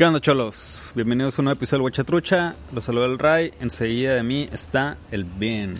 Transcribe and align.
¿Qué 0.00 0.06
onda, 0.06 0.18
cholos? 0.18 0.90
Bienvenidos 0.94 1.38
a 1.38 1.42
un 1.42 1.44
nuevo 1.44 1.58
episodio 1.58 1.80
de 1.80 1.84
Huachatrucha. 1.84 2.54
Los 2.72 2.84
saluda 2.84 3.04
el 3.04 3.18
Ray. 3.18 3.52
Enseguida 3.60 4.14
de 4.14 4.22
mí 4.22 4.48
está 4.50 4.96
el 5.10 5.24
Bin. 5.24 5.74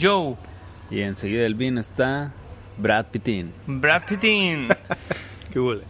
Joe, 0.00 0.36
Y 0.92 1.00
enseguida 1.00 1.42
del 1.42 1.56
Bin 1.56 1.78
está 1.78 2.30
Brad 2.78 3.06
Pittin. 3.06 3.52
Brad 3.66 4.02
Pittin. 4.04 4.68
¿Qué 5.52 5.58
huele? 5.58 5.82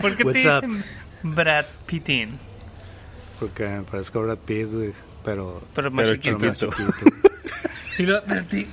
¿Por 0.00 0.12
qué 0.16 0.18
te 0.18 0.24
What's 0.24 0.44
up? 0.44 0.62
dicen 0.68 0.84
Brad 1.24 1.64
Pittin? 1.86 2.38
Porque 3.40 3.66
me 3.66 3.82
parezco 3.82 4.20
a 4.20 4.22
Brad 4.26 4.38
Pitt, 4.38 4.68
güey. 4.72 4.92
Pero, 5.24 5.60
Pero 5.74 5.90
más 5.90 6.08
chiquito. 6.12 6.38
más 6.38 6.56
chiquito. 6.56 6.92
chiquito. 6.92 7.16
Y 7.98 8.04
lo- 8.06 8.22
pero 8.24 8.42
ti- 8.44 8.66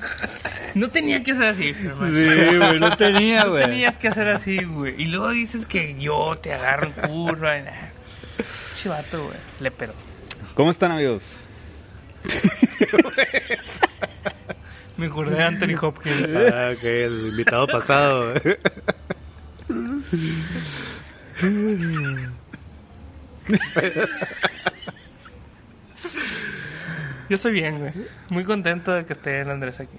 no 0.76 0.90
tenía 0.90 1.22
que 1.22 1.34
ser 1.36 1.45
así. 1.48 1.73
Sí, 1.73 1.84
güey, 2.00 2.80
no 2.80 2.95
tenía, 2.95 3.44
No 3.44 3.52
güey. 3.52 3.66
tenías 3.66 3.98
que 3.98 4.08
hacer 4.08 4.30
así, 4.30 4.64
güey. 4.64 5.02
Y 5.02 5.06
luego 5.08 5.32
dices 5.32 5.66
que 5.66 5.98
yo 6.00 6.36
te 6.42 6.54
agarro 6.54 6.88
en 6.88 6.94
curva. 6.94 7.58
y 7.58 7.64
nada. 7.64 7.87
Chivato, 8.76 9.26
güey. 9.26 9.38
Le 9.59 9.72
pero. 9.72 9.94
¿Cómo 10.55 10.72
están, 10.72 10.91
amigos? 10.91 11.23
Me 14.98 15.05
acordé 15.08 15.36
de 15.36 15.44
Anthony 15.44 15.76
Hopkins. 15.80 16.30
ah, 16.36 16.72
ok, 16.76 16.84
el 16.84 17.28
invitado 17.30 17.68
pasado. 17.68 18.34
Yo 27.30 27.36
estoy 27.36 27.52
bien, 27.53 27.80
güey. 27.80 27.92
Muy 28.30 28.44
contento 28.45 28.94
de 28.94 29.06
que 29.06 29.14
esté 29.14 29.42
el 29.42 29.50
Andrés 29.50 29.80
aquí. 29.80 29.97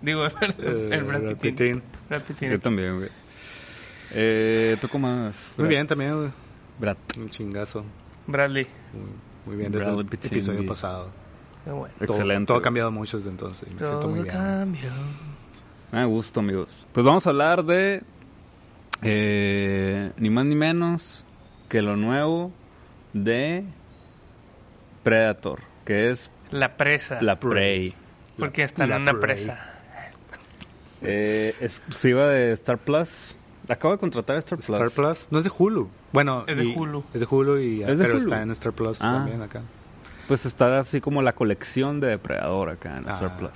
Digo, 0.00 0.26
el, 0.26 0.32
Eh, 0.58 0.88
el 0.92 1.04
Brad, 1.04 1.20
Brad 1.20 1.36
Pittin. 1.36 1.56
Pittin. 1.56 1.82
Brad 2.08 2.22
Pittin. 2.22 2.50
Yo 2.50 2.60
también, 2.60 2.96
güey. 2.98 3.10
Eh, 4.12 4.76
¿Tú 4.80 4.88
cómo 4.88 5.26
vas? 5.26 5.52
Muy 5.56 5.68
bien 5.68 5.86
también, 5.86 6.16
güey. 6.16 6.30
Brad. 6.80 6.96
Un 7.18 7.28
chingazo. 7.28 7.84
Bradley. 8.26 8.66
Muy, 8.92 9.10
muy 9.46 9.56
bien 9.56 9.70
desde 9.72 9.90
el 9.90 10.00
episodio 10.00 10.66
pasado. 10.66 11.08
Qué 11.64 11.70
bueno. 11.70 11.94
Todo- 11.98 12.04
Excelente. 12.08 12.46
Todo, 12.46 12.58
ha 12.58 12.62
cambiado 12.62 12.90
mucho 12.90 13.18
desde 13.18 13.30
entonces. 13.30 13.68
y 13.70 13.74
Me 13.74 13.84
siento 13.84 14.08
muy 14.08 14.26
Todo 14.26 14.66
bien. 14.66 14.76
Me 15.92 16.04
gusto, 16.06 16.40
amigos. 16.40 16.86
Pues 16.92 17.04
vamos 17.04 17.26
a 17.26 17.30
hablar 17.30 17.64
de 17.64 18.02
eh, 19.02 20.12
ni 20.16 20.30
más 20.30 20.46
ni 20.46 20.54
menos 20.54 21.24
que 21.68 21.82
lo 21.82 21.96
nuevo 21.96 22.52
de 23.12 23.64
Predator, 25.02 25.60
que 25.84 26.10
es 26.10 26.30
La 26.50 26.76
presa. 26.76 27.20
la 27.22 27.38
Prey. 27.40 27.94
Porque 28.38 28.62
está 28.62 28.84
en 28.84 28.90
la 28.90 28.96
una 28.96 29.12
Prey. 29.12 29.20
presa. 29.44 29.74
Eh, 31.02 31.54
exclusiva 31.60 32.26
de 32.28 32.52
Star 32.52 32.78
Plus. 32.78 33.34
Acabo 33.68 33.94
de 33.94 34.00
contratar 34.00 34.36
a 34.36 34.38
Star 34.40 34.58
Plus. 34.58 34.70
Star 34.70 34.90
Plus. 34.90 35.26
No 35.30 35.38
es 35.38 35.44
de 35.44 35.50
Hulu. 35.56 35.88
Bueno, 36.12 36.44
Es 36.46 36.56
de 36.56 36.64
y- 36.64 36.74
Hulu. 36.76 37.04
Es 37.14 37.20
de 37.20 37.26
Hulu, 37.30 37.58
y, 37.58 37.82
¿Es 37.82 37.98
de 37.98 38.04
pero 38.04 38.16
Hulu? 38.16 38.24
está 38.24 38.42
en 38.42 38.50
Star 38.50 38.72
Plus 38.72 38.98
Ah. 39.00 39.12
también 39.18 39.42
acá. 39.42 39.62
Pues 40.28 40.46
está 40.46 40.78
así 40.78 41.00
como 41.00 41.22
la 41.22 41.32
colección 41.32 42.00
de 42.00 42.08
Depredador 42.08 42.70
acá 42.70 42.98
en 42.98 43.06
Ah. 43.08 43.14
Star 43.14 43.36
Plus. 43.38 43.50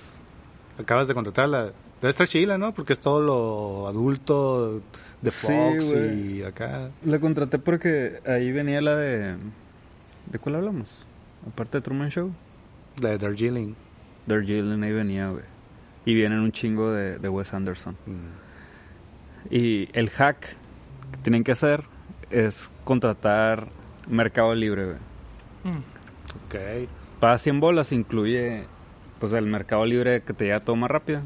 Acabas 0.79 1.09
de 1.09 1.15
contratarla. 1.15 1.65
Debe 2.01 2.11
estar 2.11 2.27
chila, 2.27 2.59
¿no? 2.59 2.73
Porque 2.73 2.93
es 2.93 3.01
todo 3.01 3.21
lo 3.23 3.89
adulto 3.89 4.81
de 5.23 5.31
Fox 5.31 5.95
y 5.95 6.43
acá. 6.43 6.91
La 7.05 7.19
contraté 7.19 7.59
porque 7.59 8.21
ahí 8.27 8.53
venía 8.53 8.81
la 8.81 8.97
de... 8.97 9.37
¿De 10.31 10.39
cuál 10.39 10.57
hablamos? 10.57 10.97
Aparte 11.47 11.79
de 11.79 11.83
Truman 11.83 12.11
Show. 12.11 12.33
La 13.01 13.11
de 13.11 13.19
Darjeeling. 13.19 13.75
Darjeeling 14.27 14.83
ahí 14.83 14.93
venía, 14.93 15.29
güey. 15.29 15.45
Y 16.05 16.15
vienen 16.15 16.41
un 16.41 16.53
chingo 16.53 16.93
de, 16.93 17.19
de 17.19 17.29
Wes 17.29 17.55
Anderson. 17.55 17.97
Mm. 18.07 19.55
Y 19.55 19.89
el 19.93 20.11
hack 20.11 20.41
que 21.13 21.19
tienen 21.23 21.45
que 21.45 21.53
hacer 21.53 21.85
es 22.31 22.71
contratar 22.85 23.69
Mercado 24.09 24.55
Libre, 24.55 24.85
güey. 24.85 24.97
Mm. 25.65 25.79
Ok. 26.47 26.89
Para 27.21 27.39
100 27.39 27.61
bolas 27.61 27.93
incluye 27.93 28.65
pues 29.19 29.33
el 29.33 29.47
Mercado 29.47 29.85
Libre 29.87 30.23
que 30.23 30.33
te 30.33 30.45
llega 30.45 30.61
todo 30.61 30.77
más 30.77 30.91
rápido. 30.91 31.21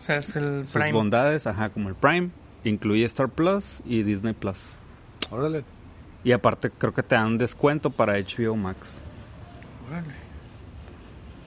O 0.00 0.02
sea, 0.02 0.16
es 0.16 0.36
el 0.36 0.66
Sus 0.66 0.74
Prime. 0.74 0.92
bondades, 0.92 1.46
ajá, 1.46 1.70
como 1.70 1.88
el 1.88 1.94
Prime, 1.96 2.30
incluye 2.64 3.04
Star 3.06 3.28
Plus 3.28 3.82
y 3.84 4.02
Disney 4.02 4.32
Plus. 4.32 4.62
Órale. 5.30 5.64
Y 6.24 6.32
aparte 6.32 6.70
creo 6.70 6.92
que 6.94 7.02
te 7.02 7.16
dan 7.16 7.38
descuento 7.38 7.90
para 7.90 8.14
HBO 8.18 8.54
Max. 8.56 9.00
Órale. 9.88 10.14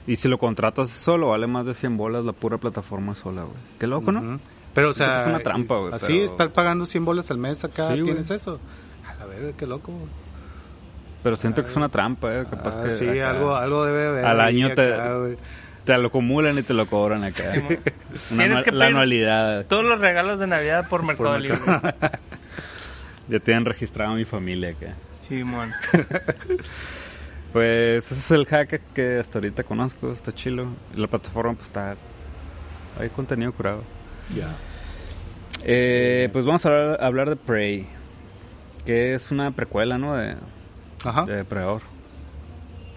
Y 0.08 0.16
si 0.16 0.28
lo 0.28 0.38
contratas 0.38 0.90
solo, 0.90 1.30
vale 1.30 1.48
más 1.48 1.66
de 1.68 1.74
100 1.74 1.96
bolas 1.96 2.26
la 2.26 2.34
pura 2.34 2.58
plataforma 2.58 3.16
sola, 3.16 3.44
güey. 3.44 3.56
Qué 3.80 3.88
loco, 3.88 4.12
¿no? 4.12 4.40
Pero, 4.74 4.90
o 4.90 4.94
Siento 4.94 5.12
sea. 5.14 5.16
que 5.18 5.22
es 5.30 5.36
una 5.36 5.40
trampa, 5.44 5.76
güey, 5.78 5.94
Así, 5.94 6.14
pero- 6.14 6.26
estar 6.26 6.50
pagando 6.52 6.86
100 6.86 7.04
bolas 7.06 7.30
al 7.32 7.38
mes 7.38 7.64
acá, 7.64 7.94
Sí. 7.94 8.02
¿tienes 8.04 8.30
eso? 8.32 8.60
A 9.08 9.16
la 9.20 9.26
verga, 9.26 9.52
qué 9.58 9.68
loco. 9.68 9.92
güey. 9.92 10.06
Pero 11.24 11.36
siento 11.36 11.62
que 11.62 11.70
es 11.70 11.76
una 11.76 11.90
trampa, 11.90 12.34
eh. 12.34 12.46
Capaz 12.50 12.78
Ah, 12.78 12.84
que 12.84 12.92
sí, 12.92 13.08
acá 13.08 13.30
algo, 13.32 13.56
algo 13.56 13.86
debe 13.86 14.08
haber. 14.08 14.26
al 14.26 14.40
año 14.42 14.74
te- 14.74 15.38
te 15.86 15.98
lo 15.98 16.08
acumulan 16.08 16.58
y 16.58 16.64
te 16.64 16.74
lo 16.74 16.86
cobran 16.86 17.24
acá. 17.24 17.52
Sí. 17.54 17.60
Una 18.32 18.44
Tienes 18.46 18.64
que 18.64 18.72
la 18.72 18.88
anualidad. 18.88 19.66
Todos 19.66 19.84
los 19.84 20.00
regalos 20.00 20.40
de 20.40 20.48
Navidad 20.48 20.88
por 20.90 21.04
Mercado 21.04 21.38
Libre. 21.38 21.60
Ya 23.28 23.40
tienen 23.40 23.64
registrado 23.66 24.12
a 24.12 24.16
mi 24.16 24.26
familia 24.26 24.72
acá. 24.72 24.94
Simón. 25.28 25.72
Pues 27.54 28.06
ese 28.10 28.20
es 28.20 28.32
el 28.32 28.46
hack 28.46 28.80
que 28.94 29.20
hasta 29.20 29.40
ahorita 29.40 29.64
conozco, 29.64 30.12
está 30.14 30.32
chilo. 30.34 30.68
Y 30.96 31.00
la 31.02 31.08
plataforma 31.08 31.54
pues 31.54 31.68
está... 31.68 31.96
Hay 33.00 33.10
contenido 33.10 33.52
curado. 33.52 33.84
Eh, 35.64 36.30
pues 36.32 36.46
vamos 36.46 36.66
a 36.66 36.70
hablar, 36.70 37.04
hablar 37.04 37.30
de 37.30 37.36
Prey, 37.36 37.88
que 38.86 39.14
es 39.14 39.32
una 39.32 39.52
precuela, 39.52 39.98
¿no? 39.98 40.16
De, 40.16 40.36
Ajá. 41.04 41.24
de. 41.26 41.46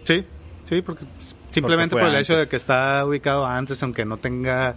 Sí, 0.04 0.24
sí, 0.64 0.82
porque 0.82 1.04
simplemente 1.48 1.96
por 1.96 2.08
el 2.08 2.16
hecho 2.16 2.36
de 2.36 2.46
que 2.48 2.56
está 2.56 3.04
ubicado 3.04 3.46
antes, 3.46 3.82
aunque 3.82 4.04
no 4.04 4.16
tenga 4.18 4.74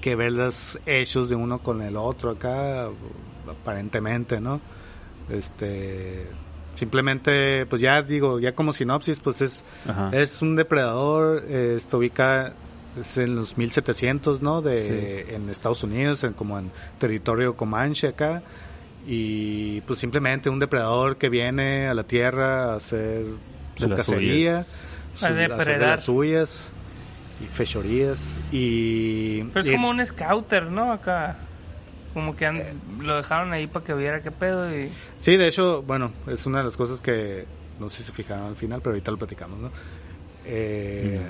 que 0.00 0.16
ver 0.16 0.32
los 0.32 0.78
hechos 0.84 1.28
de 1.30 1.36
uno 1.36 1.60
con 1.60 1.80
el 1.80 1.96
otro 1.96 2.30
acá, 2.30 2.88
aparentemente, 3.48 4.40
¿no? 4.40 4.60
Este, 5.30 6.26
simplemente, 6.74 7.64
pues 7.66 7.80
ya 7.80 8.02
digo, 8.02 8.38
ya 8.38 8.54
como 8.54 8.72
sinopsis, 8.72 9.18
pues 9.20 9.40
es, 9.40 9.64
Ajá. 9.88 10.10
es 10.12 10.42
un 10.42 10.56
depredador, 10.56 11.42
eh, 11.48 11.80
ubica 11.92 12.52
es 12.98 13.16
en 13.18 13.34
los 13.36 13.56
1700, 13.58 14.42
¿no? 14.42 14.62
De, 14.62 15.34
En 15.34 15.48
Estados 15.50 15.82
Unidos, 15.82 16.22
en, 16.24 16.32
como 16.32 16.58
en 16.58 16.70
territorio 16.98 17.56
comanche 17.56 18.08
acá. 18.08 18.42
Y 19.06 19.80
pues 19.82 19.98
simplemente 19.98 20.48
un 20.48 20.58
depredador 20.58 21.16
que 21.16 21.28
viene 21.28 21.88
a 21.88 21.94
la 21.94 22.04
tierra 22.04 22.72
a 22.72 22.76
hacer 22.76 23.24
su 23.76 23.88
cacería, 23.90 24.62
su- 25.14 25.24
A 25.26 25.28
hacer 25.28 25.34
de 25.34 25.48
depredar. 25.48 25.88
las 25.90 26.04
suyas 26.04 26.72
y 27.42 27.46
fechorías. 27.54 28.40
Y, 28.50 29.42
Pero 29.44 29.60
es 29.60 29.66
y- 29.66 29.72
como 29.72 29.90
un 29.90 30.04
scouter, 30.04 30.64
¿no? 30.64 30.92
Acá. 30.92 31.36
Como 32.14 32.36
que 32.36 32.46
han- 32.46 32.62
lo 33.00 33.16
dejaron 33.16 33.52
ahí 33.52 33.66
para 33.66 33.84
que 33.84 33.92
viera 33.92 34.22
qué 34.22 34.30
pedo 34.30 34.72
y... 34.74 34.88
Sí, 35.18 35.36
de 35.36 35.48
hecho, 35.48 35.82
bueno, 35.82 36.12
es 36.28 36.46
una 36.46 36.58
de 36.58 36.64
las 36.64 36.76
cosas 36.76 37.00
que 37.00 37.44
no 37.80 37.90
sé 37.90 37.98
si 37.98 38.02
se 38.04 38.12
fijaron 38.12 38.46
al 38.46 38.56
final, 38.56 38.80
pero 38.80 38.92
ahorita 38.94 39.10
lo 39.10 39.16
platicamos, 39.18 39.58
¿no? 39.58 39.70
Eh, 40.46 41.20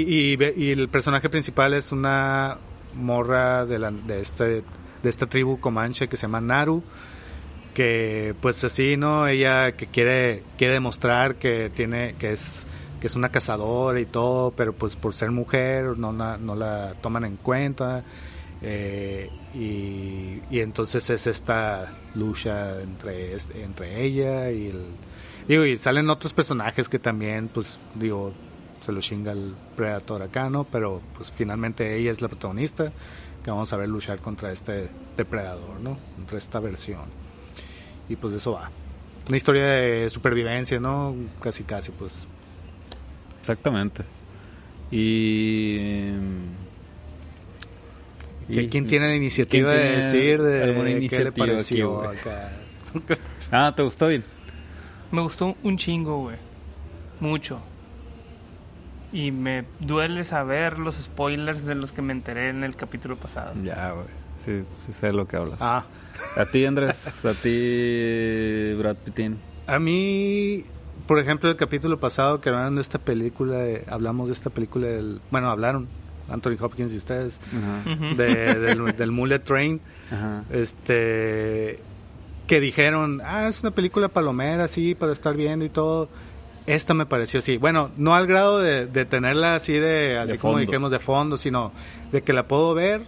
y, 0.00 0.34
y, 0.34 0.38
y 0.56 0.70
el 0.70 0.88
personaje 0.88 1.28
principal 1.28 1.74
es 1.74 1.92
una 1.92 2.58
morra 2.94 3.66
de, 3.66 3.78
la, 3.78 3.90
de, 3.90 4.20
este, 4.20 4.44
de 5.02 5.08
esta 5.08 5.26
tribu 5.26 5.60
comanche 5.60 6.08
que 6.08 6.16
se 6.16 6.22
llama 6.22 6.40
Naru, 6.40 6.82
que 7.74 8.34
pues 8.40 8.62
así, 8.64 8.96
¿no? 8.96 9.26
Ella 9.26 9.72
que 9.72 9.86
quiere, 9.86 10.42
quiere 10.58 10.74
demostrar 10.74 11.36
que 11.36 11.70
tiene, 11.70 12.14
que 12.18 12.32
es 12.32 12.66
que 13.00 13.08
es 13.08 13.16
una 13.16 13.30
cazadora 13.30 13.98
y 13.98 14.06
todo, 14.06 14.52
pero 14.52 14.72
pues 14.74 14.94
por 14.94 15.12
ser 15.12 15.32
mujer 15.32 15.98
no 15.98 16.12
la, 16.12 16.38
no 16.38 16.54
la 16.54 16.94
toman 17.02 17.24
en 17.24 17.36
cuenta. 17.36 18.04
Eh, 18.62 19.28
y, 19.54 20.40
y 20.48 20.60
entonces 20.60 21.10
es 21.10 21.26
esta 21.26 21.90
lucha 22.14 22.80
entre, 22.80 23.36
entre 23.60 24.04
ella 24.04 24.52
y 24.52 24.68
el... 24.68 24.84
Digo, 25.48 25.64
y 25.64 25.76
salen 25.76 26.08
otros 26.10 26.32
personajes 26.32 26.88
que 26.88 27.00
también, 27.00 27.48
pues, 27.48 27.80
digo, 27.96 28.32
se 28.82 28.92
lo 28.92 29.00
chinga 29.00 29.32
el 29.32 29.54
Predator 29.76 30.22
acá, 30.22 30.50
¿no? 30.50 30.64
Pero, 30.64 31.00
pues, 31.16 31.30
finalmente 31.32 31.96
ella 31.96 32.10
es 32.10 32.20
la 32.20 32.28
protagonista 32.28 32.92
que 33.44 33.50
vamos 33.50 33.72
a 33.72 33.76
ver 33.76 33.88
luchar 33.88 34.18
contra 34.18 34.52
este 34.52 34.88
depredador, 35.16 35.80
¿no? 35.80 35.96
Contra 36.16 36.38
esta 36.38 36.60
versión. 36.60 37.02
Y, 38.08 38.16
pues, 38.16 38.32
de 38.32 38.38
eso 38.38 38.52
va. 38.52 38.70
Una 39.28 39.36
historia 39.36 39.64
de 39.66 40.10
supervivencia, 40.10 40.78
¿no? 40.80 41.14
Casi, 41.40 41.62
casi, 41.64 41.92
pues. 41.92 42.26
Exactamente. 43.40 44.02
Y... 44.90 46.10
¿Qui- 48.48 48.64
y- 48.64 48.68
¿Quién 48.68 48.86
tiene 48.86 49.06
la 49.08 49.14
iniciativa 49.16 49.70
¿quién 49.72 49.82
de 49.90 49.96
decir 49.96 50.42
de 50.42 50.62
alguna 50.64 51.08
qué 51.08 51.24
le 51.24 51.32
pareció 51.32 52.08
aquí, 52.08 52.18
acá? 52.20 52.52
Ah, 53.50 53.72
¿te 53.74 53.82
gustó 53.82 54.08
bien? 54.08 54.24
Me 55.10 55.20
gustó 55.22 55.56
un 55.62 55.76
chingo, 55.76 56.22
güey. 56.22 56.36
Mucho. 57.20 57.60
Y 59.12 59.30
me 59.30 59.64
duele 59.80 60.24
saber 60.24 60.78
los 60.78 60.94
spoilers 60.96 61.64
de 61.66 61.74
los 61.74 61.92
que 61.92 62.00
me 62.02 62.12
enteré 62.12 62.48
en 62.48 62.64
el 62.64 62.74
capítulo 62.76 63.16
pasado. 63.16 63.52
Ya, 63.62 63.90
güey. 63.92 64.06
Sí, 64.38 64.62
sí 64.70 64.92
sé 64.92 65.12
lo 65.12 65.26
que 65.28 65.36
hablas. 65.36 65.58
Ah, 65.60 65.84
A 66.36 66.46
ti, 66.46 66.64
Andrés. 66.64 66.96
a 67.24 67.32
ti, 67.34 68.74
Brad 68.78 68.96
Pittin. 68.96 69.38
a 69.66 69.78
mí, 69.78 70.64
por 71.06 71.18
ejemplo, 71.18 71.50
el 71.50 71.56
capítulo 71.56 72.00
pasado 72.00 72.40
que 72.40 72.48
hablaron 72.48 72.74
de 72.76 72.80
esta 72.80 72.98
película, 72.98 73.56
de- 73.58 73.84
hablamos 73.88 74.28
de 74.28 74.34
esta 74.34 74.50
película 74.50 74.86
del, 74.88 75.20
bueno, 75.30 75.50
hablaron 75.50 75.86
Anthony 76.30 76.56
Hopkins 76.60 76.92
y 76.92 76.96
ustedes 76.96 77.38
de- 78.16 78.54
del, 78.54 78.96
del 78.96 79.10
Mullet 79.12 79.40
Train, 79.40 79.80
Ajá. 80.10 80.44
este, 80.50 81.78
que 82.46 82.60
dijeron, 82.60 83.20
ah, 83.24 83.46
es 83.48 83.60
una 83.62 83.70
película 83.72 84.08
palomera, 84.08 84.66
sí, 84.68 84.94
para 84.94 85.12
estar 85.12 85.36
viendo 85.36 85.64
y 85.64 85.68
todo. 85.68 86.08
Esta 86.66 86.94
me 86.94 87.06
pareció 87.06 87.40
así. 87.40 87.56
Bueno, 87.56 87.90
no 87.96 88.14
al 88.14 88.26
grado 88.26 88.60
de, 88.60 88.86
de 88.86 89.04
tenerla 89.04 89.56
así 89.56 89.72
de, 89.72 90.18
así 90.18 90.32
De 90.32 90.38
como 90.38 90.54
fondo. 90.54 90.66
dijimos, 90.66 90.90
de 90.92 90.98
fondo, 91.00 91.36
sino 91.36 91.72
de 92.12 92.22
que 92.22 92.32
la 92.32 92.46
puedo 92.46 92.72
ver, 92.74 93.02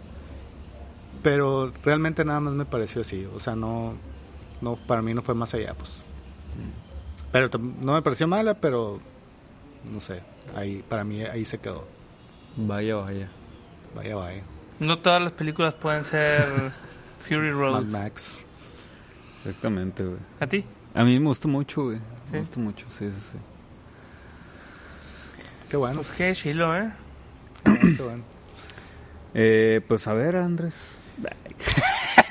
pero 1.23 1.73
realmente 1.85 2.25
nada 2.25 2.41
más 2.41 2.55
me 2.55 2.65
pareció 2.65 3.03
así. 3.03 3.27
O 3.35 3.39
sea, 3.41 3.55
no, 3.55 3.95
no 4.61 4.77
para 4.77 5.03
mí 5.03 5.15
no 5.15 5.23
fue 5.23 5.35
más 5.35 5.55
allá, 5.55 5.75
pues. 5.75 6.05
Pero 7.33 7.49
no 7.81 7.93
me 7.95 8.03
pareció 8.03 8.29
mala, 8.29 8.55
pero 8.55 9.01
no 9.93 10.01
sé, 10.01 10.23
ahí 10.55 10.85
para 10.89 11.03
mí 11.05 11.23
ahí 11.23 11.45
se 11.45 11.59
quedó. 11.59 11.85
Vaya, 12.57 12.97
vaya. 12.97 13.29
Vaya, 13.95 14.15
vaya. 14.17 14.43
No 14.79 14.99
todas 14.99 15.23
las 15.23 15.33
películas 15.33 15.75
pueden 15.75 16.05
ser 16.05 16.47
Fury 17.29 17.51
Mad 17.53 17.59
Road. 17.59 17.85
Max. 17.87 18.45
Exactamente, 19.39 20.05
güey. 20.05 20.19
¿A 20.41 20.47
ti? 20.47 20.65
A 20.95 21.05
mí 21.05 21.19
me 21.19 21.27
gustó 21.27 21.49
mucho, 21.49 21.85
güey. 21.85 21.99
¿Sí? 22.27 22.33
Me 22.33 22.39
gustó 22.41 22.61
mucho, 22.61 22.87
sí, 22.91 23.11
sí, 23.11 23.21
sí. 23.33 23.39
Qué 25.69 25.77
bueno, 25.77 25.97
Pues 25.97 26.11
qué 26.11 26.33
chilo, 26.35 26.77
¿eh? 26.77 26.93
qué 27.65 28.03
bueno. 28.03 28.23
Eh, 29.35 29.81
pues 29.89 30.07
a 30.07 30.15
ver, 30.15 30.37
Andrés. 30.37 30.75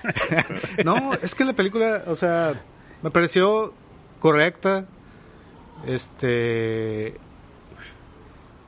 No, 0.83 1.13
es 1.13 1.33
que 1.35 1.45
la 1.45 1.53
película, 1.53 2.03
o 2.07 2.15
sea, 2.15 2.53
me 3.01 3.11
pareció 3.11 3.73
correcta. 4.19 4.85
Este. 5.85 7.15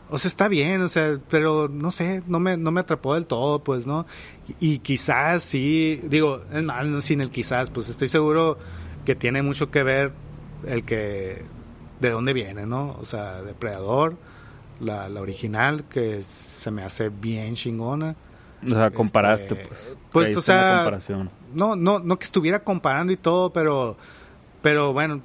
O 0.09 0.17
sea, 0.17 0.29
está 0.29 0.47
bien, 0.47 0.81
o 0.81 0.89
sea, 0.89 1.17
pero 1.29 1.67
no 1.67 1.91
sé, 1.91 2.21
no 2.27 2.39
me, 2.39 2.57
no 2.57 2.71
me 2.71 2.81
atrapó 2.81 3.15
del 3.15 3.25
todo, 3.25 3.63
pues, 3.63 3.87
¿no? 3.87 4.05
Y, 4.59 4.79
quizás 4.79 5.43
sí, 5.43 5.99
digo, 6.03 6.43
es 6.53 6.63
más, 6.63 7.03
sin 7.03 7.21
el 7.21 7.31
quizás, 7.31 7.71
pues 7.71 7.89
estoy 7.89 8.07
seguro 8.07 8.57
que 9.03 9.15
tiene 9.15 9.41
mucho 9.41 9.71
que 9.71 9.81
ver 9.81 10.11
el 10.67 10.83
que. 10.83 11.43
de 11.99 12.09
dónde 12.09 12.33
viene, 12.33 12.65
¿no? 12.65 12.95
O 12.99 13.05
sea, 13.05 13.41
Depredador, 13.41 14.15
la, 14.79 15.07
la 15.09 15.21
original, 15.21 15.83
que 15.89 16.21
se 16.21 16.71
me 16.71 16.83
hace 16.83 17.09
bien 17.09 17.55
chingona. 17.55 18.15
O 18.65 18.69
sea, 18.69 18.89
comparaste, 18.91 19.53
Este, 19.53 19.67
pues. 19.67 19.95
pues, 20.11 20.37
o 20.37 20.41
sea, 20.41 20.77
comparación. 20.77 21.29
no, 21.53 21.75
no, 21.75 21.99
no 21.99 22.17
que 22.17 22.23
estuviera 22.25 22.59
comparando 22.63 23.13
y 23.13 23.17
todo, 23.17 23.51
pero, 23.51 23.95
pero 24.61 24.91
bueno, 24.93 25.21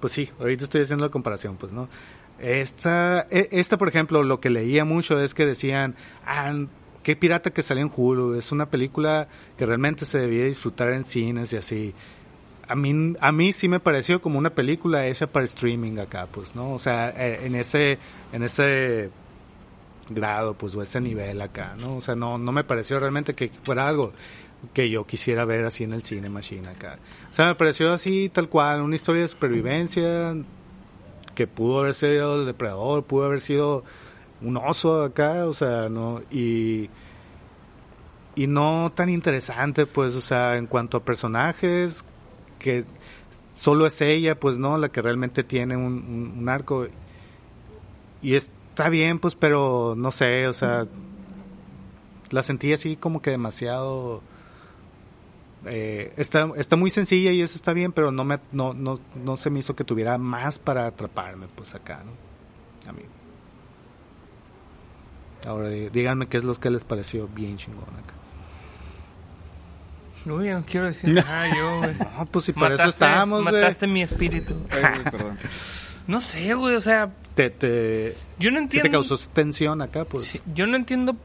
pues 0.00 0.12
sí, 0.12 0.28
ahorita 0.38 0.64
estoy 0.64 0.82
haciendo 0.82 1.04
la 1.06 1.10
comparación, 1.10 1.56
pues, 1.56 1.72
¿no? 1.72 1.88
Esta, 2.38 3.26
e- 3.30 3.48
esta, 3.52 3.78
por 3.78 3.88
ejemplo, 3.88 4.22
lo 4.22 4.40
que 4.40 4.50
leía 4.50 4.84
mucho 4.84 5.20
es 5.20 5.32
que 5.34 5.46
decían, 5.46 5.94
ah, 6.26 6.52
qué 7.02 7.16
pirata 7.16 7.50
que 7.52 7.62
salió 7.62 7.84
en 7.84 7.92
Hulu, 7.94 8.34
es 8.34 8.52
una 8.52 8.66
película 8.66 9.28
que 9.56 9.64
realmente 9.64 10.04
se 10.04 10.18
debía 10.18 10.44
disfrutar 10.44 10.90
en 10.92 11.04
cines 11.04 11.52
y 11.52 11.56
así. 11.56 11.94
A 12.68 12.74
mí, 12.74 13.14
a 13.20 13.32
mí 13.32 13.52
sí 13.52 13.68
me 13.68 13.80
pareció 13.80 14.22
como 14.22 14.38
una 14.38 14.50
película 14.50 15.06
hecha 15.06 15.26
para 15.26 15.44
streaming 15.44 15.98
acá, 15.98 16.28
pues, 16.30 16.54
¿no? 16.54 16.72
O 16.72 16.78
sea, 16.78 17.10
eh, 17.10 17.40
en 17.44 17.54
ese, 17.56 17.98
en 18.32 18.42
ese 18.42 19.10
grado, 20.08 20.54
pues, 20.54 20.74
o 20.74 20.82
ese 20.82 21.00
nivel 21.00 21.40
acá, 21.40 21.74
¿no? 21.78 21.96
O 21.96 22.00
sea, 22.00 22.14
no, 22.14 22.38
no 22.38 22.52
me 22.52 22.64
pareció 22.64 22.98
realmente 22.98 23.34
que 23.34 23.50
fuera 23.62 23.88
algo 23.88 24.12
que 24.72 24.88
yo 24.88 25.04
quisiera 25.04 25.44
ver 25.44 25.64
así 25.64 25.84
en 25.84 25.92
el 25.92 26.02
cine 26.02 26.28
machine 26.28 26.68
acá. 26.68 26.98
O 27.30 27.34
sea, 27.34 27.46
me 27.46 27.54
pareció 27.54 27.92
así 27.92 28.28
tal 28.28 28.48
cual, 28.48 28.80
una 28.82 28.94
historia 28.94 29.22
de 29.22 29.28
supervivencia 29.28 30.36
que 31.34 31.46
pudo 31.46 31.80
haber 31.80 31.94
sido 31.94 32.40
el 32.40 32.46
depredador, 32.46 33.04
pudo 33.04 33.24
haber 33.24 33.40
sido 33.40 33.84
un 34.40 34.56
oso 34.56 35.02
acá, 35.02 35.46
o 35.46 35.54
sea, 35.54 35.88
no 35.88 36.22
y 36.30 36.90
y 38.34 38.46
no 38.46 38.92
tan 38.94 39.10
interesante, 39.10 39.86
pues, 39.86 40.14
o 40.14 40.20
sea, 40.20 40.56
en 40.56 40.66
cuanto 40.66 40.98
a 40.98 41.04
personajes 41.04 42.04
que 42.62 42.84
solo 43.54 43.86
es 43.86 44.00
ella, 44.00 44.34
pues, 44.38 44.56
no, 44.56 44.78
la 44.78 44.88
que 44.88 45.02
realmente 45.02 45.44
tiene 45.44 45.76
un, 45.76 46.48
arco 46.48 46.86
y 48.22 48.34
está 48.34 48.88
bien, 48.88 49.18
pues, 49.18 49.34
pero 49.34 49.94
no 49.96 50.10
sé, 50.10 50.46
o 50.46 50.52
sea, 50.52 50.86
la 52.30 52.42
sentí 52.42 52.72
así 52.72 52.96
como 52.96 53.20
que 53.20 53.30
demasiado 53.30 54.22
eh, 55.66 56.12
está, 56.16 56.50
está 56.56 56.76
muy 56.76 56.90
sencilla 56.90 57.30
y 57.30 57.42
eso 57.42 57.56
está 57.56 57.72
bien, 57.72 57.92
pero 57.92 58.10
no 58.10 58.24
me 58.24 58.38
no, 58.52 58.74
no, 58.74 58.98
no 59.22 59.36
se 59.36 59.50
me 59.50 59.60
hizo 59.60 59.76
que 59.76 59.84
tuviera 59.84 60.18
más 60.18 60.58
para 60.58 60.86
atraparme, 60.86 61.46
pues 61.54 61.74
acá, 61.74 62.02
¿no? 62.04 62.90
A 62.90 62.92
mí. 62.92 63.02
Ahora 65.46 65.68
dí- 65.68 65.88
díganme 65.90 66.26
qué 66.26 66.38
es 66.38 66.44
lo 66.44 66.54
que 66.54 66.70
les 66.70 66.84
pareció 66.84 67.28
bien 67.28 67.56
chingón 67.56 67.84
acá. 67.90 68.14
Uy, 70.26 70.48
no 70.50 70.64
quiero 70.64 70.86
decir 70.86 71.14
nada 71.14 71.48
yo, 71.54 71.78
güey. 71.78 71.94
No, 71.94 72.26
pues 72.30 72.44
si 72.44 72.52
para 72.52 72.74
eso 72.74 72.84
estábamos, 72.84 73.42
güey. 73.42 73.54
Mataste 73.54 73.86
mi 73.86 74.02
espíritu. 74.02 74.54
perdón. 75.10 75.38
No 76.06 76.20
sé, 76.20 76.54
güey, 76.54 76.74
o 76.74 76.80
sea, 76.80 77.10
Te, 77.34 77.50
te, 77.50 78.16
yo 78.38 78.50
no 78.50 78.58
entiendo. 78.58 78.88
te 78.88 78.90
causó 78.90 79.16
tensión 79.32 79.82
acá, 79.82 80.04
pues. 80.04 80.24
Sí, 80.24 80.40
yo 80.54 80.66
no 80.66 80.76
entiendo 80.76 81.16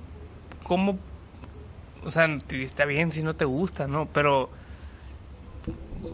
cómo. 0.63 0.97
O 2.03 2.11
sea, 2.11 2.25
está 2.51 2.85
bien 2.85 3.11
si 3.11 3.23
no 3.23 3.35
te 3.35 3.45
gusta, 3.45 3.88
¿no? 3.88 4.07
Pero. 4.07 4.49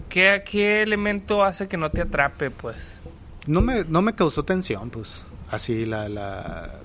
¿qué, 0.09 0.43
¿Qué 0.49 0.81
elemento 0.81 1.43
hace 1.43 1.67
que 1.67 1.77
no 1.77 1.89
te 1.91 2.01
atrape, 2.01 2.51
pues? 2.51 2.99
No 3.45 3.61
me, 3.61 3.83
no 3.83 4.01
me 4.01 4.13
causó 4.13 4.43
tensión, 4.43 4.89
pues. 4.89 5.23
Así 5.51 5.85
la, 5.85 6.09
la, 6.09 6.79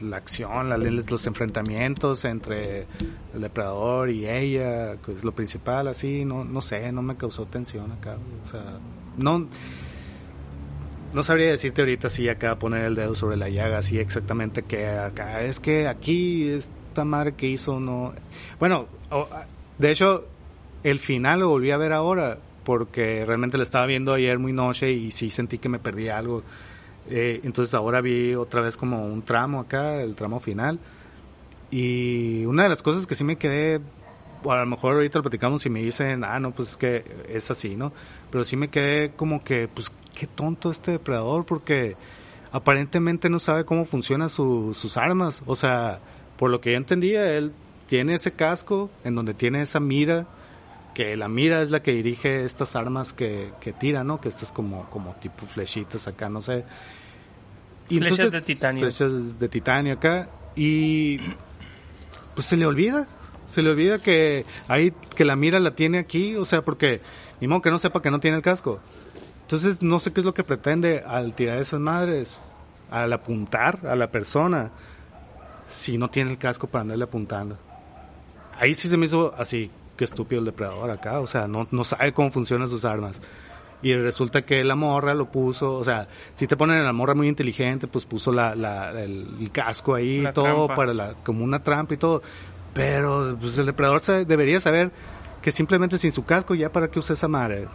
la 0.00 0.16
acción, 0.18 0.68
la- 0.68 0.76
los 0.78 1.26
enfrentamientos 1.26 2.24
entre 2.24 2.86
el 3.34 3.40
depredador 3.40 4.10
y 4.10 4.28
ella, 4.28 4.96
que 5.04 5.12
es 5.12 5.24
lo 5.24 5.32
principal, 5.32 5.88
así, 5.88 6.24
no, 6.24 6.44
no 6.44 6.60
sé, 6.60 6.90
no 6.92 7.02
me 7.02 7.16
causó 7.16 7.46
tensión 7.46 7.90
acá. 7.92 8.16
O 8.46 8.50
sea, 8.50 8.78
no, 9.16 9.46
no 11.12 11.22
sabría 11.22 11.46
decirte 11.50 11.82
ahorita 11.82 12.10
si 12.10 12.28
acá 12.28 12.56
poner 12.58 12.84
el 12.84 12.94
dedo 12.94 13.14
sobre 13.14 13.36
la 13.36 13.48
llaga, 13.48 13.78
así 13.78 13.98
exactamente 13.98 14.62
que 14.62 14.88
acá. 14.88 15.42
Es 15.42 15.60
que 15.60 15.86
aquí 15.86 16.48
esta 16.48 17.04
madre 17.04 17.34
que 17.34 17.46
hizo 17.48 17.78
no. 17.78 18.12
Bueno, 18.58 18.86
de 19.78 19.90
hecho, 19.90 20.24
el 20.82 20.98
final 20.98 21.40
lo 21.40 21.48
volví 21.48 21.70
a 21.70 21.76
ver 21.76 21.92
ahora 21.92 22.38
porque 22.64 23.24
realmente 23.26 23.56
lo 23.58 23.62
estaba 23.62 23.86
viendo 23.86 24.12
ayer 24.14 24.38
muy 24.38 24.52
noche 24.52 24.90
y 24.90 25.10
sí 25.10 25.30
sentí 25.30 25.58
que 25.58 25.68
me 25.68 25.78
perdí 25.78 26.08
algo. 26.08 26.42
Eh, 27.10 27.40
entonces 27.44 27.74
ahora 27.74 28.00
vi 28.00 28.34
otra 28.34 28.60
vez 28.60 28.76
como 28.76 29.04
un 29.06 29.22
tramo 29.22 29.60
acá, 29.60 30.00
el 30.02 30.14
tramo 30.14 30.40
final. 30.40 30.78
Y 31.70 32.44
una 32.44 32.64
de 32.64 32.68
las 32.68 32.82
cosas 32.82 33.06
que 33.06 33.14
sí 33.14 33.24
me 33.24 33.36
quedé, 33.36 33.80
a 34.48 34.56
lo 34.56 34.66
mejor 34.66 34.94
ahorita 34.94 35.18
lo 35.18 35.22
platicamos 35.24 35.64
y 35.66 35.70
me 35.70 35.82
dicen, 35.82 36.24
ah, 36.24 36.38
no, 36.38 36.52
pues 36.52 36.70
es 36.70 36.76
que 36.76 37.04
es 37.28 37.50
así, 37.50 37.76
¿no? 37.76 37.92
Pero 38.30 38.44
sí 38.44 38.56
me 38.56 38.68
quedé 38.68 39.10
como 39.10 39.42
que, 39.42 39.68
pues 39.68 39.90
qué 40.14 40.26
tonto 40.26 40.70
este 40.70 40.92
depredador 40.92 41.44
porque 41.44 41.96
aparentemente 42.52 43.28
no 43.28 43.38
sabe 43.40 43.64
cómo 43.64 43.84
funcionan 43.84 44.28
su- 44.30 44.72
sus 44.74 44.96
armas. 44.96 45.42
O 45.46 45.54
sea, 45.56 45.98
por 46.38 46.50
lo 46.50 46.60
que 46.60 46.72
yo 46.72 46.76
entendía, 46.76 47.32
él 47.32 47.52
tiene 47.88 48.14
ese 48.14 48.32
casco 48.32 48.90
en 49.02 49.14
donde 49.14 49.34
tiene 49.34 49.60
esa 49.62 49.80
mira 49.80 50.26
que 50.94 51.16
la 51.16 51.28
mira 51.28 51.60
es 51.60 51.70
la 51.70 51.82
que 51.82 51.92
dirige 51.92 52.44
estas 52.44 52.76
armas 52.76 53.12
que, 53.12 53.50
que 53.60 53.72
tira, 53.72 54.04
¿no? 54.04 54.20
Que 54.20 54.28
estas 54.28 54.52
como, 54.52 54.88
como 54.90 55.14
tipo 55.16 55.44
flechitas 55.46 56.06
acá, 56.06 56.28
no 56.28 56.40
sé. 56.40 56.64
Flechas 57.88 58.32
de 58.32 58.40
titanio. 58.40 58.80
Flechas 58.80 59.38
de 59.38 59.48
titanio 59.48 59.94
acá. 59.94 60.28
Y 60.56 61.18
pues 62.34 62.46
se 62.46 62.56
le 62.56 62.64
olvida. 62.64 63.06
Se 63.52 63.62
le 63.62 63.70
olvida 63.70 63.98
que 63.98 64.44
ahí, 64.68 64.92
que 65.14 65.24
la 65.24 65.36
mira 65.36 65.60
la 65.60 65.76
tiene 65.76 65.98
aquí, 65.98 66.34
o 66.34 66.44
sea, 66.44 66.62
porque 66.62 67.00
ni 67.40 67.46
modo 67.46 67.62
que 67.62 67.70
no 67.70 67.78
sepa 67.78 68.02
que 68.02 68.10
no 68.10 68.18
tiene 68.18 68.38
el 68.38 68.42
casco. 68.42 68.80
Entonces 69.42 69.82
no 69.82 70.00
sé 70.00 70.12
qué 70.12 70.20
es 70.20 70.24
lo 70.24 70.34
que 70.34 70.42
pretende 70.42 71.02
al 71.06 71.34
tirar 71.34 71.58
esas 71.58 71.78
madres, 71.78 72.40
al 72.90 73.12
apuntar 73.12 73.80
a 73.86 73.94
la 73.94 74.10
persona, 74.10 74.70
si 75.68 75.98
no 75.98 76.08
tiene 76.08 76.32
el 76.32 76.38
casco 76.38 76.66
para 76.66 76.82
andarle 76.82 77.04
apuntando. 77.04 77.56
Ahí 78.58 78.74
sí 78.74 78.88
se 78.88 78.96
me 78.96 79.06
hizo 79.06 79.34
así, 79.36 79.70
que 79.96 80.04
estúpido 80.04 80.40
el 80.40 80.46
depredador 80.46 80.90
acá, 80.90 81.20
o 81.20 81.26
sea, 81.26 81.46
no, 81.46 81.66
no 81.70 81.84
sabe 81.84 82.12
cómo 82.12 82.30
funcionan 82.30 82.68
sus 82.68 82.84
armas. 82.84 83.20
Y 83.82 83.94
resulta 83.94 84.42
que 84.46 84.64
la 84.64 84.76
morra 84.76 85.12
lo 85.12 85.26
puso, 85.30 85.74
o 85.74 85.84
sea, 85.84 86.08
si 86.34 86.46
te 86.46 86.56
ponen 86.56 86.78
a 86.78 86.82
la 86.84 86.92
morra 86.94 87.14
muy 87.14 87.28
inteligente, 87.28 87.86
pues 87.86 88.06
puso 88.06 88.32
la, 88.32 88.54
la- 88.54 88.90
el, 89.02 89.36
el 89.40 89.50
casco 89.52 89.94
ahí 89.94 90.16
y 90.16 90.20
La 90.22 90.32
todo 90.32 90.44
trampa. 90.66 90.74
para 90.74 90.94
la, 90.94 91.14
como 91.22 91.44
una 91.44 91.62
trampa 91.62 91.92
y 91.94 91.96
todo. 91.98 92.22
Pero 92.72 93.36
pues 93.40 93.58
el 93.58 93.66
depredador 93.66 94.00
sabe- 94.00 94.24
debería 94.24 94.58
saber 94.60 94.90
que 95.42 95.52
simplemente 95.52 95.98
sin 95.98 96.12
su 96.12 96.24
casco 96.24 96.54
ya 96.54 96.72
para 96.72 96.88
qué 96.88 96.98
usa 96.98 97.12
esa 97.12 97.28
madre. 97.28 97.68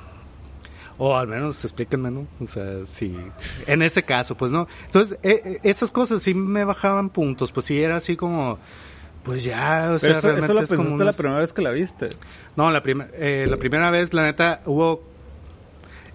O 0.98 1.16
al 1.16 1.28
menos 1.28 1.64
explíquenme, 1.64 2.12
¿no? 2.12 2.28
O 2.42 2.48
sea, 2.48 2.66
sí. 2.92 3.16
En 3.68 3.82
ese 3.84 4.04
caso, 4.04 4.36
pues 4.36 4.52
no. 4.52 4.68
Entonces, 4.88 5.18
eh, 5.24 5.60
esas 5.64 5.92
cosas 5.92 6.22
sí 6.24 6.34
me 6.34 6.66
bajaban 6.66 7.10
puntos. 7.10 7.52
Pues 7.54 7.68
sí 7.68 7.80
era 7.82 7.96
así 7.98 8.18
como. 8.18 8.58
Pues 9.30 9.44
ya, 9.44 9.92
o 9.94 10.00
sea, 10.00 10.14
eso, 10.18 10.22
realmente 10.22 10.46
eso 10.46 10.54
lo 10.56 10.62
es 10.62 10.70
como 10.70 10.82
pensaste 10.82 11.04
la 11.06 11.14
primera 11.14 11.40
vez 11.40 11.54
que 11.54 11.62
la 11.62 11.70
viste. 11.70 12.10
No, 12.56 12.72
la, 12.72 12.82
primer- 12.82 13.12
eh, 13.14 13.46
la 13.48 13.58
primera 13.58 13.92
vez, 13.92 14.12
la 14.12 14.24
neta, 14.24 14.62
hubo... 14.66 15.04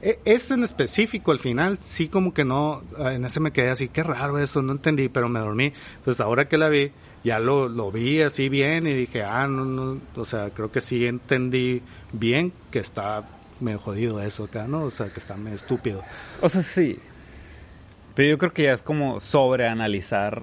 e- 0.02 0.18
en 0.24 0.64
específico, 0.64 1.30
al 1.30 1.38
final, 1.38 1.78
sí 1.78 2.08
como 2.08 2.34
que 2.34 2.44
no... 2.44 2.82
En 2.98 3.24
ese 3.24 3.38
me 3.38 3.52
quedé 3.52 3.70
así, 3.70 3.86
qué 3.88 4.02
raro 4.02 4.40
eso, 4.40 4.62
no 4.62 4.72
entendí, 4.72 5.08
pero 5.08 5.28
me 5.28 5.38
dormí. 5.38 5.72
Entonces, 5.98 6.20
ahora 6.20 6.48
que 6.48 6.58
la 6.58 6.68
vi, 6.68 6.90
ya 7.22 7.38
lo, 7.38 7.68
lo 7.68 7.92
vi 7.92 8.20
así 8.20 8.48
bien 8.48 8.88
y 8.88 8.94
dije, 8.94 9.22
ah, 9.22 9.46
no, 9.46 9.64
no... 9.64 10.00
O 10.16 10.24
sea, 10.24 10.50
creo 10.50 10.72
que 10.72 10.80
sí 10.80 11.06
entendí 11.06 11.82
bien 12.12 12.52
que 12.72 12.80
está 12.80 13.22
medio 13.60 13.78
jodido 13.78 14.20
eso 14.22 14.42
acá, 14.42 14.66
¿no? 14.66 14.82
O 14.82 14.90
sea, 14.90 15.06
que 15.10 15.20
está 15.20 15.36
medio 15.36 15.54
estúpido. 15.56 16.02
O 16.40 16.48
sea, 16.48 16.62
sí. 16.62 16.98
Pero 18.16 18.28
yo 18.30 18.38
creo 18.38 18.52
que 18.52 18.64
ya 18.64 18.72
es 18.72 18.82
como 18.82 19.20
sobreanalizar 19.20 20.42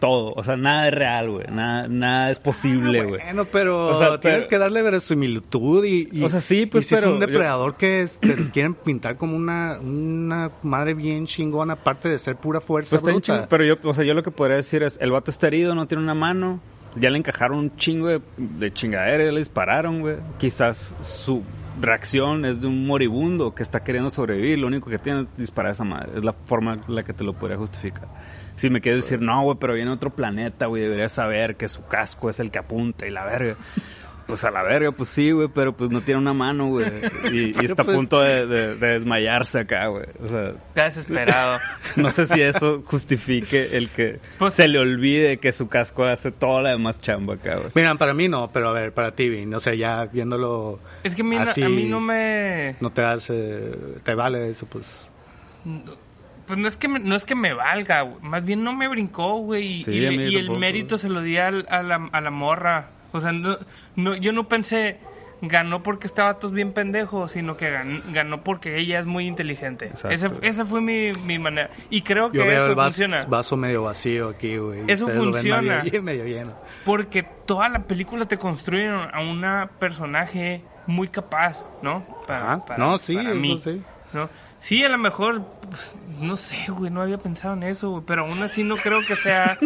todo. 0.00 0.32
O 0.36 0.42
sea, 0.44 0.56
nada 0.56 0.88
es 0.88 0.94
real, 0.94 1.30
güey. 1.30 1.46
Nada, 1.50 1.88
nada 1.88 2.30
es 2.30 2.38
posible, 2.38 3.04
güey. 3.04 3.20
Bueno, 3.22 3.44
pero 3.46 3.88
O 3.88 3.98
sea, 3.98 4.20
tienes 4.20 4.40
pero- 4.40 4.48
que 4.48 4.58
darle 4.58 4.82
verosimilitud 4.82 5.84
y, 5.84 6.08
y- 6.12 6.22
O 6.24 6.28
sea, 6.28 6.40
sí, 6.40 6.66
pues, 6.66 6.84
y 6.84 6.88
si 6.88 6.94
es 6.94 7.00
pero 7.00 7.12
un 7.14 7.20
yo- 7.20 7.26
depredador 7.26 7.76
que 7.76 8.02
es- 8.02 8.18
te 8.18 8.34
quieren 8.52 8.74
pintar 8.74 9.16
como 9.16 9.36
una, 9.36 9.78
una 9.80 10.50
madre 10.62 10.94
bien 10.94 11.26
chingona, 11.26 11.74
aparte 11.74 12.08
de 12.08 12.18
ser 12.18 12.36
pura 12.36 12.60
fuerza 12.60 12.98
Pues 12.98 13.02
bruta. 13.14 13.46
pero 13.48 13.64
yo, 13.64 13.76
o 13.82 13.94
sea, 13.94 14.04
yo 14.04 14.14
lo 14.14 14.22
que 14.22 14.30
podría 14.30 14.56
decir 14.56 14.82
es, 14.82 14.98
el 15.00 15.10
vato 15.12 15.30
está 15.30 15.46
herido, 15.46 15.74
no 15.74 15.86
tiene 15.86 16.02
una 16.02 16.14
mano, 16.14 16.60
ya 16.96 17.10
le 17.10 17.18
encajaron 17.18 17.58
un 17.58 17.76
chingo 17.76 18.08
de, 18.08 18.20
de 18.36 18.72
chingadera, 18.72 19.24
ya 19.24 19.30
le 19.32 19.38
dispararon, 19.38 20.00
güey. 20.00 20.16
Quizás 20.38 20.96
su 21.00 21.42
reacción 21.80 22.46
es 22.46 22.62
de 22.62 22.66
un 22.68 22.86
moribundo 22.86 23.54
que 23.54 23.62
está 23.62 23.80
queriendo 23.84 24.08
sobrevivir, 24.08 24.58
lo 24.58 24.66
único 24.66 24.88
que 24.88 24.98
tiene 24.98 25.22
es 25.22 25.26
disparar 25.36 25.70
a 25.70 25.72
esa 25.72 25.84
madre, 25.84 26.12
es 26.16 26.24
la 26.24 26.32
forma 26.32 26.78
en 26.88 26.94
la 26.94 27.02
que 27.02 27.12
te 27.12 27.22
lo 27.22 27.34
podría 27.34 27.58
justificar. 27.58 28.08
Si 28.56 28.70
me 28.70 28.80
quieres 28.80 29.04
decir, 29.04 29.20
no, 29.20 29.42
güey, 29.42 29.56
pero 29.60 29.74
viene 29.74 29.90
otro 29.90 30.10
planeta, 30.10 30.66
güey, 30.66 30.82
deberías 30.82 31.12
saber 31.12 31.56
que 31.56 31.68
su 31.68 31.86
casco 31.86 32.30
es 32.30 32.40
el 32.40 32.50
que 32.50 32.58
apunta 32.58 33.06
y 33.06 33.10
la 33.10 33.24
verga. 33.24 33.56
Pues 34.26 34.42
a 34.42 34.50
la 34.50 34.64
verga, 34.64 34.90
pues 34.90 35.08
sí, 35.08 35.30
güey, 35.30 35.46
pero 35.54 35.72
pues 35.76 35.88
no 35.92 36.00
tiene 36.00 36.18
una 36.20 36.32
mano, 36.32 36.66
güey. 36.66 36.86
Y, 37.30 37.50
está 37.64 37.84
pues- 37.84 37.94
a 37.94 37.98
punto 37.98 38.20
de, 38.20 38.44
de- 38.46 38.74
de 38.74 38.86
desmayarse 38.94 39.60
acá, 39.60 39.86
güey. 39.86 40.06
O 40.20 40.26
sea, 40.26 40.46
Está 40.48 40.84
desesperado. 40.84 41.58
no 41.96 42.10
sé 42.10 42.26
si 42.26 42.42
eso 42.42 42.82
justifique 42.86 43.76
el 43.76 43.88
que 43.90 44.18
Pues- 44.36 44.54
se 44.54 44.66
le 44.66 44.80
olvide 44.80 45.36
que 45.36 45.52
su 45.52 45.68
casco 45.68 46.04
hace 46.06 46.32
toda 46.32 46.60
la 46.62 46.70
demás 46.70 47.00
chamba 47.00 47.34
acá, 47.34 47.54
güey. 47.56 47.70
Mira, 47.76 47.94
para 47.94 48.14
mí 48.14 48.26
no, 48.28 48.50
pero 48.52 48.70
a 48.70 48.72
ver, 48.72 48.90
para 48.92 49.12
ti, 49.14 49.28
Vin, 49.28 49.54
o 49.54 49.60
sea, 49.60 49.74
ya 49.74 50.06
viéndolo 50.06 50.80
es 51.04 51.14
que 51.14 51.22
a 51.22 51.24
mí, 51.24 51.36
no- 51.36 51.42
así, 51.42 51.62
a 51.62 51.68
mí 51.68 51.84
no 51.84 52.00
me... 52.00 52.74
no 52.80 52.90
te 52.90 53.02
hace, 53.02 53.70
te 54.02 54.12
vale 54.16 54.50
eso, 54.50 54.66
pues. 54.66 55.08
Pues 56.46 56.58
no 56.58 56.68
es 56.68 56.76
que 56.76 56.88
me, 56.88 56.98
no 57.00 57.16
es 57.16 57.24
que 57.24 57.34
me 57.34 57.52
valga, 57.54 58.02
güey. 58.02 58.16
más 58.22 58.44
bien 58.44 58.62
no 58.62 58.72
me 58.72 58.88
brincó, 58.88 59.38
güey. 59.38 59.78
y- 59.78 59.82
Sí, 59.84 59.92
y, 59.92 60.00
le- 60.00 60.38
el 60.38 60.58
mérito 60.58 60.96
se 60.98 61.08
lo 61.08 61.20
di 61.22 61.36
al- 61.38 61.66
a, 61.68 61.82
la, 61.82 62.08
a 62.12 62.20
la 62.20 62.30
morra. 62.30 62.90
O 63.12 63.20
sea, 63.20 63.32
no, 63.32 63.56
no, 63.96 64.14
yo 64.16 64.32
no 64.32 64.48
pensé 64.48 64.98
ganó 65.42 65.82
porque 65.82 66.06
este 66.06 66.22
vato 66.22 66.46
es 66.46 66.52
bien 66.54 66.72
pendejo, 66.72 67.28
sino 67.28 67.56
que 67.58 67.70
gan- 67.70 68.02
ganó 68.12 68.42
porque 68.42 68.78
ella 68.78 68.98
es 69.00 69.06
muy 69.06 69.26
inteligente. 69.26 69.90
Esa, 70.08 70.28
esa 70.40 70.64
fue 70.64 70.80
mi, 70.80 71.12
mi 71.12 71.38
manera. 71.38 71.68
Y 71.90 72.00
creo 72.02 72.30
que 72.30 72.38
Yo 72.38 72.46
veo 72.46 72.60
eso 72.62 72.66
el 72.70 72.74
vaso, 72.74 72.90
funciona. 72.90 73.24
vaso 73.26 73.56
medio 73.56 73.82
vacío 73.82 74.30
aquí, 74.30 74.56
güey. 74.56 74.80
Eso 74.88 75.04
ustedes 75.06 75.22
funciona. 75.22 75.82
Medio, 75.82 76.02
medio 76.02 76.24
lleno. 76.24 76.54
Porque 76.86 77.22
toda 77.44 77.68
la 77.68 77.80
película 77.80 78.24
te 78.26 78.38
construyen 78.38 78.94
a 78.94 79.20
una 79.20 79.68
personaje 79.78 80.62
muy 80.86 81.08
capaz, 81.08 81.66
¿no? 81.82 82.06
Ajá. 82.28 82.58
No, 82.78 82.96
sí, 82.98 83.14
para 83.16 83.30
eso 83.30 83.38
mí, 83.40 83.58
sí. 83.62 83.82
¿no? 84.14 84.28
Sí, 84.58 84.82
a 84.84 84.88
lo 84.88 84.96
mejor, 84.98 85.42
pues, 85.68 85.94
no 86.20 86.36
sé, 86.36 86.66
güey, 86.70 86.90
no 86.90 87.02
había 87.02 87.18
pensado 87.18 87.54
en 87.54 87.62
eso, 87.64 87.90
güey, 87.90 88.02
pero 88.06 88.24
aún 88.26 88.42
así 88.42 88.64
no 88.64 88.76
creo 88.76 89.00
que 89.06 89.16
sea... 89.16 89.58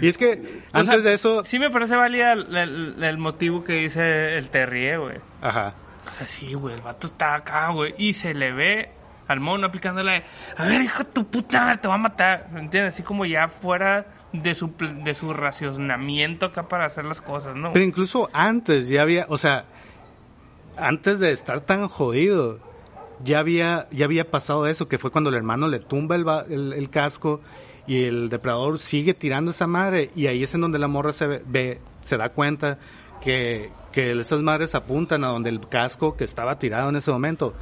Y 0.00 0.08
es 0.08 0.18
que 0.18 0.62
O 0.72 0.78
antes 0.78 1.02
sea, 1.02 1.10
de 1.10 1.14
eso, 1.14 1.44
Sí 1.44 1.58
me 1.58 1.70
parece 1.70 1.94
válida 1.96 2.32
el, 2.32 2.56
el- 2.56 3.02
el 3.04 3.18
motivo 3.18 3.62
que 3.62 3.74
dice 3.74 4.36
el 4.36 4.48
Terrier, 4.50 4.98
güey. 5.00 5.16
ajá. 5.42 5.74
O 6.06 6.12
sea, 6.12 6.26
sí, 6.26 6.52
güey, 6.54 6.74
el 6.74 6.80
vato 6.82 7.06
está 7.06 7.34
acá, 7.34 7.70
güey, 7.70 7.94
y 7.96 8.12
se 8.14 8.34
le 8.34 8.52
ve 8.52 8.90
al 9.26 9.40
mono 9.40 9.66
aplicándole, 9.66 10.22
a 10.56 10.64
ver, 10.66 10.82
hijo 10.82 10.98
de 11.04 11.10
tu 11.10 11.26
puta, 11.26 11.78
te 11.80 11.88
va 11.88 11.94
a 11.94 11.98
matar, 11.98 12.48
¿me 12.52 12.60
¿entiendes? 12.60 12.92
Así 12.94 13.02
como 13.02 13.24
ya 13.24 13.48
fuera 13.48 14.04
de 14.32 14.54
su, 14.54 14.70
de 14.78 15.14
su 15.14 15.32
racionamiento 15.32 16.46
acá 16.46 16.68
para 16.68 16.84
hacer 16.84 17.04
las 17.06 17.20
cosas, 17.22 17.56
¿no? 17.56 17.72
Pero 17.72 17.84
incluso 17.86 18.28
antes 18.34 18.88
ya 18.88 19.00
había, 19.00 19.24
o 19.30 19.38
sea, 19.38 19.64
antes 20.76 21.20
de 21.20 21.32
estar 21.32 21.60
tan 21.62 21.88
jodido, 21.88 22.58
ya 23.24 23.38
había, 23.40 23.88
ya 23.90 24.04
había 24.04 24.30
pasado 24.30 24.66
eso, 24.66 24.86
que 24.88 24.98
fue 24.98 25.10
cuando 25.10 25.30
el 25.30 25.36
hermano 25.36 25.68
le 25.68 25.80
tumba 25.80 26.16
el, 26.16 26.24
el, 26.52 26.72
el 26.74 26.90
casco 26.90 27.40
y 27.86 28.04
el 28.04 28.28
depredador 28.28 28.78
sigue 28.78 29.14
tirando 29.14 29.50
esa 29.50 29.66
madre 29.66 30.10
y 30.16 30.26
ahí 30.26 30.42
es 30.42 30.54
en 30.54 30.60
donde 30.62 30.78
la 30.78 30.88
morra 30.88 31.12
se 31.12 31.26
ve, 31.26 31.42
ve- 31.46 31.80
se 32.02 32.16
da 32.16 32.28
cuenta 32.30 32.78
que, 33.22 33.70
que 33.92 34.12
esas 34.18 34.40
madres 34.42 34.74
apuntan 34.74 35.24
a 35.24 35.28
donde 35.28 35.50
el 35.50 35.60
casco 35.68 36.16
que 36.16 36.24
estaba 36.24 36.58
tirado 36.58 36.88
en 36.90 36.96
ese 36.96 37.10
momento, 37.10 37.54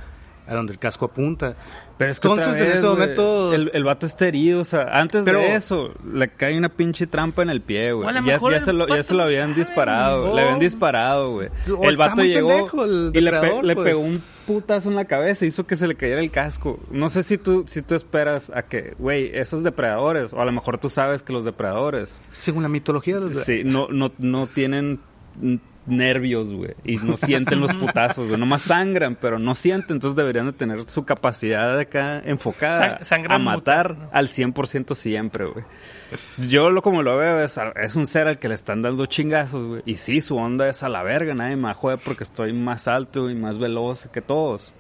a 0.47 0.55
donde 0.55 0.73
el 0.73 0.79
casco 0.79 1.07
apunta. 1.07 1.55
Pero 1.99 2.11
es 2.11 2.19
que 2.19 2.27
Entonces, 2.27 2.61
en 2.61 2.73
ese 2.73 2.87
momento- 2.87 3.55
El, 3.55 3.71
el 3.75 3.85
vato 3.85 4.07
está 4.07 4.27
herido, 4.27 4.63
o 4.63 4.65
sea, 4.65 4.89
antes 4.99 5.23
Pero- 5.25 5.39
de 5.39 5.55
eso, 5.55 5.93
le 6.13 6.29
cae 6.31 6.59
una 6.59 6.69
pinche 6.69 7.07
trampa 7.07 7.43
en 7.43 7.51
el 7.51 7.61
pie, 7.61 7.93
güey. 7.93 8.09
Ya, 8.27 8.41
ya 8.51 8.61
se 8.61 8.73
lo, 8.73 8.89
ya 8.89 9.03
se 9.05 9.15
lo 9.15 9.23
habían 9.23 9.55
disparado, 9.55 10.27
No. 10.29 10.35
le 10.35 10.43
habían 10.43 10.59
disparado, 10.59 11.31
güey. 11.33 11.49
O 11.79 11.85
El 11.89 11.97
vato 11.97 12.23
llegó 12.25 12.49
pendejo 12.49 12.85
el 12.85 13.11
y 13.15 13.21
le, 13.21 13.31
pe- 13.31 13.37
depredador, 13.37 13.65
le 13.65 13.75
pues. 13.77 13.87
pegó 13.89 14.01
un 14.01 14.21
putazo 14.49 14.89
en 14.89 14.97
la 14.97 15.05
cabeza, 15.05 15.47
hizo 15.47 15.65
que 15.65 15.77
se 15.77 15.87
le 15.87 15.95
cayera 15.95 16.21
el 16.21 16.31
casco. 16.33 16.81
No 16.91 17.09
sé 17.09 17.23
si 17.23 17.39
tú, 17.39 17.65
si 17.69 17.83
tú 17.83 17.95
esperas 17.95 18.51
a 18.53 18.63
que, 18.63 18.95
güey, 18.99 19.31
esos 19.35 19.63
depredadores, 19.63 20.33
o 20.33 20.41
a 20.41 20.45
lo 20.45 20.51
mejor 20.51 20.79
tú 20.79 20.91
sabes 20.91 21.23
que 21.23 21.33
los 21.33 21.45
depredadores, 21.45 22.21
Según 22.33 22.65
la 22.65 22.69
mitología 22.69 23.15
de 23.17 23.21
los... 23.21 23.37
sí, 23.45 23.63
no, 23.65 23.87
no, 23.89 24.11
no 24.19 24.49
tienen 24.49 24.99
nervios, 25.87 26.53
güey, 26.53 26.75
y 26.85 26.97
no 26.97 27.17
sienten 27.17 27.61
los 27.61 27.73
putazos, 27.81 28.29
güey, 28.29 28.39
nomás 28.39 28.63
sangran, 28.63 29.17
pero 29.21 29.39
no 29.39 29.55
sienten, 29.55 29.97
entonces 29.97 30.17
deberían 30.17 30.47
de 30.47 30.53
tener 30.53 30.89
su 30.89 31.05
capacidad 31.05 31.75
de 31.77 31.83
acá 31.83 32.21
enfocada 32.25 32.99
Sang- 33.01 33.27
a 33.29 33.39
matar 33.39 33.97
¿no? 33.97 34.09
al 34.13 34.29
100% 34.29 34.95
siempre, 34.95 35.47
güey. 35.47 35.65
Yo 36.49 36.71
lo 36.71 36.83
como 36.83 37.03
lo 37.03 37.17
veo 37.17 37.43
es, 37.43 37.59
es 37.83 37.97
un 37.97 38.07
ser 38.07 38.29
al 38.29 38.39
que 38.39 38.49
le 38.49 38.55
están 38.55 38.83
dando 38.83 39.07
chingazos, 39.07 39.67
güey, 39.67 39.83
y 39.87 39.97
sí, 39.97 40.21
su 40.21 40.37
onda 40.37 40.69
es 40.69 40.83
a 40.83 40.89
la 40.89 41.03
verga, 41.03 41.35
nadie 41.35 41.57
me 41.57 41.65
va 41.65 41.71
a 41.71 41.75
joder 41.75 41.99
porque 42.05 42.25
estoy 42.25 42.53
más 42.53 42.87
alto 42.87 43.29
y 43.31 43.35
más 43.35 43.59
veloz 43.59 44.09
que 44.13 44.21
todos. 44.21 44.73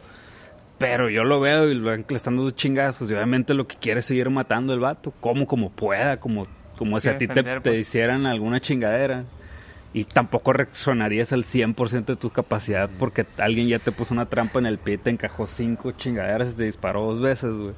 Pero 0.78 1.08
yo 1.08 1.22
lo 1.22 1.38
veo 1.40 1.68
y 1.68 1.74
lo 1.74 1.94
le 1.94 2.04
están 2.10 2.36
dando 2.36 2.50
chingazos 2.50 3.08
y 3.10 3.14
obviamente 3.14 3.54
lo 3.54 3.66
que 3.68 3.76
quiere 3.76 4.00
es 4.00 4.06
seguir 4.06 4.30
matando 4.30 4.72
el 4.74 4.80
vato, 4.80 5.12
como 5.20 5.46
como 5.46 5.70
pueda, 5.70 6.18
como, 6.18 6.44
como 6.76 6.98
si 6.98 7.08
a 7.08 7.18
ti 7.18 7.28
te, 7.28 7.42
te 7.42 7.60
pues. 7.60 7.76
hicieran 7.78 8.26
alguna 8.26 8.58
chingadera. 8.60 9.24
Y 9.94 10.04
tampoco 10.04 10.52
reaccionarías 10.54 11.32
al 11.32 11.44
100% 11.44 12.04
de 12.06 12.16
tu 12.16 12.30
capacidad 12.30 12.88
porque 12.98 13.26
alguien 13.38 13.68
ya 13.68 13.78
te 13.78 13.92
puso 13.92 14.14
una 14.14 14.26
trampa 14.26 14.58
en 14.58 14.66
el 14.66 14.78
pie, 14.78 14.96
te 14.98 15.10
encajó 15.10 15.46
cinco 15.46 15.92
chingaderas 15.92 16.54
y 16.54 16.56
te 16.56 16.64
disparó 16.64 17.02
dos 17.04 17.20
veces, 17.20 17.54
güey. 17.56 17.74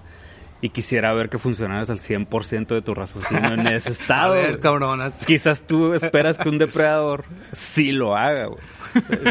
Y 0.60 0.70
quisiera 0.70 1.12
ver 1.12 1.28
que 1.28 1.38
funcionaras 1.38 1.90
al 1.90 1.98
100% 1.98 2.68
de 2.68 2.80
tu 2.80 2.94
raciocinio 2.94 3.52
en 3.52 3.66
ese 3.66 3.88
A 3.90 3.92
estado. 3.92 4.32
ver, 4.34 4.48
güey. 4.50 4.60
cabronas. 4.60 5.12
Quizás 5.26 5.62
tú 5.66 5.92
esperas 5.92 6.38
que 6.38 6.48
un 6.48 6.56
depredador 6.56 7.24
sí 7.52 7.92
lo 7.92 8.16
haga, 8.16 8.46
güey. 8.46 8.60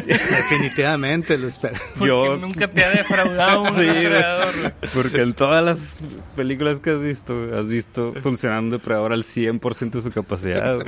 Definitivamente 0.05 1.37
lo 1.37 1.47
espero. 1.47 1.75
Porque 1.97 2.07
yo- 2.07 2.37
nunca 2.37 2.67
te 2.67 2.83
ha 2.83 2.89
defraudado 2.89 3.63
un 3.63 3.67
Sí, 3.75 3.81
depredador, 3.81 4.53
güey. 4.59 4.73
Porque 4.93 5.21
en 5.21 5.33
todas 5.33 5.63
las 5.63 5.99
películas 6.35 6.79
que 6.79 6.91
has 6.91 7.01
visto, 7.01 7.57
has 7.57 7.67
visto 7.69 8.13
funcionar 8.21 8.59
un 8.59 8.69
depredador 8.69 9.13
al 9.13 9.23
100% 9.23 9.89
de 9.91 10.01
su 10.01 10.11
capacidad, 10.11 10.75
güey. 10.75 10.87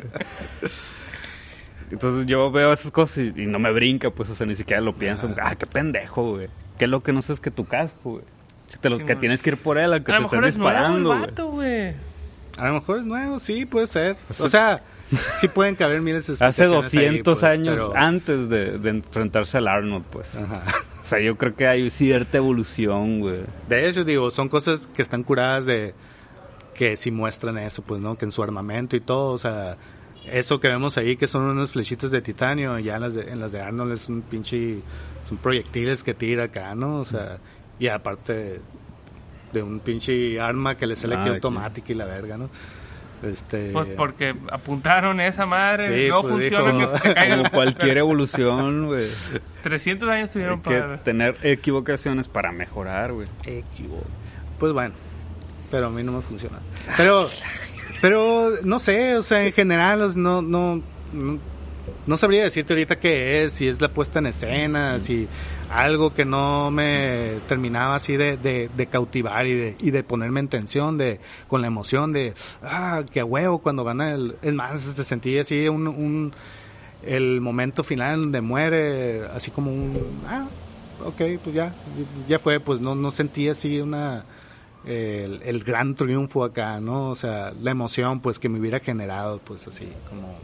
Entonces 1.95 2.25
yo 2.27 2.51
veo 2.51 2.73
esas 2.73 2.91
cosas 2.91 3.17
y, 3.19 3.33
y 3.43 3.45
no 3.45 3.57
me 3.59 3.71
brinca, 3.71 4.09
pues, 4.09 4.29
o 4.29 4.35
sea, 4.35 4.45
ni 4.45 4.55
siquiera 4.55 4.81
lo 4.81 4.93
pienso. 4.93 5.29
Ah, 5.41 5.55
qué 5.55 5.65
pendejo, 5.65 6.31
güey. 6.31 6.47
Qué 6.77 6.87
lo 6.87 7.01
que 7.01 7.13
no 7.13 7.21
sé 7.21 7.33
es 7.33 7.39
que 7.39 7.51
tu 7.51 7.65
casco, 7.65 8.11
güey. 8.11 8.23
Que, 8.71 8.77
te 8.77 8.89
lo- 8.89 8.97
Sí, 8.99 9.05
que 9.05 9.13
man. 9.13 9.19
tienes 9.21 9.41
que 9.41 9.51
ir 9.51 9.57
por 9.57 9.77
él, 9.77 9.93
aunque 9.93 10.11
A 10.11 10.15
te 10.15 10.19
lo 10.21 10.25
estén 10.25 10.39
mejor 10.41 10.49
es 10.49 10.57
nuevo 10.57 10.77
el 10.77 11.03
disparando, 11.03 11.47
güey. 11.51 11.93
A 12.57 12.67
lo 12.67 12.73
mejor 12.75 12.99
es 12.99 13.05
nuevo, 13.05 13.39
sí, 13.39 13.65
puede 13.65 13.87
ser. 13.87 14.15
O 14.39 14.49
sea, 14.49 14.81
sí 15.37 15.47
pueden 15.47 15.75
caber 15.75 16.01
miles 16.01 16.27
de 16.27 16.33
Hace 16.45 16.63
explicaciones 16.65 16.93
ahí, 16.93 17.17
200 17.23 17.39
pues, 17.39 17.51
años 17.51 17.75
pero- 17.79 17.93
antes 17.97 18.49
de, 18.49 18.77
de 18.77 18.89
enfrentarse 18.89 19.57
al 19.57 19.67
Arnold, 19.67 20.05
pues. 20.11 20.33
Ajá. 20.35 20.63
O 21.03 21.07
sea, 21.07 21.19
yo 21.21 21.37
creo 21.37 21.55
que 21.55 21.67
hay 21.67 21.89
cierta 21.89 22.37
evolución, 22.37 23.19
güey. 23.19 23.41
De 23.69 23.87
hecho, 23.87 24.03
digo, 24.03 24.31
son 24.31 24.49
cosas 24.49 24.87
que 24.87 25.01
están 25.01 25.23
curadas 25.23 25.65
de 25.65 25.93
que 26.73 26.95
sí 26.97 27.11
muestran 27.11 27.57
eso, 27.57 27.83
pues, 27.83 28.01
¿no? 28.01 28.17
Que 28.17 28.25
en 28.25 28.31
su 28.31 28.41
armamento 28.43 28.95
y 28.97 28.99
todo, 29.01 29.31
o 29.31 29.37
sea, 29.37 29.77
eso 30.32 30.60
que 30.60 30.67
vemos 30.67 30.98
ahí 30.98 31.15
que 31.17 31.27
son 31.27 31.44
unas 31.44 31.72
flechitas 31.72 32.12
de 32.12 32.22
titanio, 32.22 32.77
ya 32.79 32.96
en 32.96 33.01
las 33.01 33.13
de, 33.15 33.22
en 33.32 33.39
las 33.39 33.51
de 33.51 33.62
Arnold 33.62 33.94
es 33.94 34.10
un 34.10 34.22
pinche, 34.22 34.79
son 35.27 35.38
proyectiles 35.38 36.03
que 36.03 36.13
tira 36.13 36.46
acá, 36.46 36.75
¿no? 36.75 37.00
O 37.00 37.05
sea, 37.05 37.38
y 37.79 37.88
aparte 37.88 38.62
de 39.53 39.63
un 39.63 39.79
pinche 39.79 40.39
arma 40.39 40.75
que 40.75 40.86
le 40.88 40.96
sale 40.96 41.15
Ah, 41.15 41.22
aquí 41.22 41.29
automática 41.29 41.91
y 41.91 41.96
la 41.96 42.05
verga, 42.05 42.38
¿no? 42.38 42.50
Este, 43.24 43.72
Pues 43.72 43.88
porque 43.96 44.36
apuntaron 44.51 45.20
esa 45.22 45.46
madre, 45.46 45.88
Sí, 46.03 46.10
no 46.10 46.22
pues, 46.22 46.34
funciona 46.34 46.72
dijo- 46.74 46.91
que 46.91 46.98
se 46.98 47.03
te 47.08 47.13
caiga 47.15 47.38
Como 47.38 47.50
cualquier 47.50 47.98
evolución, 47.98 48.88
güey. 48.88 49.08
300 49.63 50.10
años 50.10 50.29
Hay 50.29 50.34
tuvieron 50.34 50.62
que 50.62 50.70
para... 50.79 50.98
tener 51.03 51.36
equivocaciones 51.41 52.27
para 52.27 52.51
mejorar, 52.51 53.13
güey. 53.13 53.27
equivo- 53.46 54.03
Pues 54.60 54.74
bueno, 54.74 54.94
pero 55.72 55.88
a 55.88 55.89
mí 55.89 56.03
no 56.03 56.12
me 56.12 56.22
funciona. 56.22 56.60
Pero, 56.98 57.27
pero 58.05 58.51
no 58.62 58.77
sé, 58.77 59.17
o 59.17 59.24
sea, 59.24 59.47
en 59.47 59.51
general, 59.51 60.13
no, 60.21 60.43
no, 60.43 60.79
no, 61.12 61.39
no 62.05 62.17
sabría 62.17 62.43
decirte 62.43 62.74
ahorita 62.74 63.00
qué 63.00 63.43
es, 63.43 63.53
si 63.53 63.67
es 63.67 63.81
la 63.81 63.89
puesta 63.89 64.19
en 64.19 64.27
escena, 64.27 65.00
si 65.00 65.27
algo 65.71 66.13
que 66.13 66.24
no 66.24 66.69
me 66.69 67.39
terminaba 67.47 67.95
así 67.95 68.15
de, 68.15 68.38
de, 68.38 68.69
de 68.75 68.85
cautivar 68.85 69.47
y 69.47 69.55
de, 69.55 69.75
y 69.79 69.89
de 69.89 70.03
ponerme 70.03 70.39
en 70.41 70.50
tensión, 70.50 71.00
de, 71.00 71.19
con 71.47 71.62
la 71.62 71.67
emoción 71.67 72.12
de, 72.12 72.35
ah, 72.62 73.01
qué 73.12 73.24
huevo 73.24 73.57
cuando 73.57 73.83
gana 73.83 74.12
el, 74.13 74.35
es 74.43 74.53
más, 74.53 74.81
se 74.81 75.03
sentía 75.03 75.41
así 75.41 75.67
un, 75.67 75.88
un, 75.88 76.31
el 77.01 77.41
momento 77.41 77.83
final 77.83 78.21
donde 78.21 78.41
muere, 78.41 79.25
así 79.33 79.50
como 79.50 79.71
un, 79.71 79.97
ah, 80.27 80.45
ok, 81.03 81.41
pues 81.43 81.55
ya, 81.55 81.74
ya 82.27 82.38
fue, 82.38 82.59
pues 82.59 82.79
no, 82.81 82.93
no 82.93 83.09
sentí 83.09 83.50
así 83.50 83.79
una, 83.79 84.25
el, 84.86 85.42
el 85.44 85.63
gran 85.63 85.96
triunfo 85.96 86.44
acá, 86.44 86.80
¿no? 86.80 87.10
O 87.10 87.15
sea, 87.15 87.51
la 87.60 87.72
emoción, 87.72 88.20
pues, 88.22 88.39
que 88.39 88.50
me 88.50 88.60
hubiera 88.60 88.80
generado, 88.80 89.39
pues, 89.39 89.68
así, 89.68 89.92
como, 90.10 90.38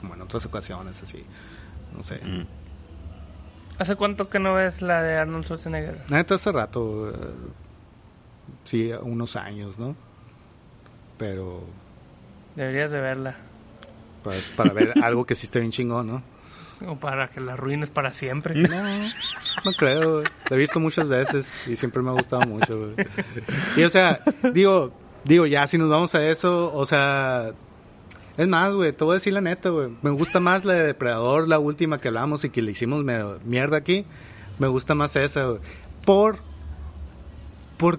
como 0.00 0.14
en 0.14 0.22
otras 0.22 0.44
ocasiones, 0.46 1.02
así, 1.02 1.24
no 1.96 2.02
sé. 2.02 2.16
Mm. 2.24 2.46
¿Hace 3.78 3.96
cuánto 3.96 4.28
que 4.28 4.38
no 4.38 4.54
ves 4.54 4.80
la 4.80 5.02
de 5.02 5.16
Arnold 5.16 5.44
Schwarzenegger? 5.44 6.00
Neta, 6.08 6.36
hace 6.36 6.50
rato, 6.52 7.10
eh, 7.10 7.14
sí, 8.64 8.90
unos 9.02 9.36
años, 9.36 9.78
¿no? 9.78 9.94
Pero 11.18 11.62
Deberías 12.54 12.90
de 12.90 13.00
verla. 13.00 13.36
para, 14.24 14.38
para 14.56 14.72
ver 14.72 14.94
algo 15.02 15.24
que 15.26 15.34
sí 15.34 15.46
esté 15.46 15.60
bien 15.60 15.72
chingón, 15.72 16.06
¿no? 16.06 16.22
O 16.86 16.96
para 16.96 17.28
que 17.28 17.40
la 17.40 17.54
arruines 17.54 17.90
para 17.90 18.12
siempre. 18.12 18.54
No, 18.68 18.82
no 19.64 19.72
creo. 19.72 20.22
La 20.22 20.56
he 20.56 20.58
visto 20.58 20.78
muchas 20.80 21.08
veces 21.08 21.50
y 21.66 21.76
siempre 21.76 22.02
me 22.02 22.10
ha 22.10 22.12
gustado 22.12 22.42
mucho. 22.42 22.92
Y 23.76 23.82
o 23.82 23.88
sea, 23.88 24.20
digo, 24.52 24.92
digo, 25.24 25.46
ya 25.46 25.66
si 25.66 25.78
nos 25.78 25.88
vamos 25.88 26.14
a 26.14 26.26
eso, 26.28 26.72
o 26.74 26.84
sea, 26.84 27.52
es 28.36 28.48
más, 28.48 28.72
güey, 28.72 28.92
te 28.92 29.04
voy 29.04 29.12
a 29.12 29.14
decir 29.14 29.32
la 29.32 29.40
neta, 29.40 29.70
güey. 29.70 29.90
Me 30.02 30.10
gusta 30.10 30.40
más 30.40 30.64
la 30.64 30.74
de 30.74 30.86
Depredador, 30.88 31.48
la 31.48 31.58
última 31.58 31.98
que 31.98 32.08
hablamos 32.08 32.44
y 32.44 32.50
que 32.50 32.60
le 32.60 32.72
hicimos 32.72 33.04
mierda 33.44 33.76
aquí. 33.78 34.04
Me 34.58 34.68
gusta 34.68 34.94
más 34.94 35.16
esa, 35.16 35.44
güey. 35.44 35.60
Por, 36.04 36.38
por, 37.78 37.98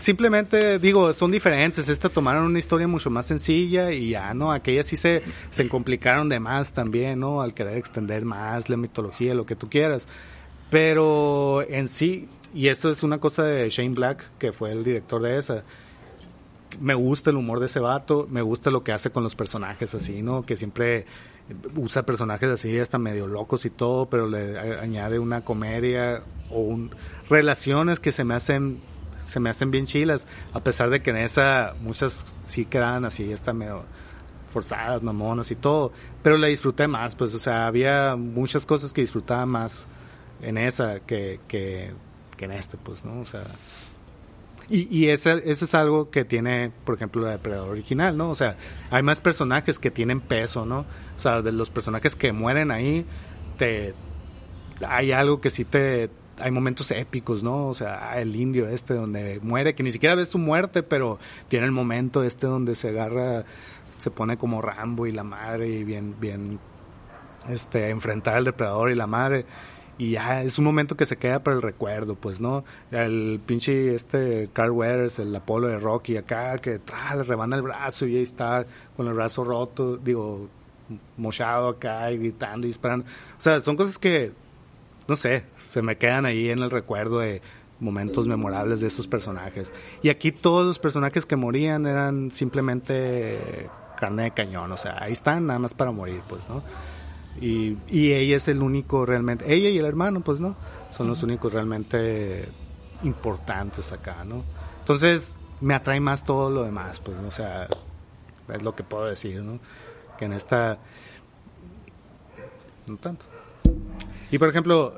simplemente 0.00 0.78
digo, 0.78 1.12
son 1.12 1.30
diferentes. 1.30 1.88
Esta 1.88 2.08
tomaron 2.08 2.44
una 2.44 2.58
historia 2.58 2.88
mucho 2.88 3.10
más 3.10 3.26
sencilla 3.26 3.92
y 3.92 4.10
ya, 4.10 4.34
¿no? 4.34 4.52
Aquellas 4.52 4.86
sí 4.86 4.96
se, 4.96 5.22
se 5.50 5.68
complicaron 5.68 6.28
de 6.28 6.40
más 6.40 6.72
también, 6.72 7.20
¿no? 7.20 7.42
Al 7.42 7.54
querer 7.54 7.76
extender 7.76 8.24
más 8.24 8.68
la 8.68 8.76
mitología, 8.76 9.34
lo 9.34 9.46
que 9.46 9.56
tú 9.56 9.68
quieras. 9.68 10.08
Pero 10.70 11.62
en 11.68 11.88
sí, 11.88 12.28
y 12.54 12.68
esto 12.68 12.90
es 12.90 13.02
una 13.02 13.18
cosa 13.18 13.44
de 13.44 13.68
Shane 13.68 13.94
Black, 13.94 14.24
que 14.38 14.52
fue 14.52 14.72
el 14.72 14.84
director 14.84 15.22
de 15.22 15.38
esa. 15.38 15.64
Me 16.80 16.94
gusta 16.94 17.30
el 17.30 17.36
humor 17.36 17.60
de 17.60 17.66
ese 17.66 17.80
vato, 17.80 18.26
me 18.30 18.40
gusta 18.40 18.70
lo 18.70 18.82
que 18.82 18.92
hace 18.92 19.10
con 19.10 19.22
los 19.22 19.34
personajes 19.34 19.94
así, 19.94 20.22
¿no? 20.22 20.42
Que 20.42 20.56
siempre 20.56 21.04
usa 21.76 22.04
personajes 22.04 22.48
así 22.48 22.78
hasta 22.78 22.98
medio 22.98 23.26
locos 23.26 23.64
y 23.64 23.70
todo, 23.70 24.06
pero 24.06 24.28
le 24.28 24.58
añade 24.58 25.18
una 25.18 25.42
comedia 25.42 26.22
o 26.50 26.60
un, 26.60 26.90
relaciones 27.28 28.00
que 28.00 28.12
se 28.12 28.24
me 28.24 28.34
hacen 28.34 28.80
se 29.32 29.40
me 29.40 29.50
hacen 29.50 29.70
bien 29.70 29.86
chilas, 29.86 30.26
a 30.52 30.60
pesar 30.60 30.90
de 30.90 31.02
que 31.02 31.10
en 31.10 31.16
esa 31.16 31.74
muchas 31.80 32.26
sí 32.44 32.64
quedan 32.64 33.04
así 33.04 33.32
hasta 33.32 33.52
medio 33.52 33.84
forzadas, 34.52 35.02
mamonas 35.02 35.50
y 35.50 35.56
todo, 35.56 35.92
pero 36.22 36.36
la 36.36 36.48
disfruté 36.48 36.86
más, 36.86 37.16
pues, 37.16 37.34
o 37.34 37.38
sea, 37.38 37.66
había 37.66 38.14
muchas 38.16 38.66
cosas 38.66 38.92
que 38.92 39.00
disfrutaba 39.00 39.46
más 39.46 39.88
en 40.42 40.58
esa 40.58 41.00
que, 41.00 41.40
que, 41.48 41.92
en 42.38 42.50
este, 42.50 42.76
pues, 42.76 43.04
¿no? 43.04 43.20
O 43.20 43.24
sea, 43.24 43.44
y, 44.68 44.88
y 44.96 45.10
ese, 45.10 45.42
ese 45.48 45.64
es 45.64 45.74
algo 45.74 46.10
que 46.10 46.24
tiene, 46.24 46.72
por 46.84 46.96
ejemplo, 46.96 47.22
la 47.22 47.30
Depredador 47.30 47.70
original, 47.70 48.16
¿no? 48.16 48.30
O 48.30 48.34
sea, 48.34 48.56
hay 48.90 49.02
más 49.02 49.20
personajes 49.20 49.78
que 49.78 49.92
tienen 49.92 50.20
peso, 50.20 50.66
¿no? 50.66 50.80
O 51.16 51.20
sea, 51.20 51.40
de 51.40 51.52
los 51.52 51.70
personajes 51.70 52.16
que 52.16 52.32
mueren 52.32 52.72
ahí, 52.72 53.06
te, 53.58 53.94
hay 54.86 55.12
algo 55.12 55.40
que 55.40 55.50
sí 55.50 55.64
te, 55.64 56.10
hay 56.42 56.50
momentos 56.50 56.90
épicos, 56.90 57.44
¿no? 57.44 57.68
O 57.68 57.74
sea, 57.74 58.10
ah, 58.10 58.20
el 58.20 58.34
indio 58.34 58.66
este 58.66 58.94
donde 58.94 59.38
muere, 59.42 59.76
que 59.76 59.84
ni 59.84 59.92
siquiera 59.92 60.16
ves 60.16 60.28
su 60.28 60.38
muerte, 60.38 60.82
pero 60.82 61.20
tiene 61.46 61.66
el 61.66 61.72
momento 61.72 62.24
este 62.24 62.48
donde 62.48 62.74
se 62.74 62.88
agarra, 62.88 63.44
se 63.98 64.10
pone 64.10 64.36
como 64.36 64.60
Rambo 64.60 65.06
y 65.06 65.12
la 65.12 65.22
madre 65.22 65.68
y 65.68 65.84
bien, 65.84 66.16
bien, 66.18 66.58
este, 67.48 67.90
enfrentar 67.90 68.34
al 68.34 68.44
depredador 68.44 68.90
y 68.90 68.96
la 68.96 69.06
madre. 69.06 69.46
Y 69.98 70.12
ya 70.12 70.42
es 70.42 70.58
un 70.58 70.64
momento 70.64 70.96
que 70.96 71.06
se 71.06 71.16
queda 71.16 71.44
para 71.44 71.54
el 71.54 71.62
recuerdo, 71.62 72.16
pues, 72.16 72.40
¿no? 72.40 72.64
El 72.90 73.40
pinche 73.46 73.94
este 73.94 74.50
Carl 74.52 74.72
Weathers, 74.72 75.20
el 75.20 75.36
Apolo 75.36 75.68
de 75.68 75.78
Rocky 75.78 76.16
acá, 76.16 76.58
que 76.58 76.80
tra, 76.80 77.14
le 77.14 77.22
rebana 77.22 77.54
el 77.54 77.62
brazo 77.62 78.06
y 78.06 78.16
ahí 78.16 78.22
está 78.22 78.66
con 78.96 79.06
el 79.06 79.14
brazo 79.14 79.44
roto, 79.44 79.96
digo, 79.96 80.48
mochado 81.16 81.68
acá 81.68 82.10
y 82.10 82.18
gritando 82.18 82.66
y 82.66 82.70
disparando. 82.70 83.06
O 83.38 83.40
sea, 83.40 83.60
son 83.60 83.76
cosas 83.76 83.96
que, 83.96 84.32
no 85.08 85.16
sé, 85.16 85.44
se 85.68 85.82
me 85.82 85.96
quedan 85.96 86.26
ahí 86.26 86.50
en 86.50 86.60
el 86.60 86.70
recuerdo 86.70 87.18
de 87.18 87.42
momentos 87.80 88.28
memorables 88.28 88.80
de 88.80 88.86
esos 88.86 89.08
personajes. 89.08 89.72
Y 90.02 90.08
aquí 90.08 90.32
todos 90.32 90.64
los 90.66 90.78
personajes 90.78 91.26
que 91.26 91.36
morían 91.36 91.86
eran 91.86 92.30
simplemente 92.30 93.68
carne 93.98 94.24
de 94.24 94.30
cañón, 94.32 94.72
o 94.72 94.76
sea, 94.76 95.02
ahí 95.02 95.12
están 95.12 95.46
nada 95.46 95.58
más 95.58 95.74
para 95.74 95.90
morir, 95.90 96.22
pues, 96.28 96.48
¿no? 96.48 96.62
Y, 97.40 97.78
y 97.88 98.12
ella 98.12 98.36
es 98.36 98.48
el 98.48 98.62
único 98.62 99.06
realmente, 99.06 99.52
ella 99.52 99.68
y 99.68 99.78
el 99.78 99.84
hermano, 99.84 100.20
pues, 100.20 100.40
¿no? 100.40 100.56
Son 100.90 101.06
los 101.06 101.22
únicos 101.22 101.52
realmente 101.52 102.48
importantes 103.02 103.92
acá, 103.92 104.24
¿no? 104.24 104.44
Entonces, 104.80 105.34
me 105.60 105.74
atrae 105.74 106.00
más 106.00 106.24
todo 106.24 106.50
lo 106.50 106.64
demás, 106.64 107.00
pues, 107.00 107.16
¿no? 107.18 107.28
o 107.28 107.30
sea, 107.30 107.68
es 108.52 108.62
lo 108.62 108.74
que 108.74 108.82
puedo 108.82 109.04
decir, 109.04 109.40
¿no? 109.40 109.60
Que 110.18 110.24
en 110.26 110.32
esta, 110.32 110.78
no 112.88 112.96
tanto. 112.96 113.24
Y 114.32 114.38
por 114.38 114.48
ejemplo, 114.48 114.94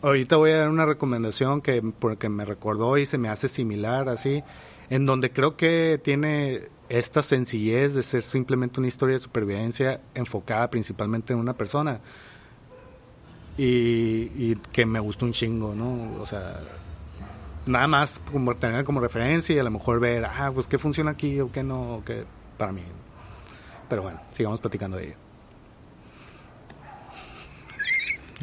ahorita 0.00 0.36
voy 0.36 0.52
a 0.52 0.58
dar 0.58 0.68
una 0.68 0.86
recomendación 0.86 1.60
que 1.60 1.82
porque 1.82 2.28
me 2.28 2.44
recordó 2.44 2.96
y 2.96 3.04
se 3.04 3.18
me 3.18 3.28
hace 3.28 3.48
similar 3.48 4.08
así, 4.08 4.44
en 4.90 5.06
donde 5.06 5.32
creo 5.32 5.56
que 5.56 6.00
tiene 6.02 6.68
esta 6.88 7.20
sencillez 7.22 7.94
de 7.94 8.04
ser 8.04 8.22
simplemente 8.22 8.78
una 8.78 8.86
historia 8.86 9.14
de 9.14 9.18
supervivencia 9.18 10.00
enfocada 10.14 10.70
principalmente 10.70 11.32
en 11.32 11.40
una 11.40 11.54
persona. 11.54 12.00
Y, 13.58 14.54
que 14.72 14.86
me 14.86 15.00
gustó 15.00 15.26
un 15.26 15.32
chingo, 15.32 15.74
¿no? 15.74 16.20
O 16.20 16.24
sea, 16.24 16.60
nada 17.66 17.88
más 17.88 18.20
como 18.30 18.54
tener 18.54 18.84
como 18.84 19.00
referencia 19.00 19.54
y 19.54 19.58
a 19.58 19.64
lo 19.64 19.70
mejor 19.72 19.98
ver, 19.98 20.24
ah, 20.24 20.52
pues 20.54 20.68
qué 20.68 20.78
funciona 20.78 21.10
aquí 21.10 21.40
o 21.40 21.50
qué 21.50 21.64
no, 21.64 21.96
o 21.96 22.04
qué 22.04 22.24
para 22.56 22.70
mí. 22.70 22.82
Pero 23.88 24.02
bueno, 24.02 24.20
sigamos 24.30 24.60
platicando 24.60 24.96
de 24.96 25.08
ello. 25.08 25.31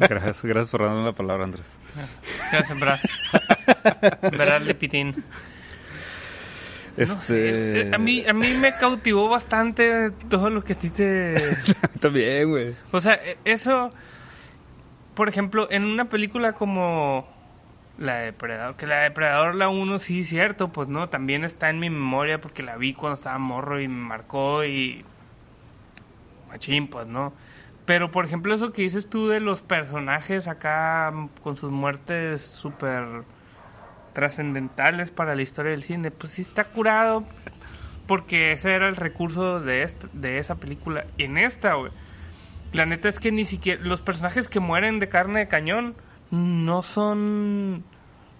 Gracias, 0.08 0.42
gracias 0.42 0.70
por 0.70 0.82
darme 0.82 1.04
la 1.04 1.12
palabra, 1.12 1.44
Andrés. 1.44 1.66
Gracias, 2.52 2.80
Brad. 2.80 2.98
Bradley 4.32 4.74
Pitín. 4.74 5.14
No 6.96 7.04
Este... 7.04 7.20
sé, 7.26 7.80
eh, 7.88 7.90
a, 7.94 7.98
mí, 7.98 8.24
a 8.26 8.32
mí 8.32 8.48
me 8.54 8.72
cautivó 8.74 9.28
bastante 9.28 10.10
todo 10.28 10.50
lo 10.50 10.62
que 10.62 10.72
a 10.74 10.78
ti 10.78 10.90
te... 10.90 11.34
También, 12.00 12.48
güey. 12.50 12.74
O 12.90 13.00
sea, 13.00 13.14
e- 13.14 13.38
eso, 13.44 13.90
por 15.14 15.28
ejemplo, 15.28 15.68
en 15.70 15.84
una 15.84 16.06
película 16.06 16.52
como 16.52 17.26
la 17.98 18.16
de 18.16 18.24
Depredador, 18.26 18.76
que 18.76 18.86
la 18.86 18.96
de 18.96 19.02
Depredador, 19.04 19.54
la 19.54 19.68
1, 19.68 19.98
sí, 20.00 20.24
cierto, 20.24 20.68
pues 20.72 20.88
no, 20.88 21.08
también 21.08 21.44
está 21.44 21.70
en 21.70 21.78
mi 21.78 21.90
memoria 21.90 22.40
porque 22.40 22.62
la 22.62 22.76
vi 22.76 22.92
cuando 22.92 23.16
estaba 23.16 23.38
morro 23.38 23.80
y 23.80 23.86
me 23.88 24.02
marcó 24.08 24.64
y... 24.64 25.04
Machín, 26.48 26.88
pues 26.88 27.06
no. 27.06 27.32
Pero, 27.90 28.12
por 28.12 28.24
ejemplo, 28.24 28.54
eso 28.54 28.72
que 28.72 28.82
dices 28.82 29.08
tú 29.10 29.26
de 29.26 29.40
los 29.40 29.62
personajes 29.62 30.46
acá 30.46 31.10
mm, 31.12 31.28
con 31.42 31.56
sus 31.56 31.72
muertes 31.72 32.40
súper 32.40 33.24
trascendentales 34.12 35.10
para 35.10 35.34
la 35.34 35.42
historia 35.42 35.72
del 35.72 35.82
cine, 35.82 36.12
pues 36.12 36.32
sí 36.34 36.42
está 36.42 36.62
curado 36.62 37.24
porque 38.06 38.52
ese 38.52 38.72
era 38.74 38.86
el 38.88 38.94
recurso 38.94 39.58
de 39.58 39.82
esta, 39.82 40.06
de 40.12 40.38
esa 40.38 40.54
película. 40.54 41.04
En 41.18 41.36
esta, 41.36 41.74
güey, 41.74 41.90
la 42.72 42.86
neta 42.86 43.08
es 43.08 43.18
que 43.18 43.32
ni 43.32 43.44
siquiera 43.44 43.82
los 43.82 44.00
personajes 44.00 44.46
que 44.48 44.60
mueren 44.60 45.00
de 45.00 45.08
carne 45.08 45.40
de 45.40 45.48
cañón 45.48 45.96
no 46.30 46.82
son 46.82 47.82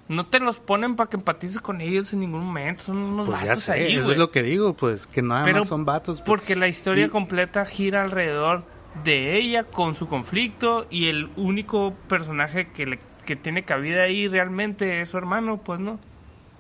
no 0.09 0.27
te 0.27 0.39
los 0.39 0.61
ponen 0.61 0.95
para 0.95 1.11
que 1.11 1.17
empatices 1.17 1.61
con 1.61 1.81
ellos 1.81 2.13
en 2.13 2.21
ningún 2.21 2.45
momento, 2.45 2.85
son 2.85 2.99
unos 2.99 3.29
Pues 3.29 3.43
ya 3.43 3.57
sé, 3.57 3.73
ahí, 3.73 3.97
eso 3.97 4.13
es 4.13 4.17
lo 4.19 4.31
que 4.31 4.45
digo, 4.45 4.75
pues 4.75 5.09
que 5.09 5.23
nada 5.23 5.45
Pero 5.45 5.59
más 5.61 5.69
son 5.69 5.85
vatos. 5.85 6.19
pues. 6.21 6.27
Porque 6.27 6.55
la 6.55 6.69
historia 6.69 7.07
Y- 7.07 7.09
completa 7.11 7.65
gira 7.65 8.03
alrededor 8.03 8.65
de 9.05 9.37
ella 9.39 9.65
con 9.65 9.95
su 9.95 10.09
conflicto 10.09 10.87
y 10.91 11.07
el 11.09 11.31
único 11.37 11.95
personaje 12.09 12.69
que 12.73 12.87
le 12.87 12.99
que 13.25 13.37
tiene 13.37 13.63
cabida 13.63 14.03
ahí 14.03 14.27
realmente 14.27 15.01
es 15.01 15.11
su 15.11 15.17
hermano, 15.19 15.59
pues 15.59 15.79
no. 15.79 16.01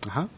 Ajá. 0.08 0.28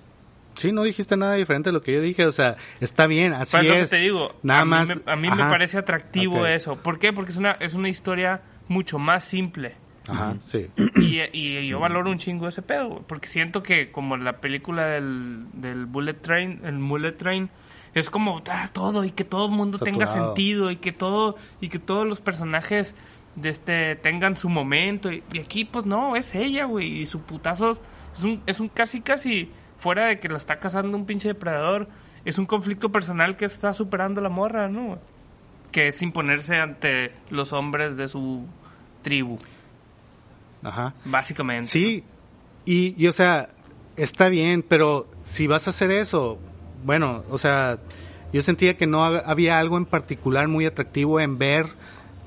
Sí, 0.55 0.72
no 0.72 0.83
dijiste 0.83 1.16
nada 1.16 1.35
diferente 1.35 1.68
de 1.70 1.72
lo 1.74 1.83
que 1.83 1.92
yo 1.92 2.00
dije, 2.00 2.24
o 2.26 2.33
sea, 2.33 2.57
está 2.81 3.07
bien, 3.07 3.33
así 3.35 3.57
Pues 3.57 3.66
lo 3.66 3.74
que 3.74 3.81
es. 3.81 3.90
te 3.90 3.96
digo, 3.98 4.35
Nada 4.42 4.61
a 4.61 4.64
mí 4.64 4.70
más. 4.70 4.88
me- 5.05 5.12
a 5.12 5.16
mí 5.16 5.28
me 5.31 5.37
parece 5.37 5.78
atractivo 5.78 6.46
eso. 6.46 6.76
¿Por 6.76 6.98
qué? 6.98 7.12
Porque 7.12 7.33
es 7.33 7.37
una, 7.37 7.52
es 7.52 7.74
una 7.74 7.88
historia 7.90 8.40
mucho 8.68 8.98
más 8.98 9.24
simple. 9.24 9.74
Ajá, 10.09 10.37
sí. 10.40 10.68
Y, 10.96 11.20
y 11.33 11.66
yo 11.68 11.81
valoro 11.81 12.11
un 12.11 12.18
chingo 12.18 12.48
ese 12.48 12.61
pedo, 12.62 12.88
güey, 12.88 13.02
porque 13.07 13.28
siento 13.28 13.62
que 13.62 13.90
como 13.90 14.16
la 14.16 14.38
película 14.40 14.87
del, 14.87 15.44
del 15.52 15.87
Bullet 15.87 16.14
Train, 16.14 16.61
el 16.64 16.78
Bullet 16.78 17.12
Train, 17.12 17.50
es 17.94 18.11
como 18.11 18.42
ah, 18.50 18.70
todo 18.72 19.05
y 19.05 19.11
que 19.11 19.24
todo 19.24 19.46
el 19.46 19.52
mundo 19.52 19.78
tenga 19.78 20.07
sentido 20.07 20.70
y 20.70 20.76
que 20.76 20.92
todo 20.92 21.37
y 21.61 21.68
que 21.68 21.78
todos 21.78 22.07
los 22.07 22.20
personajes 22.20 22.94
de 23.37 23.48
este 23.50 23.96
tengan 23.96 24.37
su 24.37 24.48
momento 24.48 25.11
y, 25.11 25.22
y 25.33 25.40
aquí 25.40 25.64
pues 25.64 25.87
no, 25.87 26.16
es 26.16 26.35
ella, 26.35 26.64
güey, 26.64 27.00
y 27.00 27.07
su 27.07 27.20
putazo 27.20 27.78
es 28.16 28.22
un, 28.22 28.42
es 28.46 28.61
un 28.61 28.68
casi 28.68 29.00
casi 29.00 29.50
fuera 29.78 30.07
de 30.07 30.20
que 30.20 30.28
lo 30.28 30.37
está 30.37 30.59
cazando 30.59 30.96
un 30.96 31.07
pinche 31.07 31.28
depredador, 31.28 31.88
es 32.24 32.38
un 32.38 32.46
conflicto 32.46 32.90
personal 32.90 33.37
que 33.37 33.46
está 33.46 33.74
superando 33.74 34.20
la 34.20 34.28
morra, 34.28 34.68
¿no? 34.68 34.98
Que 35.72 35.88
es 35.88 36.00
imponerse 36.02 36.57
ante 36.57 37.12
los 37.31 37.52
hombres 37.52 37.96
de 37.96 38.09
su 38.09 38.46
tribu, 39.02 39.38
Ajá. 40.62 40.94
básicamente. 41.05 41.66
Sí, 41.66 42.05
y, 42.64 42.94
y, 43.02 43.09
o 43.09 43.12
sea, 43.12 43.48
está 43.96 44.28
bien, 44.28 44.62
pero 44.62 45.09
si 45.24 45.48
vas 45.48 45.66
a 45.66 45.70
hacer 45.70 45.90
eso, 45.90 46.38
bueno, 46.85 47.23
o 47.31 47.38
sea, 47.38 47.79
yo 48.33 48.42
sentía 48.42 48.77
que 48.77 48.87
no 48.87 49.05
hab- 49.05 49.23
había 49.27 49.59
algo 49.59 49.77
en 49.77 49.85
particular 49.87 50.49
muy 50.49 50.66
atractivo 50.66 51.21
en 51.21 51.38
ver 51.38 51.66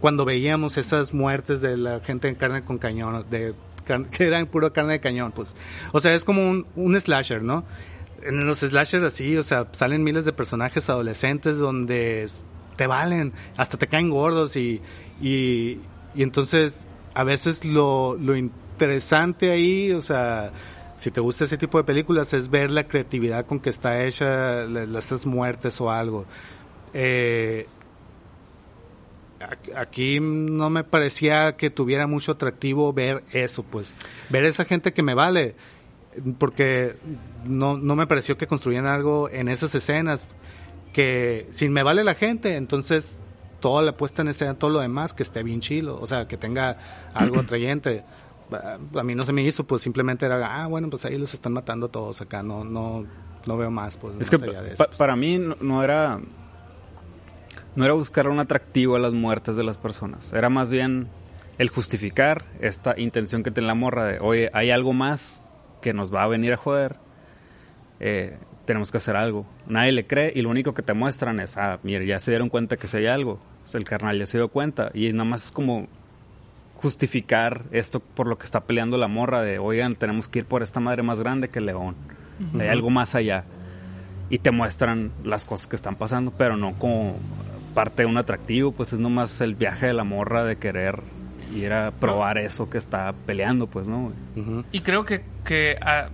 cuando 0.01 0.25
veíamos 0.25 0.77
esas 0.77 1.13
muertes 1.13 1.61
de 1.61 1.77
la 1.77 1.99
gente 2.01 2.27
en 2.27 2.35
carne 2.35 2.63
con 2.63 2.77
cañón, 2.77 3.25
de 3.29 3.53
que 4.11 4.23
eran 4.27 4.47
puro 4.47 4.71
carne 4.73 4.93
de 4.93 4.99
cañón, 4.99 5.31
pues. 5.31 5.55
O 5.91 5.99
sea, 5.99 6.13
es 6.15 6.23
como 6.25 6.49
un, 6.49 6.65
un 6.75 6.99
slasher, 6.99 7.41
¿no? 7.43 7.63
En 8.23 8.45
los 8.47 8.59
slashers 8.59 9.03
así, 9.03 9.37
o 9.37 9.43
sea, 9.43 9.67
salen 9.71 10.03
miles 10.03 10.25
de 10.25 10.33
personajes 10.33 10.89
adolescentes 10.89 11.57
donde 11.59 12.27
te 12.75 12.87
valen, 12.87 13.33
hasta 13.57 13.77
te 13.77 13.87
caen 13.87 14.09
gordos 14.09 14.55
y, 14.55 14.81
y, 15.21 15.79
y 16.15 16.23
entonces 16.23 16.87
a 17.13 17.23
veces 17.23 17.63
lo, 17.63 18.17
lo 18.19 18.35
interesante 18.35 19.51
ahí, 19.51 19.91
o 19.91 20.01
sea, 20.01 20.51
si 20.97 21.11
te 21.11 21.19
gusta 21.21 21.43
ese 21.43 21.57
tipo 21.57 21.77
de 21.77 21.83
películas 21.83 22.33
es 22.33 22.49
ver 22.49 22.71
la 22.71 22.85
creatividad 22.87 23.45
con 23.45 23.59
que 23.59 23.69
está 23.69 24.03
hecha 24.05 24.63
la- 24.65 24.85
las 24.85 25.25
muertes 25.25 25.79
o 25.81 25.91
algo. 25.91 26.25
Eh, 26.93 27.67
aquí 29.75 30.19
no 30.19 30.69
me 30.69 30.83
parecía 30.83 31.55
que 31.57 31.69
tuviera 31.69 32.07
mucho 32.07 32.31
atractivo 32.33 32.93
ver 32.93 33.23
eso, 33.31 33.63
pues, 33.63 33.93
ver 34.29 34.45
esa 34.45 34.65
gente 34.65 34.93
que 34.93 35.03
me 35.03 35.13
vale, 35.13 35.55
porque 36.39 36.95
no, 37.45 37.77
no 37.77 37.95
me 37.95 38.07
pareció 38.07 38.37
que 38.37 38.47
construían 38.47 38.85
algo 38.85 39.29
en 39.29 39.49
esas 39.49 39.75
escenas 39.75 40.23
que 40.93 41.47
si 41.51 41.67
me 41.67 41.83
vale 41.83 42.03
la 42.05 42.15
gente, 42.15 42.55
entonces 42.55 43.19
toda 43.59 43.81
la 43.83 43.97
puesta 43.97 44.21
en 44.21 44.29
escena, 44.29 44.53
todo 44.53 44.69
lo 44.69 44.79
demás, 44.79 45.13
que 45.13 45.23
esté 45.23 45.43
bien 45.43 45.59
chilo, 45.59 45.99
o 45.99 46.07
sea, 46.07 46.27
que 46.27 46.37
tenga 46.37 46.77
algo 47.13 47.39
atrayente. 47.41 48.03
A 48.51 49.03
mí 49.03 49.15
no 49.15 49.23
se 49.23 49.33
me 49.33 49.43
hizo, 49.43 49.63
pues 49.63 49.81
simplemente 49.81 50.25
era, 50.25 50.63
ah, 50.63 50.67
bueno, 50.67 50.89
pues 50.89 51.03
ahí 51.05 51.17
los 51.17 51.33
están 51.33 51.53
matando 51.53 51.87
todos 51.89 52.21
acá, 52.21 52.43
no, 52.43 52.63
no, 52.63 53.05
no 53.45 53.57
veo 53.57 53.71
más, 53.71 53.97
pues. 53.97 54.13
Es 54.19 54.31
más 54.31 54.41
que 54.41 54.49
allá 54.49 54.61
de 54.61 54.75
pa- 54.75 54.83
eso. 54.85 54.97
para 54.97 55.15
mí 55.15 55.37
no, 55.39 55.55
no 55.61 55.83
era 55.83 56.19
no 57.75 57.83
era 57.83 57.93
buscar 57.93 58.27
un 58.29 58.39
atractivo 58.39 58.95
a 58.95 58.99
las 58.99 59.13
muertes 59.13 59.55
de 59.55 59.63
las 59.63 59.77
personas, 59.77 60.31
era 60.33 60.49
más 60.49 60.71
bien 60.71 61.07
el 61.57 61.69
justificar 61.69 62.45
esta 62.59 62.99
intención 62.99 63.43
que 63.43 63.51
tiene 63.51 63.67
la 63.67 63.75
morra 63.75 64.05
de, 64.05 64.19
oye, 64.19 64.49
hay 64.53 64.71
algo 64.71 64.93
más 64.93 65.41
que 65.81 65.93
nos 65.93 66.13
va 66.13 66.23
a 66.23 66.27
venir 66.27 66.53
a 66.53 66.57
joder, 66.57 66.97
eh, 67.99 68.37
tenemos 68.65 68.91
que 68.91 68.97
hacer 68.97 69.15
algo. 69.15 69.45
Nadie 69.67 69.91
le 69.91 70.07
cree 70.07 70.31
y 70.35 70.41
lo 70.41 70.49
único 70.49 70.73
que 70.73 70.81
te 70.81 70.93
muestran 70.93 71.39
es, 71.39 71.55
ah, 71.57 71.79
mira, 71.83 72.03
ya 72.03 72.19
se 72.19 72.31
dieron 72.31 72.49
cuenta 72.49 72.77
que 72.77 72.87
si 72.87 72.97
hay 72.97 73.07
algo, 73.07 73.39
O 73.63 73.67
sea, 73.67 73.77
el 73.79 73.85
carnal 73.85 74.17
ya 74.17 74.25
se 74.25 74.37
dio 74.37 74.47
cuenta 74.49 74.89
y 74.93 75.11
nada 75.13 75.23
más 75.25 75.45
es 75.45 75.51
como 75.51 75.87
justificar 76.85 77.63
esto 77.71 77.99
por 77.99 78.27
lo 78.27 78.37
que 78.37 78.45
está 78.45 78.59
peleando 78.59 78.95
la 78.95 79.07
morra 79.07 79.41
de, 79.41 79.57
oigan, 79.57 79.95
tenemos 79.95 80.27
que 80.27 80.39
ir 80.39 80.45
por 80.45 80.61
esta 80.61 80.79
madre 80.79 81.01
más 81.01 81.19
grande 81.19 81.49
que 81.49 81.59
león. 81.59 81.95
Hay 82.59 82.67
algo 82.67 82.91
más 82.91 83.15
allá. 83.15 83.43
Y 84.29 84.37
te 84.37 84.51
muestran 84.51 85.11
las 85.23 85.45
cosas 85.45 85.65
que 85.65 85.75
están 85.75 85.95
pasando, 85.95 86.29
pero 86.29 86.57
no 86.57 86.73
como 86.73 87.17
parte 87.73 88.03
de 88.03 88.05
un 88.07 88.17
atractivo, 88.17 88.71
pues 88.71 88.93
es 88.93 88.99
nomás 88.99 89.41
el 89.41 89.55
viaje 89.55 89.87
de 89.87 89.93
la 89.93 90.03
morra 90.03 90.43
de 90.43 90.57
querer 90.57 91.01
ir 91.55 91.73
a 91.73 91.89
probar 91.89 92.37
eso 92.37 92.69
que 92.69 92.77
está 92.77 93.11
peleando, 93.25 93.65
pues, 93.65 93.87
¿no? 93.87 94.13
Y 94.71 94.81
creo 94.81 95.05
que, 95.05 95.23
que 95.43 95.77
ah, 95.81 96.09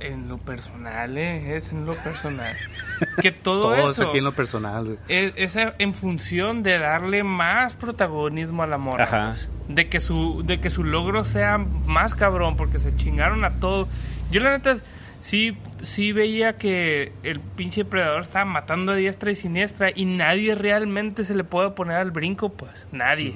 en 0.00 0.28
lo 0.28 0.38
personal, 0.38 1.16
eh, 1.16 1.58
es 1.58 1.70
en 1.70 1.86
lo 1.86 1.94
personal, 1.94 2.56
que 3.22 3.32
todo 3.32 3.74
Todos 3.74 3.98
eso 3.98 4.08
aquí 4.08 4.18
en 4.18 4.24
lo 4.24 4.32
personal, 4.32 4.98
es, 5.08 5.32
es 5.36 5.56
en 5.78 5.94
función 5.94 6.62
de 6.62 6.78
darle 6.78 7.22
más 7.22 7.74
protagonismo 7.74 8.62
a 8.62 8.66
la 8.66 8.78
morra. 8.78 9.04
Ajá. 9.04 9.36
De 9.68 9.88
que 9.88 10.00
su 10.00 10.42
de 10.44 10.60
que 10.60 10.70
su 10.70 10.84
logro 10.84 11.24
sea 11.24 11.58
más 11.58 12.14
cabrón, 12.14 12.56
porque 12.56 12.78
se 12.78 12.94
chingaron 12.96 13.44
a 13.44 13.60
todo. 13.60 13.88
Yo 14.30 14.40
la 14.40 14.50
neta 14.50 14.76
sí 15.20 15.56
sí 15.82 16.12
veía 16.12 16.58
que 16.58 17.12
el 17.22 17.40
pinche 17.40 17.84
predador 17.84 18.22
estaba 18.22 18.44
matando 18.44 18.92
a 18.92 18.94
diestra 18.96 19.30
y 19.30 19.36
siniestra 19.36 19.90
y 19.94 20.04
nadie 20.04 20.54
realmente 20.54 21.24
se 21.24 21.34
le 21.34 21.44
puede 21.44 21.70
poner 21.70 21.96
al 21.96 22.10
brinco, 22.10 22.50
pues, 22.50 22.86
nadie. 22.92 23.34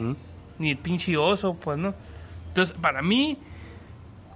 Ni 0.58 0.70
el 0.70 0.78
pinche 0.78 1.16
oso, 1.16 1.54
pues, 1.54 1.78
¿no? 1.78 1.94
Entonces, 2.48 2.76
para 2.80 3.02
mí, 3.02 3.38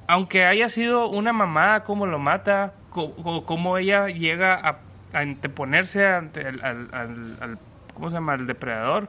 aunque 0.06 0.44
haya 0.44 0.68
sido 0.68 1.08
una 1.08 1.32
mamada 1.32 1.84
como 1.84 2.06
lo 2.06 2.18
mata, 2.18 2.74
o 2.92 3.44
como 3.44 3.76
ella 3.76 4.08
llega 4.08 4.54
a, 4.54 4.78
a 5.16 5.20
anteponerse 5.22 6.06
ante 6.06 6.40
el, 6.48 6.62
al, 6.64 6.88
al- 6.92 7.36
al- 7.40 7.58
¿cómo 7.94 8.08
se 8.10 8.14
llama? 8.14 8.34
al 8.34 8.46
depredador, 8.46 9.08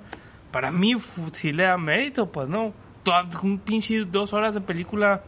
para 0.51 0.71
mí 0.71 0.95
sí 1.33 1.51
le 1.51 1.63
da 1.63 1.77
mérito, 1.77 2.31
pues 2.31 2.47
no. 2.47 2.73
Toda, 3.03 3.27
un 3.43 3.59
pinche 3.59 3.99
dos 4.05 4.33
horas 4.33 4.53
de 4.53 4.61
película 4.61 5.21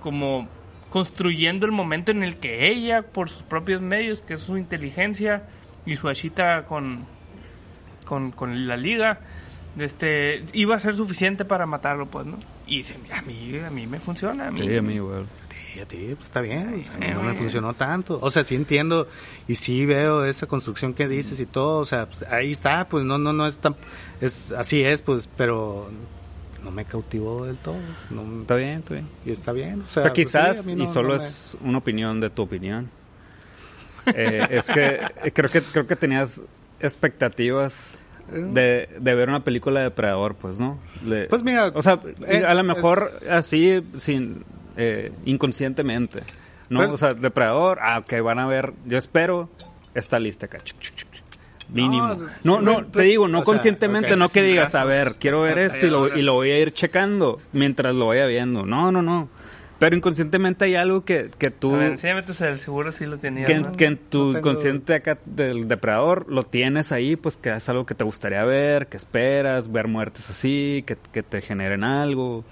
como 0.00 0.48
construyendo 0.90 1.66
el 1.66 1.72
momento 1.72 2.10
en 2.12 2.22
el 2.22 2.36
que 2.36 2.68
ella, 2.70 3.02
por 3.02 3.28
sus 3.28 3.42
propios 3.42 3.80
medios, 3.80 4.20
que 4.20 4.34
es 4.34 4.40
su 4.40 4.56
inteligencia 4.56 5.42
y 5.86 5.96
su 5.96 6.08
achita 6.08 6.64
con, 6.66 7.04
con, 8.04 8.30
con 8.30 8.68
la 8.68 8.76
liga, 8.76 9.18
este, 9.78 10.44
iba 10.52 10.76
a 10.76 10.78
ser 10.78 10.94
suficiente 10.94 11.44
para 11.44 11.66
matarlo, 11.66 12.06
pues, 12.06 12.26
¿no? 12.26 12.38
Y 12.66 12.84
se- 12.84 12.96
a 13.12 13.22
mí, 13.22 13.58
a 13.58 13.70
mí 13.70 13.86
me 13.88 13.98
funciona. 13.98 14.48
A 14.48 14.50
mí, 14.52 14.58
Sí, 14.60 14.64
güey. 14.64 14.80
Sí, 14.94 14.94
a 15.80 15.86
ti, 15.86 16.12
pues 16.14 16.28
está 16.28 16.40
bien. 16.40 16.80
o 16.80 16.84
sea, 16.86 16.94
a 16.94 16.98
mí 16.98 17.06
no 17.14 17.22
me 17.22 17.34
funcionó 17.34 17.74
tanto. 17.74 18.18
O 18.22 18.30
sea, 18.30 18.44
sí 18.44 18.54
entiendo 18.54 19.08
y 19.48 19.54
sí 19.56 19.84
veo 19.86 20.24
esa 20.24 20.46
construcción 20.46 20.94
que 20.94 21.08
dices 21.08 21.38
y 21.40 21.46
todo. 21.46 21.78
O 21.80 21.84
sea, 21.84 22.06
pues, 22.06 22.22
ahí 22.24 22.50
está, 22.52 22.86
pues 22.88 23.04
no, 23.04 23.18
no, 23.18 23.32
no 23.32 23.46
es 23.46 23.56
tan. 23.56 23.74
Es, 24.20 24.50
así 24.52 24.82
es, 24.84 25.02
pues, 25.02 25.28
pero 25.36 25.90
no 26.62 26.70
me 26.70 26.84
cautivó 26.84 27.44
del 27.44 27.58
todo. 27.58 27.76
No, 28.10 28.40
Está 28.42 28.54
bien, 28.54 28.78
está 28.78 28.94
bien. 28.94 29.08
y 29.26 29.30
está 29.30 29.52
bien. 29.52 29.80
O 29.82 29.84
O 29.84 29.88
sea, 29.88 30.02
pues, 30.04 30.12
sí, 30.14 30.24
quizás, 30.24 30.66
no- 30.74 30.82
y 30.84 30.86
solo 30.86 31.14
no 31.16 31.20
me- 31.20 31.26
es 31.26 31.56
una 31.62 31.78
opinión 31.78 32.20
de 32.20 32.30
tu 32.30 32.42
opinión, 32.42 32.88
eh, 34.06 34.46
es 34.50 34.68
que 34.68 35.00
eh, 35.24 35.32
creo 35.32 35.50
que 35.50 35.60
creo 35.62 35.86
que 35.86 35.96
tenías 35.96 36.42
expectativas 36.80 37.98
de, 38.30 38.88
de 38.98 39.14
ver 39.14 39.28
una 39.28 39.40
película 39.44 39.80
de 39.80 39.84
Depredador, 39.86 40.34
pues, 40.36 40.58
¿no? 40.58 40.78
Pues 41.28 41.42
mira, 41.42 41.70
o 41.74 41.82
sea, 41.82 42.00
eh, 42.26 42.42
a 42.46 42.54
lo 42.54 42.64
mejor 42.64 43.02
es- 43.20 43.28
así, 43.28 43.82
sin 43.96 44.42
eh, 44.76 45.12
inconscientemente, 45.24 46.20
¿no? 46.68 46.80
Pero- 46.80 46.92
o 46.92 46.96
sea, 46.96 47.14
Depredador, 47.14 47.78
ah, 47.82 47.98
ok, 47.98 48.20
van 48.22 48.38
a 48.38 48.46
ver, 48.46 48.72
yo 48.86 48.98
espero 48.98 49.48
esta 49.94 50.18
lista 50.18 50.46
acá. 50.46 50.58
chuc, 50.62 50.78
chuc, 50.80 50.94
chuc, 50.96 51.10
chuc. 51.12 51.24
Mínimo. 51.72 52.06
No, 52.42 52.60
No, 52.60 52.60
no, 52.60 52.84
te 52.86 53.02
digo, 53.02 53.26
no 53.26 53.38
sea, 53.38 53.44
conscientemente, 53.44 54.16
no 54.16 54.28
que 54.28 54.42
digas, 54.42 54.74
a 54.74 54.84
ver, 54.84 55.14
quiero 55.18 55.40
ver 55.42 55.58
esto 55.58 55.86
y 55.86 55.90
lo, 55.90 56.14
y 56.14 56.20
lo 56.22 56.34
voy 56.34 56.50
a 56.50 56.58
ir 56.58 56.72
checando 56.72 57.38
mientras 57.52 57.94
lo 57.94 58.08
vaya 58.08 58.26
viendo. 58.26 58.66
No, 58.66 58.92
no, 58.92 59.00
no. 59.00 59.28
Pero 59.78 59.96
inconscientemente 59.96 60.66
hay 60.66 60.76
algo 60.76 61.04
que, 61.04 61.30
que 61.36 61.50
tú, 61.50 61.74
A 61.74 61.78
ver, 61.78 61.92
enséñame 61.92 62.22
tu 62.22 62.32
cel, 62.34 62.58
seguro 62.58 62.92
sí 62.92 63.06
lo 63.06 63.18
tenías. 63.18 63.46
que, 63.46 63.58
¿no? 63.58 63.72
que 63.72 63.86
en 63.86 63.96
tu 63.96 64.32
No 64.34 64.40
consciente 64.42 64.94
acá 64.94 65.18
del 65.24 65.66
depredador 65.66 66.26
lo 66.30 66.42
tienes 66.42 66.92
ahí, 66.92 67.16
pues 67.16 67.36
que 67.36 67.52
es 67.54 67.68
algo 67.68 67.84
que 67.84 67.94
te 67.94 68.04
gustaría 68.04 68.44
ver, 68.44 68.86
que 68.86 68.96
esperas, 68.98 69.72
ver 69.72 69.88
muertes 69.88 70.28
así, 70.30 70.84
que, 70.86 70.96
que 71.12 71.22
te 71.22 71.40
generen 71.40 71.82
algo. 71.82 72.44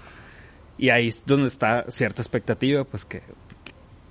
Y 0.83 0.89
ahí 0.89 1.07
es 1.07 1.23
donde 1.25 1.47
está 1.47 1.85
cierta 1.89 2.21
expectativa, 2.21 2.83
pues 2.83 3.05
que, 3.05 3.21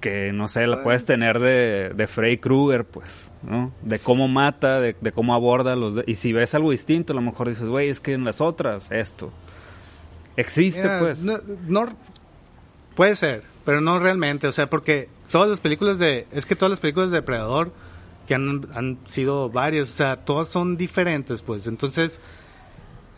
que 0.01 0.33
no 0.33 0.49
sé, 0.49 0.67
la 0.67 0.83
puedes 0.83 1.05
tener 1.05 1.39
de, 1.39 1.91
de 1.95 2.07
Freddy 2.07 2.39
Krueger, 2.39 2.85
pues, 2.87 3.31
¿no? 3.43 3.73
De 3.83 3.99
cómo 3.99 4.27
mata, 4.27 4.81
de, 4.81 4.97
de 4.99 5.13
cómo 5.13 5.35
aborda 5.35 5.77
los... 5.77 5.97
de- 5.97 6.05
y 6.07 6.15
si 6.15 6.33
ves 6.33 6.55
algo 6.55 6.71
distinto, 6.71 7.13
a 7.13 7.17
lo 7.17 7.21
mejor 7.21 7.49
dices, 7.51 7.69
güey, 7.69 7.91
es 7.91 8.01
que 8.01 8.15
en 8.15 8.25
las 8.25 8.41
otras, 8.41 8.91
esto. 8.91 9.31
Existe, 10.37 10.89
pues. 10.99 11.23
No, 11.23 11.39
no- 11.69 11.95
puede 12.95 13.17
ser, 13.17 13.43
pero 13.67 13.81
no 13.81 13.99
realmente. 13.99 14.47
O 14.47 14.53
sea, 14.53 14.69
porque 14.71 15.09
todas 15.31 15.49
las 15.51 15.61
películas 15.61 15.99
de. 15.99 16.27
Es 16.33 16.47
que 16.47 16.57
todas 16.57 16.71
las 16.71 16.81
películas 16.81 17.11
de 17.11 17.17
Depredador, 17.17 17.71
que 18.27 18.35
han, 18.35 18.67
han 18.75 18.99
sido 19.09 19.51
varias, 19.51 19.91
o 19.91 19.93
sea, 19.93 20.17
todas 20.17 20.49
son 20.49 20.77
diferentes, 20.79 21.43
pues. 21.43 21.67
Entonces, 21.67 22.21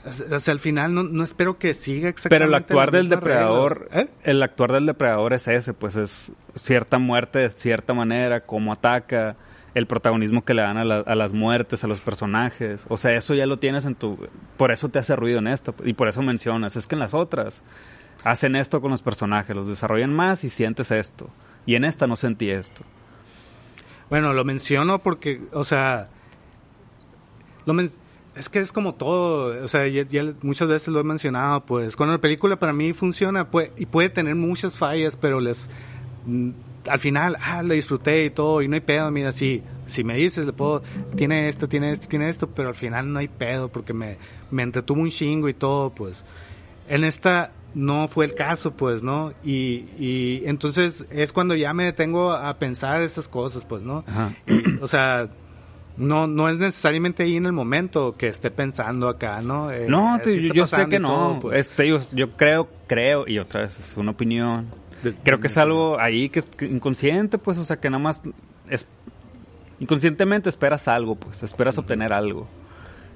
O 0.07 0.39
sea, 0.39 0.53
al 0.53 0.59
final 0.59 0.93
no, 0.95 1.03
no 1.03 1.25
espero 1.25 1.59
que 1.59 1.73
siga 1.73 2.09
exactamente. 2.11 2.45
Pero 2.45 2.49
el 2.49 2.55
actuar 2.55 2.91
del 2.91 3.09
depredador. 3.09 3.89
¿Eh? 3.93 4.09
el 4.23 4.43
actuar 4.43 4.73
del 4.73 4.85
depredador 4.87 5.33
es 5.33 5.49
ese, 5.49 5.73
pues 5.73 5.97
es 5.97 6.31
cierta 6.55 6.99
muerte 6.99 7.39
de 7.39 7.49
cierta 7.51 7.95
manera, 7.95 8.41
cómo 8.43 8.73
ataca, 8.73 9.37
el 9.75 9.87
protagonismo 9.87 10.45
que 10.45 10.53
le 10.55 10.63
dan 10.63 10.77
a, 10.77 10.85
la- 10.85 11.01
a 11.01 11.15
las 11.15 11.33
muertes, 11.33 11.83
a 11.85 11.87
los 11.87 12.01
personajes. 12.01 12.85
O 12.89 12.97
sea, 12.97 13.13
eso 13.17 13.35
ya 13.35 13.47
lo 13.47 13.59
tienes 13.59 13.87
en 13.87 13.95
tu... 13.95 14.19
Por 14.57 14.71
eso 14.73 14.89
te 14.91 14.99
hace 14.99 15.17
ruido 15.17 15.39
en 15.39 15.49
esto. 15.49 15.75
Y 15.85 15.95
por 15.95 16.07
eso 16.09 16.21
mencionas. 16.23 16.77
Es 16.77 16.87
que 16.87 16.95
en 16.97 17.01
las 17.01 17.15
otras 17.15 17.63
hacen 18.25 18.57
esto 18.57 18.81
con 18.81 18.91
los 18.91 19.01
personajes, 19.03 19.57
los 19.57 19.67
desarrollan 19.67 20.13
más 20.15 20.45
y 20.45 20.51
sientes 20.51 20.91
esto. 20.91 21.29
Y 21.67 21.77
en 21.77 21.85
esta 21.85 22.07
no 22.07 22.15
sentí 22.17 22.51
esto. 22.51 22.83
Bueno, 24.11 24.33
lo 24.35 24.45
menciono 24.45 24.99
porque, 25.01 25.41
o 25.53 25.65
sea, 25.65 26.09
lo 27.67 27.73
men- 27.75 27.91
es 28.37 28.49
que 28.49 28.59
es 28.59 28.73
como 28.73 28.95
todo, 28.95 29.63
o 29.63 29.69
sea, 29.69 29.87
ya, 29.87 30.03
ya 30.07 30.35
muchas 30.43 30.69
veces 30.69 30.89
lo 30.89 31.01
he 31.01 31.05
mencionado, 31.05 31.65
pues, 31.65 31.97
cuando 31.97 32.15
la 32.15 32.21
película 32.21 32.57
para 32.57 32.73
mí 32.73 32.93
funciona 32.93 33.51
puede, 33.51 33.73
y 33.77 33.87
puede 33.87 34.09
tener 34.09 34.35
muchas 34.35 34.77
fallas, 34.77 35.17
pero 35.17 35.41
les, 35.41 35.63
mm, 36.27 36.51
al 36.89 36.99
final, 36.99 37.37
ah, 37.41 37.63
la 37.63 37.75
disfruté 37.75 38.25
y 38.25 38.31
todo, 38.31 38.61
y 38.61 38.69
no 38.69 38.75
hay 38.75 38.81
pedo, 38.81 39.11
mira, 39.11 39.33
si, 39.33 39.63
si 39.87 40.05
me 40.05 40.17
dices, 40.17 40.47
le 40.47 40.53
puedo, 40.53 40.83
tiene 41.17 41.49
esto, 41.49 41.69
tiene 41.69 41.93
esto, 41.93 42.09
tiene 42.09 42.29
esto, 42.29 42.49
pero 42.49 42.71
al 42.71 42.75
final 42.75 43.13
no 43.13 43.21
hay 43.21 43.29
pedo, 43.29 43.69
porque 43.69 43.93
me, 43.93 44.17
me 44.51 44.63
entretuvo 44.63 45.01
un 45.01 45.11
chingo 45.11 45.49
y 45.49 45.55
todo, 45.55 45.91
pues, 45.91 46.25
en 46.89 47.05
esta 47.05 47.53
no 47.75 48.09
fue 48.09 48.25
el 48.25 48.35
caso, 48.35 48.73
pues, 48.73 49.03
¿no? 49.03 49.33
Y, 49.45 49.87
y 49.99 50.43
entonces 50.45 51.07
es 51.11 51.33
cuando 51.33 51.55
ya 51.55 51.73
me 51.73 51.85
detengo 51.85 52.33
a 52.33 52.55
pensar 52.55 53.03
esas 53.03 53.29
cosas, 53.29 53.65
pues, 53.65 53.83
¿no? 53.83 54.05
Ajá. 54.07 54.35
Y, 54.47 54.79
o 54.81 54.87
sea, 54.87 55.29
no, 55.97 56.27
no 56.27 56.49
es 56.49 56.59
necesariamente 56.59 57.23
ahí 57.23 57.37
en 57.37 57.47
el 57.47 57.53
momento 57.53 58.17
que 58.17 58.29
esté 58.29 58.51
pensando 58.51 59.09
acá, 59.09 59.41
¿no? 59.43 59.71
Eh, 59.71 59.87
No, 59.89 60.19
te- 60.23 60.41
sí 60.41 60.51
yo, 60.53 60.67
sé 60.67 60.89
que 60.89 60.99
no. 60.99 61.09
todo, 61.09 61.41
pues. 61.41 61.61
Este, 61.61 61.89
yo, 61.89 61.99
yo 62.13 62.31
creo, 62.33 62.69
creo, 62.87 63.25
y 63.29 63.39
otra 63.39 63.63
vez 63.63 63.79
es 63.79 63.97
una 63.97 64.11
opinión. 64.13 64.67
De- 65.03 65.15
Creo 65.23 65.39
que 65.41 65.47
es 65.49 65.57
algo 65.59 66.01
ahí 66.01 66.29
que 66.31 66.41
es 66.41 66.49
inconsciente, 66.63 67.39
pues, 67.39 67.59
o 67.59 67.65
sea, 67.65 67.77
que 67.77 67.91
nada 67.91 68.03
más 68.03 68.23
es, 68.71 68.87
inconscientemente 69.81 70.49
esperas 70.49 70.89
algo, 70.89 71.15
pues, 71.17 71.43
esperas 71.43 71.79
obtener 71.79 72.13
algo. 72.13 72.47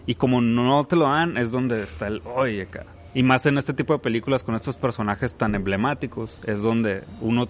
Y 0.06 0.14
como 0.14 0.40
no 0.40 0.84
te 0.84 0.96
lo 0.96 1.04
dan, 1.04 1.36
es 1.36 1.52
donde 1.52 1.82
está 1.82 2.06
el, 2.06 2.22
oye, 2.24 2.62
acá. 2.62 2.84
Y 3.14 3.22
más 3.22 3.44
en 3.46 3.58
este 3.58 3.72
tipo 3.72 3.92
de 3.94 3.98
películas 3.98 4.44
con 4.44 4.54
estos 4.54 4.76
personajes 4.76 5.34
tan 5.34 5.54
emblemáticos, 5.54 6.40
es 6.46 6.62
donde 6.62 7.02
uno 7.20 7.46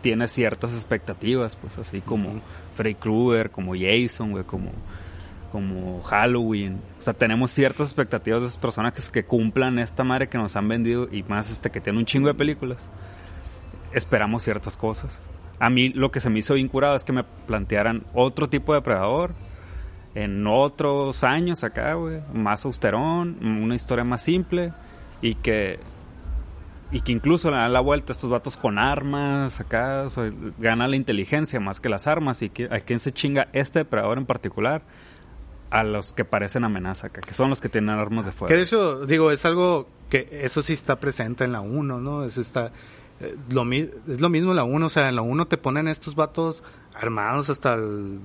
tiene 0.00 0.28
ciertas 0.28 0.74
expectativas, 0.74 1.56
pues, 1.56 1.78
así 1.78 2.00
como 2.00 2.30
Ujú. 2.30 2.40
Freddy 2.74 2.94
Krueger, 2.94 3.50
como 3.50 3.74
Jason, 3.74 4.32
güey, 4.32 4.44
como, 4.44 4.70
como 5.52 6.02
Halloween. 6.02 6.80
O 6.98 7.02
sea, 7.02 7.14
tenemos 7.14 7.50
ciertas 7.50 7.88
expectativas 7.88 8.42
de 8.42 8.48
esos 8.48 8.58
personajes 8.58 9.08
que 9.10 9.24
cumplan 9.24 9.78
esta 9.78 10.04
madre 10.04 10.28
que 10.28 10.38
nos 10.38 10.56
han 10.56 10.68
vendido 10.68 11.08
y 11.10 11.22
más 11.24 11.50
este 11.50 11.70
que 11.70 11.80
tiene 11.80 11.98
un 11.98 12.06
chingo 12.06 12.28
de 12.28 12.34
películas. 12.34 12.90
Esperamos 13.92 14.42
ciertas 14.42 14.76
cosas. 14.76 15.18
A 15.58 15.68
mí 15.68 15.90
lo 15.90 16.10
que 16.10 16.20
se 16.20 16.30
me 16.30 16.38
hizo 16.38 16.54
bien 16.54 16.68
curado 16.68 16.94
es 16.94 17.04
que 17.04 17.12
me 17.12 17.24
plantearan 17.24 18.04
otro 18.14 18.48
tipo 18.48 18.72
de 18.72 18.80
predador 18.80 19.34
en 20.14 20.46
otros 20.46 21.22
años 21.22 21.62
acá, 21.62 21.94
güey, 21.94 22.20
más 22.32 22.64
austerón, 22.64 23.36
una 23.62 23.74
historia 23.74 24.04
más 24.04 24.22
simple 24.22 24.72
y 25.22 25.34
que 25.34 25.78
y 26.92 27.00
que 27.00 27.12
incluso 27.12 27.50
le 27.50 27.56
dan 27.56 27.72
la 27.72 27.80
vuelta 27.80 28.12
a 28.12 28.14
estos 28.14 28.30
vatos 28.30 28.56
con 28.56 28.78
armas 28.78 29.60
acá, 29.60 30.06
o 30.06 30.10
gana 30.58 30.88
la 30.88 30.96
inteligencia 30.96 31.60
más 31.60 31.80
que 31.80 31.88
las 31.88 32.06
armas 32.06 32.42
y 32.42 32.50
que 32.50 32.64
a 32.64 32.80
quién 32.80 32.98
se 32.98 33.12
chinga 33.12 33.48
este 33.52 33.80
depredador 33.80 34.18
en 34.18 34.26
particular 34.26 34.82
a 35.70 35.84
los 35.84 36.12
que 36.12 36.24
parecen 36.24 36.64
amenaza 36.64 37.08
acá, 37.08 37.20
que 37.20 37.32
son 37.32 37.48
los 37.48 37.60
que 37.60 37.68
tienen 37.68 37.90
armas 37.90 38.26
de 38.26 38.32
fuego. 38.32 38.48
Que 38.48 38.56
de 38.56 38.62
hecho, 38.62 39.06
digo, 39.06 39.30
es 39.30 39.44
algo 39.44 39.88
que 40.08 40.28
eso 40.42 40.62
sí 40.62 40.72
está 40.72 40.98
presente 40.98 41.44
en 41.44 41.52
la 41.52 41.60
1, 41.60 42.00
¿no? 42.00 42.24
Es, 42.24 42.38
esta, 42.38 42.72
eh, 43.20 43.36
lo, 43.48 43.62
es 43.72 44.20
lo 44.20 44.28
mismo 44.28 44.50
en 44.50 44.56
la 44.56 44.64
1, 44.64 44.86
o 44.86 44.88
sea, 44.88 45.08
en 45.08 45.14
la 45.14 45.22
1 45.22 45.46
te 45.46 45.56
ponen 45.56 45.86
estos 45.86 46.16
vatos 46.16 46.64
armados 46.92 47.50
hasta 47.50 47.74
el 47.74 48.18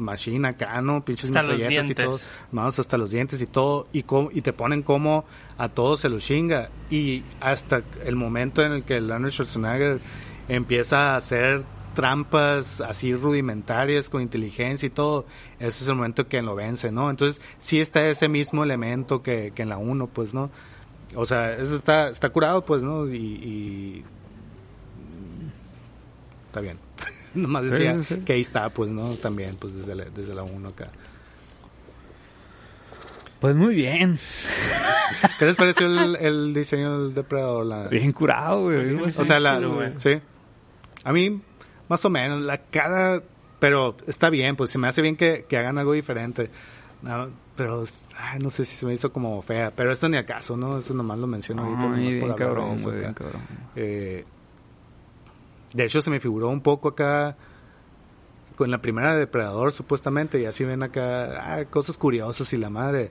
machine 0.00 0.48
acá, 0.48 0.80
¿no? 0.82 1.04
Pinches 1.04 1.30
metralletas 1.56 1.90
y 1.90 1.94
todo, 2.06 2.20
armados 2.48 2.78
hasta 2.78 2.96
los 2.98 3.10
dientes 3.10 3.40
y 3.42 3.46
todo, 3.46 3.84
y, 3.92 4.02
cómo- 4.02 4.30
y 4.32 4.40
te 4.42 4.52
ponen 4.52 4.82
como 4.82 5.24
a 5.56 5.68
todos 5.68 6.00
se 6.00 6.08
los 6.08 6.24
chinga. 6.24 6.70
Y 6.90 7.22
hasta 7.40 7.82
el 8.04 8.16
momento 8.16 8.62
en 8.64 8.72
el 8.72 8.84
que 8.84 9.00
Leonard 9.00 9.30
Schwarzenegger 9.32 10.00
empieza 10.48 11.14
a 11.14 11.16
hacer 11.16 11.64
trampas 11.94 12.80
así 12.80 13.12
rudimentarias 13.12 14.08
con 14.08 14.22
inteligencia 14.22 14.86
y 14.86 14.90
todo, 14.90 15.26
ese 15.58 15.82
es 15.82 15.88
el 15.88 15.96
momento 15.96 16.28
que 16.28 16.40
lo 16.42 16.54
vence, 16.54 16.92
¿no? 16.92 17.10
Entonces, 17.10 17.40
sí 17.58 17.80
está 17.80 18.08
ese 18.08 18.28
mismo 18.28 18.62
elemento 18.62 19.20
que, 19.22 19.52
que 19.54 19.62
en 19.62 19.68
la 19.68 19.78
1, 19.78 20.06
pues, 20.06 20.32
¿no? 20.32 20.48
O 21.16 21.24
sea, 21.26 21.54
eso 21.54 21.74
está, 21.74 22.10
está 22.10 22.28
curado, 22.30 22.64
pues, 22.64 22.82
¿no? 22.84 23.08
Y, 23.08 23.16
y- 23.16 24.04
está 26.46 26.60
bien. 26.60 26.78
Nomás 27.42 27.64
decía 27.70 27.98
sí, 27.98 28.04
sí. 28.04 28.16
que 28.24 28.32
ahí 28.34 28.40
está, 28.40 28.68
pues, 28.70 28.90
¿no? 28.90 29.10
También, 29.14 29.56
pues, 29.56 29.74
desde 29.74 29.94
la, 29.94 30.04
desde 30.04 30.34
la 30.34 30.42
1 30.42 30.68
acá. 30.68 30.88
Pues 33.40 33.54
muy 33.54 33.74
bien, 33.74 34.18
¿Qué 35.38 35.44
les 35.44 35.56
pareció 35.56 35.86
el, 35.86 36.16
el 36.16 36.52
diseño 36.54 37.04
del 37.04 37.14
depredador? 37.14 37.64
La- 37.66 37.86
bien 37.88 38.12
curado, 38.12 38.62
güey. 38.64 38.86
Sí, 38.88 38.98
o 39.16 39.24
sea, 39.24 39.38
la, 39.38 39.58
güey. 39.60 39.92
sí. 39.96 40.10
A 41.04 41.12
mí, 41.12 41.40
más 41.88 42.04
o 42.04 42.10
menos, 42.10 42.42
la 42.42 42.58
cara, 42.58 43.22
pero 43.60 43.96
está 44.08 44.28
bien, 44.28 44.56
pues 44.56 44.70
se 44.70 44.78
me 44.78 44.88
hace 44.88 45.02
bien 45.02 45.16
que, 45.16 45.46
que 45.48 45.56
hagan 45.56 45.78
algo 45.78 45.92
diferente. 45.92 46.50
No, 47.02 47.28
pero, 47.56 47.84
ay, 48.16 48.40
no 48.40 48.50
sé 48.50 48.64
si 48.64 48.74
se 48.74 48.84
me 48.86 48.92
hizo 48.92 49.12
como 49.12 49.40
fea, 49.42 49.72
pero 49.74 49.92
esto 49.92 50.08
ni 50.08 50.16
acaso, 50.16 50.56
¿no? 50.56 50.78
Eso 50.78 50.92
nomás 50.94 51.18
lo 51.18 51.28
menciono 51.28 51.62
ahorita. 51.62 51.82
Ay, 51.82 51.88
nomás 51.88 52.00
por 52.02 52.10
bien 52.18 52.28
de 52.28 52.34
cabrón, 52.34 52.70
eso 52.74 52.88
güey, 52.90 53.00
bien 53.00 53.14
cabrón. 53.14 53.40
Eh, 53.76 54.24
de 55.72 55.84
hecho, 55.84 56.00
se 56.02 56.10
me 56.10 56.20
figuró 56.20 56.48
un 56.48 56.60
poco 56.60 56.88
acá 56.88 57.36
con 58.56 58.70
la 58.70 58.78
primera 58.78 59.12
de 59.14 59.20
Depredador, 59.20 59.72
supuestamente, 59.72 60.40
y 60.40 60.44
así 60.46 60.64
ven 60.64 60.82
acá 60.82 61.54
ah, 61.60 61.64
cosas 61.66 61.96
curiosas 61.96 62.52
y 62.52 62.56
la 62.56 62.70
madre. 62.70 63.10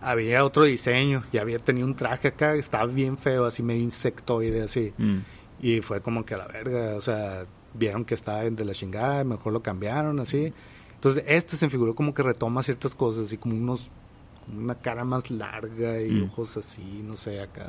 Había 0.00 0.44
otro 0.44 0.64
diseño, 0.64 1.22
y 1.32 1.38
había 1.38 1.58
tenido 1.58 1.86
un 1.86 1.94
traje 1.94 2.28
acá, 2.28 2.54
estaba 2.54 2.86
bien 2.86 3.18
feo, 3.18 3.44
así 3.44 3.62
medio 3.62 3.82
insectoide, 3.82 4.62
así. 4.62 4.92
Mm. 4.98 5.18
Y 5.62 5.80
fue 5.82 6.00
como 6.00 6.24
que 6.24 6.34
a 6.34 6.38
la 6.38 6.46
verga, 6.46 6.96
o 6.96 7.00
sea, 7.00 7.44
vieron 7.74 8.04
que 8.04 8.14
estaba 8.14 8.42
de 8.42 8.64
la 8.64 8.72
chingada, 8.72 9.22
mejor 9.24 9.52
lo 9.52 9.62
cambiaron, 9.62 10.18
así. 10.18 10.52
Entonces, 10.94 11.22
este 11.26 11.56
se 11.56 11.66
me 11.66 11.70
figuró 11.70 11.94
como 11.94 12.12
que 12.14 12.22
retoma 12.22 12.62
ciertas 12.62 12.94
cosas, 12.94 13.26
así 13.26 13.36
como 13.36 13.54
unos, 13.56 13.90
una 14.52 14.74
cara 14.74 15.04
más 15.04 15.30
larga 15.30 16.00
y 16.00 16.10
Mm. 16.10 16.24
ojos 16.24 16.56
así, 16.56 17.02
no 17.04 17.14
sé, 17.14 17.40
acá. 17.40 17.68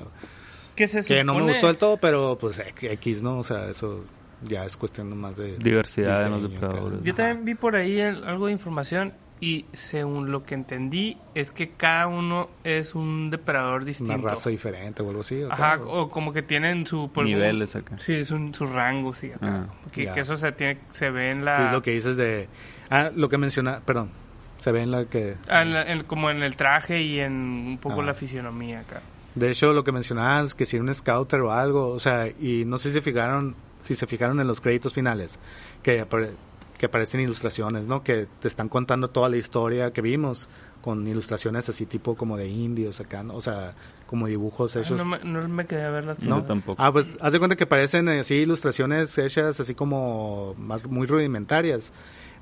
Que 0.76 0.88
se 0.88 1.04
Que 1.04 1.24
no 1.24 1.34
me 1.34 1.42
supone- 1.42 1.48
gustó 1.52 1.68
del 1.68 1.78
todo, 1.78 1.98
pero 1.98 2.38
pues 2.40 2.60
X, 2.82 3.22
¿no? 3.22 3.40
O 3.40 3.44
sea, 3.44 3.70
eso 3.70 4.04
ya 4.44 4.66
es 4.66 4.78
cuestión 4.78 5.10
nomás 5.10 5.38
de... 5.38 5.58
Diversidad 5.58 6.26
en 6.26 6.32
los 6.32 6.42
diseño 6.44 6.60
depredadores. 6.62 7.04
Yo 7.04 7.16
también 7.16 7.46
vi 7.46 7.56
por 7.56 7.76
ahí 7.76 8.00
el- 8.00 8.24
algo 8.24 8.48
de 8.48 8.52
información 8.54 9.14
y 9.40 9.66
según 9.74 10.32
lo 10.32 10.44
que 10.44 10.54
entendí 10.54 11.18
es 11.34 11.52
que 11.52 11.70
cada 11.70 12.06
uno 12.08 12.50
es 12.64 12.94
un 12.94 13.30
depredador 13.32 13.86
distinto. 13.86 14.14
Una 14.14 14.30
raza 14.30 14.50
diferente 14.52 15.02
o 15.02 15.10
algo 15.10 15.22
así. 15.22 15.42
¿o 15.42 15.52
Ajá, 15.52 15.80
o 15.84 16.10
como 16.10 16.32
que 16.32 16.42
tienen 16.44 16.86
su... 16.86 17.10
por- 17.12 17.26
Niveles 17.26 17.76
acá. 17.76 17.98
Sí, 17.98 18.14
es 18.14 18.30
un, 18.32 18.54
su 18.54 18.66
rango, 18.68 19.14
sí. 19.16 19.32
acá. 19.32 19.66
Ah, 19.68 19.74
que, 19.92 20.04
eso 20.16 20.38
se 20.38 20.52
tiene 20.52 20.78
se 20.92 21.10
ve 21.10 21.32
en 21.32 21.40
Es 21.40 21.44
la... 21.46 21.72
lo 21.72 21.82
que 21.82 21.92
dices 21.92 22.18
de... 22.18 22.48
Ah, 22.90 23.10
lo 23.16 23.30
que 23.30 23.38
menciona... 23.38 23.80
Perdón. 23.80 24.10
Se 24.58 24.72
ve 24.72 24.84
en 24.84 24.92
la 24.92 25.06
que... 25.06 25.38
ah, 25.50 25.64
en 25.64 25.74
la- 25.74 25.92
en- 25.92 26.04
como 26.04 26.30
en 26.30 26.44
el 26.44 26.56
traje 26.56 27.02
y 27.02 27.20
en 27.20 27.32
un 27.34 27.78
poco 27.82 28.02
Ah. 28.02 28.06
la 28.06 28.14
fisionomía 28.14 28.82
acá. 28.82 29.02
De 29.34 29.50
hecho, 29.50 29.74
lo 29.74 29.84
que 29.84 29.92
mencionabas, 29.92 30.54
que 30.54 30.66
si 30.66 30.76
era 30.76 30.84
un 30.84 30.94
scouter 30.94 31.40
o 31.42 31.52
algo, 31.52 31.88
o 31.88 31.98
sea, 32.00 32.28
y 32.28 32.64
no 32.66 32.78
sé 32.78 32.90
si 32.90 32.96
se 32.96 33.02
fijaron, 33.02 33.56
si 33.82 33.96
se 33.96 34.08
fijaron 34.08 34.40
en 34.40 34.48
los 34.48 34.62
créditos 34.62 34.94
finales, 34.94 35.38
que, 35.84 36.02
apare- 36.02 36.32
que 36.78 36.86
aparecen 36.86 37.20
ilustraciones, 37.22 37.88
¿no? 37.88 38.04
Que 38.04 38.28
te 38.40 38.48
están 38.48 38.70
contando 38.70 39.10
toda 39.10 39.28
la 39.30 39.38
historia 39.38 39.92
que 39.92 40.02
vimos, 40.02 40.48
con 40.82 41.06
ilustraciones 41.08 41.70
así 41.70 41.86
tipo 41.86 42.16
como 42.16 42.38
de 42.38 42.48
indios 42.48 43.00
acá, 43.00 43.22
¿no? 43.22 43.36
O 43.36 43.42
sea, 43.42 43.74
como 44.08 44.26
dibujos 44.28 44.76
hechos. 44.76 44.98
no, 44.98 45.06
me, 45.06 45.20
no 45.20 45.48
me 45.48 45.66
quedé 45.66 45.84
a 45.84 45.90
ver 45.92 46.06
las 46.06 46.20
No, 46.20 46.44
tampoco. 46.44 46.82
Ah, 46.82 46.92
pues 46.92 47.18
haz 47.22 47.34
de 47.34 47.38
cuenta 47.40 47.56
que 47.56 47.68
parecen 47.68 48.10
eh, 48.10 48.22
así 48.22 48.34
ilustraciones 48.36 49.16
hechas 49.20 49.60
así 49.60 49.76
como 49.76 50.56
más 50.58 50.84
muy 50.88 51.06
rudimentarias. 51.08 51.94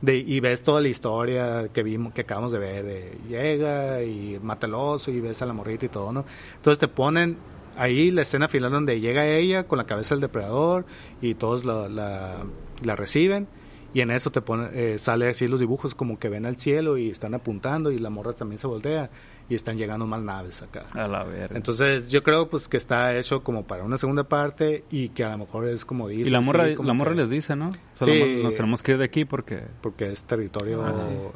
De, 0.02 0.15
y 0.15 0.39
ves 0.39 0.63
toda 0.63 0.80
la 0.80 0.88
historia 0.88 1.67
que 1.73 1.84
vimos, 1.84 2.13
que 2.13 2.21
acabamos 2.21 2.54
de 2.54 2.60
ver, 2.60 2.86
de 2.86 3.17
llega 3.28 4.02
y 4.02 4.39
mata 4.41 4.65
al 4.65 4.73
oso 4.75 5.12
y 5.12 5.19
ves 5.19 5.41
a 5.41 5.45
la 5.45 5.52
morrita 5.52 5.88
y 5.88 5.89
todo, 5.89 6.13
¿no? 6.13 6.23
Entonces 6.56 6.80
te 6.80 6.88
ponen 6.88 7.36
ahí 7.82 8.12
la 8.12 8.22
escena 8.24 8.48
final 8.48 8.72
donde 8.72 9.00
llega 9.00 9.26
ella 9.28 9.63
con 9.68 9.78
la 9.78 9.86
cabeza 9.86 10.15
del 10.15 10.22
depredador 10.22 10.86
y 11.22 11.36
todos 11.36 11.65
la, 11.65 11.88
la, 11.89 12.44
la 12.84 12.96
reciben 12.96 13.48
y 13.94 14.02
en 14.02 14.12
eso 14.12 14.30
te 14.32 14.42
pone, 14.42 14.70
eh, 14.74 15.00
sale 15.00 15.30
así 15.30 15.48
los 15.48 15.60
dibujos 15.60 15.96
como 15.96 16.20
que 16.20 16.30
ven 16.30 16.46
al 16.46 16.58
cielo 16.58 16.98
y 16.98 17.10
están 17.10 17.34
apuntando 17.34 17.89
y 17.92 17.98
la 17.98 18.12
morra 18.12 18.34
también 18.34 18.60
se 18.60 18.68
voltea 18.68 19.10
y 19.50 19.56
están 19.56 19.78
llegando 19.80 20.06
más 20.06 20.22
naves 20.22 20.62
acá. 20.62 20.86
A 20.94 21.08
la 21.08 21.24
verga. 21.24 21.58
Entonces 21.58 22.12
yo 22.12 22.22
creo 22.22 22.48
pues 22.50 22.68
que 22.70 22.78
está 22.78 23.18
hecho 23.18 23.42
como 23.42 23.65
para 23.65 23.84
una 23.84 23.98
segunda 23.98 24.26
parte 24.26 24.84
y 24.92 25.10
que 25.10 25.24
a 25.24 25.32
lo 25.32 25.39
mejor 25.39 25.68
es 25.68 25.86
como 25.86 26.08
dice. 26.08 26.30
y 26.30 26.32
la 26.32 26.39
morra, 26.42 26.68
sí, 26.68 26.76
la 26.84 26.94
morra 26.94 27.13
que- 27.13 27.18
les 27.22 27.30
dice, 27.32 27.56
¿no? 27.56 27.70
O 28.00 28.06
sea, 28.06 28.13
Sí. 28.13 28.42
nos 28.44 28.56
tenemos 28.56 28.84
que 28.84 28.92
ir 28.92 28.98
de 29.00 29.06
aquí 29.06 29.26
porque... 29.26 29.63
Porque 29.82 30.12
es 30.12 30.24
territorio 30.24 30.84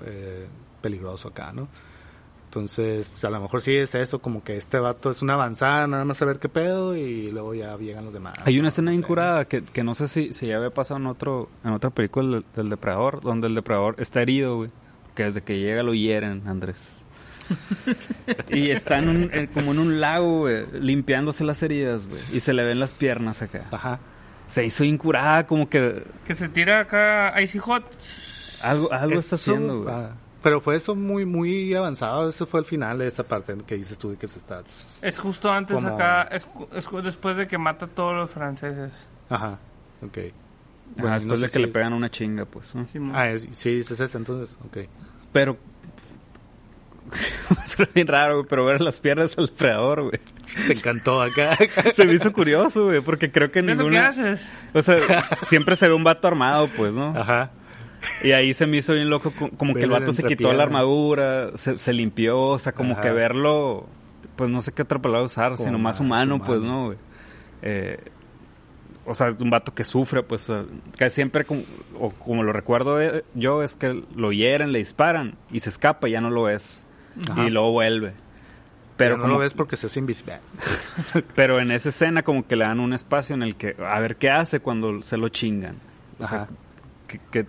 eh, 0.06 0.46
peligroso 0.80 1.30
acá, 1.30 1.52
¿no? 1.54 1.68
Entonces, 2.54 3.26
a 3.26 3.32
lo 3.32 3.42
mejor 3.42 3.62
sí 3.64 3.76
es 3.76 3.96
eso, 3.96 4.20
como 4.20 4.44
que 4.44 4.56
este 4.58 4.78
vato 4.78 5.10
es 5.10 5.24
una 5.24 5.34
avanzada, 5.34 5.88
nada 5.88 6.06
más 6.06 6.22
a 6.22 6.26
ver 6.26 6.38
qué 6.38 6.50
pedo 6.50 6.96
y 6.96 7.32
luego 7.32 7.56
ya 7.56 7.76
llegan 7.78 8.06
los 8.06 8.14
demás. 8.14 8.36
Hay 8.46 8.60
una 8.60 8.68
escena 8.68 8.92
No 8.92 8.98
incurada 8.98 9.46
que, 9.46 9.64
que 9.64 9.84
no 9.84 9.96
sé 9.96 10.08
si, 10.08 10.34
si 10.34 10.46
ya 10.46 10.58
había 10.58 10.70
pasado 10.70 11.00
en 11.00 11.08
otro 11.08 11.50
en 11.64 11.72
otra 11.72 11.90
película 11.90 12.30
del, 12.30 12.46
del 12.56 12.70
depredador, 12.70 13.22
donde 13.22 13.48
el 13.48 13.56
depredador 13.56 13.96
está 13.98 14.22
herido, 14.22 14.58
güey. 14.58 14.70
Que 15.16 15.24
desde 15.24 15.42
que 15.42 15.58
llega 15.60 15.82
lo 15.82 15.96
hieren, 15.96 16.44
Andrés. 16.48 16.88
y 18.50 18.70
está 18.70 19.00
en 19.00 19.10
un, 19.10 19.30
en- 19.34 19.48
como 19.48 19.72
en 19.72 19.80
un 19.80 20.00
lago, 20.00 20.42
güey, 20.42 20.66
limpiándose 20.74 21.44
las 21.44 21.62
heridas, 21.64 22.06
güey. 22.08 22.22
Y 22.34 22.40
se 22.40 22.54
le 22.54 22.64
ven 22.64 22.80
las 22.80 22.92
piernas 22.92 23.42
acá. 23.42 23.64
Ajá. 23.72 24.00
Se 24.50 24.64
hizo 24.64 24.84
incurada, 24.84 25.48
como 25.48 25.68
que 25.70 26.04
Que 26.28 26.36
se 26.36 26.50
tira 26.50 26.82
acá 26.82 27.34
Icy 27.42 27.58
Hot. 27.60 27.84
algo, 28.62 28.94
algo 28.94 29.20
está 29.20 29.38
haciendo, 29.38 29.82
güey. 29.84 29.96
ah, 29.96 30.12
pero 30.44 30.60
fue 30.62 30.76
eso 30.76 30.94
muy 30.94 31.26
muy 31.26 31.74
avanzado, 31.74 32.30
eso 32.30 32.46
fue 32.46 32.60
el 32.60 32.66
final 32.66 33.00
de 33.00 33.08
esta 33.08 33.24
parte 33.24 33.56
que 33.66 33.76
dices 33.76 33.98
tú 33.98 34.16
que 34.20 34.28
se 34.28 34.38
está... 34.38 34.62
Es 35.02 35.18
justo 35.18 35.50
antes 35.52 35.74
Como- 35.76 35.88
acá, 35.96 36.24
es, 36.24 36.46
es 36.76 36.88
después 37.04 37.38
de 37.38 37.48
que 37.48 37.58
mata 37.58 37.86
a 37.86 37.88
todos 37.88 38.14
los 38.14 38.30
franceses. 38.30 39.08
Ajá, 39.30 39.58
ok. 40.06 40.18
Ajá, 40.18 40.32
Bueno, 40.98 41.14
después 41.16 41.26
no 41.26 41.36
sé 41.38 41.42
de 41.42 41.48
que 41.48 41.54
si 41.54 41.60
le 41.60 41.68
es- 41.68 41.74
pegan 41.74 41.94
una 41.94 42.12
chinga, 42.12 42.46
pues. 42.46 42.76
¿no? 42.76 42.86
Simón. 42.88 43.14
Ah, 43.16 43.30
es- 43.32 43.48
sí, 43.54 43.72
dices 43.78 44.00
ese 44.00 44.18
entonces, 44.18 44.56
ok. 44.68 44.78
Pero... 45.32 45.58
Suena 47.66 47.92
bien 47.94 48.08
raro, 48.08 48.36
güey, 48.38 48.48
pero 48.50 48.66
ver 48.66 48.82
las 48.82 49.00
piernas 49.00 49.38
al 49.38 49.46
depredador, 49.48 50.02
güey. 50.04 50.20
Te 50.68 50.74
encantó 50.74 51.22
acá. 51.22 51.58
Se 51.94 52.06
me 52.06 52.14
hizo 52.14 52.32
curioso, 52.34 52.86
güey, 52.86 53.02
porque 53.02 53.32
creo 53.32 53.50
que 53.52 53.64
¿Qué 53.64 53.72
es 53.72 53.78
ninguna... 53.78 54.08
haces? 54.10 54.52
O 54.74 54.82
sea, 54.82 54.98
siempre 55.48 55.76
se 55.76 55.88
ve 55.88 55.94
un 55.94 56.04
vato 56.04 56.28
armado, 56.28 56.70
pues, 56.76 56.94
¿no? 56.94 57.16
Ajá. 57.18 57.52
Y 58.24 58.32
ahí 58.32 58.54
se 58.54 58.66
me 58.68 58.78
hizo 58.78 58.94
bien 58.94 59.10
loco, 59.10 59.32
co- 59.38 59.50
como 59.58 59.74
que 59.74 59.82
el 59.84 59.90
vato 59.90 60.12
se 60.12 60.24
quitó 60.24 60.52
la 60.54 60.64
armadura, 60.64 61.52
se, 61.56 61.78
se 61.78 61.94
limpió, 61.94 62.40
o 62.40 62.60
sea, 62.60 62.74
como 62.74 62.94
Ajá. 62.94 63.02
que 63.02 63.12
verlo, 63.12 63.88
pues 64.36 64.50
no 64.50 64.62
sé 64.62 64.72
qué 64.72 64.82
otra 64.82 65.00
palabra 65.00 65.26
usar, 65.26 65.52
Como 65.54 65.64
sino 65.66 65.78
más 65.80 66.00
humano, 66.00 66.36
humano. 66.36 66.46
pues, 66.46 66.62
¿no? 66.62 66.86
güey? 66.88 66.98
Eh, 67.62 68.00
o 69.06 69.14
sea, 69.14 69.36
un 69.38 69.50
vato 69.50 69.74
que 69.74 69.84
sufre, 69.84 70.24
pues, 70.24 70.50
eh, 70.50 70.64
que 70.98 71.10
siempre, 71.10 71.44
como, 71.46 71.62
o 72.00 72.10
como 72.12 72.44
lo 72.44 72.54
recuerdo 72.54 73.02
eh, 73.02 73.24
yo, 73.36 73.62
es 73.64 73.76
que 73.76 74.04
lo 74.16 74.32
hieren, 74.32 74.72
le 74.72 74.80
disparan 74.80 75.36
y 75.52 75.60
se 75.60 75.70
escapa 75.70 76.08
y 76.08 76.12
ya 76.14 76.22
no 76.22 76.30
lo 76.30 76.44
ves. 76.44 76.84
Ajá. 77.30 77.46
Y 77.46 77.50
luego 77.52 77.72
vuelve. 77.72 78.14
Pero 78.96 79.16
Pero, 79.16 79.18
no 79.18 79.22
como- 79.24 79.34
lo 79.36 79.40
ves 79.40 79.54
porque 79.54 79.76
se 79.76 79.88
hace 79.88 80.00
invisible. 80.00 80.40
pero 81.36 81.60
en 81.60 81.72
esa 81.72 81.90
escena 81.90 82.24
como 82.24 82.48
que 82.48 82.56
le 82.56 82.64
dan 82.66 82.80
un 82.80 82.94
espacio 82.94 83.36
en 83.36 83.44
el 83.44 83.56
que, 83.56 83.76
a 83.80 84.00
ver 84.00 84.16
qué 84.18 84.30
hace 84.30 84.60
cuando 84.62 85.02
se 85.02 85.18
lo 85.18 85.30
chingan. 85.30 85.76
O 86.20 86.28
sea, 86.28 86.48
que- 87.32 87.46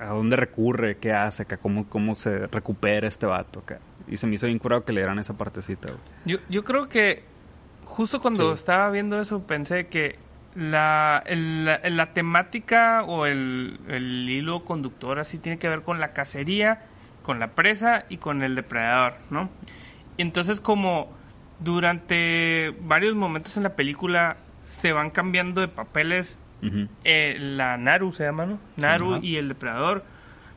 a 0.00 0.06
dónde 0.06 0.36
recurre, 0.36 0.96
qué 0.98 1.12
hace 1.12 1.42
acá, 1.44 1.56
cómo, 1.56 1.86
cómo 1.88 2.14
se 2.14 2.46
recupera 2.48 3.06
este 3.06 3.26
vato 3.26 3.60
acá. 3.60 3.78
Y 4.08 4.16
se 4.16 4.26
me 4.26 4.34
hizo 4.34 4.46
bien 4.46 4.58
curado 4.58 4.84
que 4.84 4.92
le 4.92 5.00
dieran 5.00 5.18
esa 5.18 5.34
partecita, 5.34 5.88
güey. 5.88 6.00
Yo, 6.24 6.38
yo 6.48 6.64
creo 6.64 6.88
que 6.88 7.22
justo 7.84 8.20
cuando 8.20 8.52
Sí. 8.54 8.60
estaba 8.60 8.90
viendo 8.90 9.20
eso 9.20 9.46
pensé 9.46 9.86
que 9.86 10.16
la, 10.56 11.22
el- 11.26 11.64
la, 11.64 11.80
la 11.88 12.12
temática 12.12 13.02
o 13.04 13.26
el, 13.26 13.78
el 13.88 14.28
hilo 14.28 14.64
conductor 14.64 15.18
así 15.18 15.38
tiene 15.38 15.58
que 15.58 15.68
ver 15.68 15.82
con 15.82 16.00
la 16.00 16.12
cacería, 16.12 16.82
con 17.22 17.38
la 17.40 17.48
presa 17.52 18.04
y 18.08 18.18
con 18.18 18.42
el 18.42 18.54
depredador, 18.54 19.14
¿no? 19.30 19.48
Y 20.16 20.22
entonces 20.22 20.60
como 20.60 21.08
durante 21.60 22.74
varios 22.82 23.14
momentos 23.14 23.56
en 23.56 23.62
la 23.62 23.70
película 23.74 24.36
se 24.66 24.92
van 24.92 25.10
cambiando 25.10 25.60
de 25.60 25.68
papeles 25.68 26.36
Eh, 27.04 27.36
la 27.40 27.76
Naru 27.76 28.12
se 28.12 28.24
llama, 28.24 28.46
¿no? 28.46 28.58
Naru 28.76 29.18
y 29.22 29.36
el 29.36 29.48
depredador. 29.48 30.04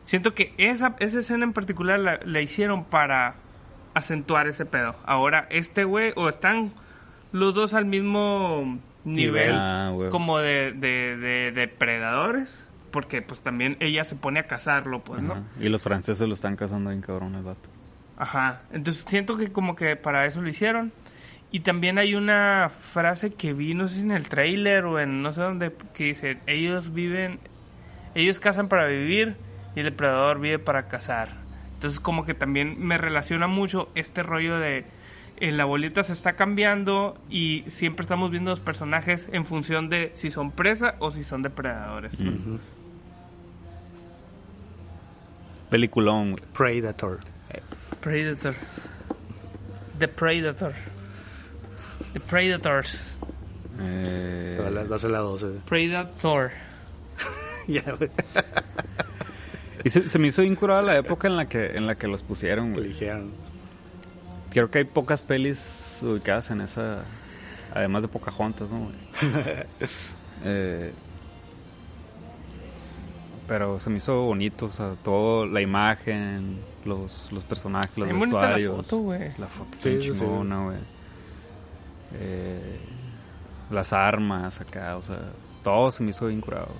Siento 0.03 0.33
que 0.33 0.53
esa, 0.57 0.95
esa 0.99 1.19
escena 1.19 1.43
en 1.43 1.53
particular 1.53 1.99
la, 1.99 2.19
la 2.23 2.41
hicieron 2.41 2.85
para 2.85 3.35
acentuar 3.93 4.47
ese 4.47 4.65
pedo. 4.65 4.95
Ahora, 5.05 5.47
este 5.49 5.83
güey, 5.83 6.13
o 6.15 6.29
están 6.29 6.71
los 7.31 7.53
dos 7.53 7.73
al 7.73 7.85
mismo 7.85 8.79
nivel 9.03 9.51
Ah, 9.53 9.91
como 10.11 10.39
de, 10.39 10.71
de, 10.71 11.17
de 11.17 11.51
depredadores, 11.51 12.67
porque 12.91 13.21
pues 13.21 13.41
también 13.41 13.75
ella 13.79 14.03
se 14.05 14.15
pone 14.15 14.39
a 14.39 14.47
cazarlo, 14.47 15.03
pues, 15.03 15.21
¿no? 15.21 15.43
Y 15.59 15.69
los 15.69 15.83
franceses 15.83 16.27
lo 16.27 16.33
están 16.33 16.55
cazando 16.55 16.89
bien 16.89 17.01
cabrón 17.01 17.35
el 17.35 17.43
vato. 17.43 17.69
Ajá. 18.17 18.61
Entonces 18.71 19.05
siento 19.07 19.37
que 19.37 19.51
como 19.51 19.75
que 19.75 19.95
para 19.95 20.25
eso 20.25 20.41
lo 20.41 20.49
hicieron. 20.49 20.91
Y 21.51 21.61
también 21.61 21.97
hay 21.97 22.15
una 22.15 22.69
frase 22.69 23.33
que 23.33 23.53
vi, 23.53 23.73
no 23.73 23.87
sé 23.87 23.95
si 23.95 24.01
en 24.01 24.11
el 24.11 24.27
trailer 24.27 24.85
o 24.85 24.99
en 24.99 25.21
no 25.21 25.33
sé 25.33 25.41
dónde, 25.41 25.71
que 25.93 26.05
dice, 26.05 26.39
ellos 26.45 26.93
viven, 26.93 27.39
ellos 28.15 28.39
cazan 28.39 28.67
para 28.67 28.85
vivir 28.87 29.37
y 29.75 29.79
el 29.79 29.85
depredador 29.85 30.39
vive 30.39 30.59
para 30.59 30.87
cazar. 30.87 31.29
Entonces 31.75 31.99
como 31.99 32.25
que 32.25 32.33
también 32.33 32.75
me 32.79 32.97
relaciona 32.97 33.47
mucho 33.47 33.89
este 33.95 34.23
rollo 34.23 34.59
de 34.59 34.85
eh, 35.39 35.51
la 35.51 35.65
bolita 35.65 36.03
se 36.03 36.13
está 36.13 36.33
cambiando 36.33 37.15
y 37.29 37.63
siempre 37.67 38.03
estamos 38.03 38.31
viendo 38.31 38.49
los 38.49 38.59
personajes 38.59 39.27
en 39.31 39.45
función 39.45 39.87
de 39.87 40.11
si 40.15 40.31
son 40.31 40.51
presa 40.51 40.95
o 40.97 41.11
si 41.11 41.23
son 41.23 41.43
depredadores. 41.43 42.19
¿no? 42.19 42.59
Peliculón. 45.69 46.37
Predator. 46.53 47.19
Predator. 48.01 48.55
The 49.99 50.07
Predator. 50.07 50.73
The 52.17 52.25
Predators. 52.25 53.07
Eh, 53.79 54.53
Se 54.55 54.61
va 54.61 54.67
a 54.69 54.71
la- 54.71 54.83
va 54.83 54.95
a 54.95 54.99
ser 54.99 55.11
la 55.11 55.19
12. 55.19 55.47
Predator. 55.67 56.51
Ya, 57.67 57.81
güey. 57.91 58.09
y 59.83 59.89
se, 59.89 60.07
se 60.07 60.17
me 60.19 60.27
hizo 60.27 60.41
bien 60.41 60.55
curada 60.55 60.81
la 60.81 60.95
época 60.95 61.27
en 61.27 61.35
la 61.35 61.47
que 61.49 61.75
en 61.75 61.85
la 61.85 61.95
que 61.95 62.07
los 62.07 62.23
pusieron, 62.23 62.71
güey. 62.73 62.85
Eligieron. 62.85 63.31
Creo 64.51 64.71
que 64.71 64.77
hay 64.79 64.83
pocas 64.85 65.21
pelis 65.21 65.99
ubicadas 66.01 66.49
en 66.49 66.61
esa. 66.61 67.03
Además 67.73 68.03
de 68.03 68.07
Pocahontas, 68.07 68.69
¿no? 68.69 68.79
güey? 68.85 68.95
Eh, 70.45 70.93
pero 73.47 73.79
se 73.79 73.89
me 73.89 73.97
hizo 73.97 74.21
bonito, 74.21 74.67
o 74.67 74.71
sea, 74.71 74.93
todo, 75.03 75.45
la 75.45 75.61
imagen, 75.61 76.59
los, 76.85 77.31
los 77.31 77.43
personajes, 77.43 77.97
los 77.97 78.07
bonita 78.09 78.25
la 78.27 78.39
vestuarios. 78.55 78.75
foto, 78.87 78.97
güey. 78.99 79.31
La 79.37 79.47
foto 79.47 79.69
está 79.71 79.83
Sí, 79.83 79.89
bien 79.89 80.01
sí, 80.01 80.09
sí. 80.19 80.25
Eh, 82.13 82.79
las 83.71 83.93
armas 83.93 84.59
acá, 84.61 84.97
o 84.97 85.03
sea, 85.03 85.19
todo 85.63 85.91
se 85.91 86.03
me 86.03 86.11
hizo 86.11 86.27
bien 86.27 86.41
curado. 86.41 86.71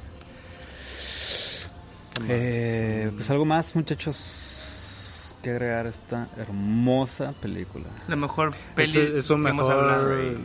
Eh, 2.28 3.12
pues 3.16 3.30
algo 3.30 3.46
más, 3.46 3.76
muchachos, 3.76 5.36
que 5.42 5.52
agregar 5.52 5.86
a 5.86 5.90
esta 5.90 6.30
hermosa 6.38 7.34
película. 7.34 7.86
La 8.08 8.16
mejor 8.16 8.54
peli 8.76 8.90
¿Es, 8.90 8.96
es 8.98 9.30
un 9.30 9.44
que 9.44 9.50
hemos 9.50 9.70
hablado. 9.70 10.10
mejor 10.10 10.38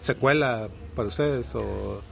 secuela 0.00 0.68
para 0.96 1.08
ustedes 1.08 1.54
o 1.54 2.02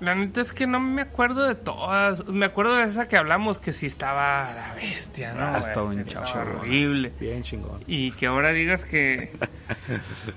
La 0.00 0.14
neta 0.14 0.40
es 0.40 0.52
que 0.52 0.66
no 0.66 0.80
me 0.80 1.02
acuerdo 1.02 1.44
de 1.46 1.54
todas. 1.54 2.26
Me 2.26 2.46
acuerdo 2.46 2.74
de 2.76 2.84
esa 2.84 3.06
que 3.08 3.16
hablamos 3.16 3.58
que 3.58 3.72
sí 3.72 3.86
estaba 3.86 4.50
la 4.54 4.74
bestia, 4.74 5.32
¿no? 5.32 5.40
Ah, 5.54 5.58
estaba 5.60 5.86
Este, 5.92 5.94
bien 5.96 6.08
estaba 6.08 6.26
chingona. 6.26 6.58
horrible. 6.60 7.12
bien 7.20 7.42
chingón? 7.42 7.80
Y 7.86 8.10
que 8.12 8.26
ahora 8.26 8.50
digas 8.52 8.84
que, 8.84 9.30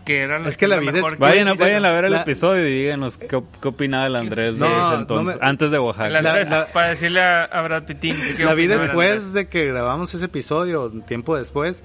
que 0.05 0.19
era 0.21 0.47
Es 0.47 0.57
que 0.57 0.67
la 0.67 0.77
vida 0.79 0.99
es- 0.99 1.05
que- 1.05 1.15
Vayan 1.15 1.47
a, 1.47 1.53
mira, 1.53 1.65
vayan 1.65 1.85
a 1.85 1.91
ver 1.91 2.05
el 2.05 2.11
la- 2.13 2.21
episodio 2.21 2.67
y 2.67 2.71
díganos 2.79 3.17
qué, 3.17 3.35
op- 3.35 3.55
qué 3.61 3.67
opinaba 3.67 4.05
el 4.05 4.15
Andrés 4.15 4.59
de 4.59 4.59
No, 4.59 4.67
ese 4.67 4.77
no 4.95 4.99
entonces, 5.01 5.37
me- 5.41 5.45
antes 5.47 5.71
de 5.71 5.77
El 5.77 5.83
Oaxaca. 5.83 6.17
Andrés, 6.17 6.49
La- 6.49 6.59
la- 6.59 6.65
para 6.67 6.89
decirle 6.89 7.21
a, 7.21 7.43
a 7.45 7.61
Brad 7.63 7.83
Pittin. 7.83 8.15
que 8.15 8.35
qué 8.35 8.45
La 8.45 8.53
vi 8.53 8.67
después 8.67 9.33
de 9.33 9.47
que 9.47 9.65
grabamos 9.65 10.13
ese 10.13 10.25
episodio, 10.25 10.85
un 10.85 11.01
tiempo 11.01 11.35
después, 11.35 11.83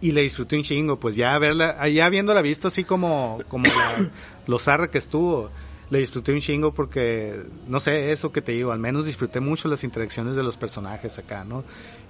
y 0.00 0.12
le 0.12 0.22
disfruté 0.22 0.56
un 0.56 0.62
chingo, 0.62 0.98
pues 1.00 1.14
ya 1.16 1.38
verla, 1.38 1.88
ya 1.88 2.08
viéndola 2.10 2.42
visto 2.42 2.68
así 2.68 2.84
como, 2.84 3.38
como 3.48 3.66
la, 3.66 4.08
lo 4.46 4.58
zarra 4.58 4.88
que 4.90 4.98
estuvo, 4.98 5.50
le 5.90 5.98
disfruté 5.98 6.32
un 6.32 6.40
chingo 6.40 6.72
porque, 6.72 7.42
no 7.68 7.78
sé, 7.80 8.12
eso 8.12 8.32
que 8.32 8.40
te 8.42 8.52
digo, 8.52 8.72
al 8.72 8.78
menos 8.78 9.06
disfruté 9.06 9.40
mucho 9.40 9.68
las 9.68 9.84
interacciones 9.84 10.36
de 10.36 10.42
los 10.42 10.56
personajes 10.56 11.18
acá, 11.18 11.44
¿no? 11.44 11.64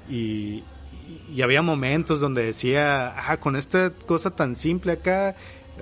Y, 0.08 0.62
y 1.34 1.42
había 1.42 1.60
momentos 1.62 2.20
donde 2.20 2.44
decía, 2.44 3.14
ah, 3.16 3.36
con 3.38 3.56
esta 3.56 3.90
cosa 3.90 4.30
tan 4.30 4.56
simple 4.56 4.92
acá, 4.92 5.34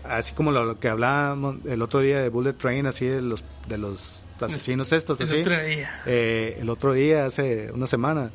así 0.04 0.32
como 0.32 0.52
lo, 0.52 0.64
lo 0.64 0.80
que 0.80 0.88
hablábamos 0.88 1.56
el 1.66 1.82
otro 1.82 2.00
día 2.00 2.20
de 2.22 2.28
Bullet 2.28 2.54
Train, 2.54 2.86
así 2.86 3.04
de 3.06 3.20
los, 3.20 3.44
de 3.68 3.78
los 3.78 4.20
asesinos 4.40 4.92
estos, 4.92 5.20
El 5.20 5.26
así 5.28 5.40
otro 5.40 5.62
día. 5.62 6.02
eh, 6.06 6.56
el 6.60 6.68
otro 6.70 6.92
día, 6.92 7.26
hace 7.26 7.70
una 7.72 7.86
semana. 7.86 8.30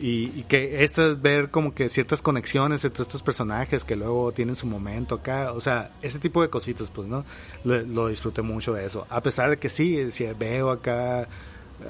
Y, 0.00 0.32
y 0.38 0.44
que 0.48 0.84
esta 0.84 1.08
es 1.08 1.20
ver 1.20 1.50
como 1.50 1.74
que 1.74 1.88
ciertas 1.88 2.22
conexiones 2.22 2.84
entre 2.84 3.02
estos 3.02 3.22
personajes 3.22 3.84
que 3.84 3.96
luego 3.96 4.32
tienen 4.32 4.54
su 4.54 4.66
momento 4.66 5.16
acá. 5.16 5.52
O 5.52 5.60
sea, 5.60 5.90
ese 6.02 6.18
tipo 6.18 6.40
de 6.42 6.48
cositas, 6.48 6.90
pues, 6.90 7.08
¿no? 7.08 7.24
Lo, 7.64 7.82
lo 7.82 8.08
disfruté 8.08 8.42
mucho 8.42 8.72
de 8.74 8.86
eso. 8.86 9.06
A 9.10 9.20
pesar 9.20 9.50
de 9.50 9.56
que 9.56 9.68
sí, 9.68 10.10
sí, 10.12 10.26
veo 10.38 10.70
acá 10.70 11.26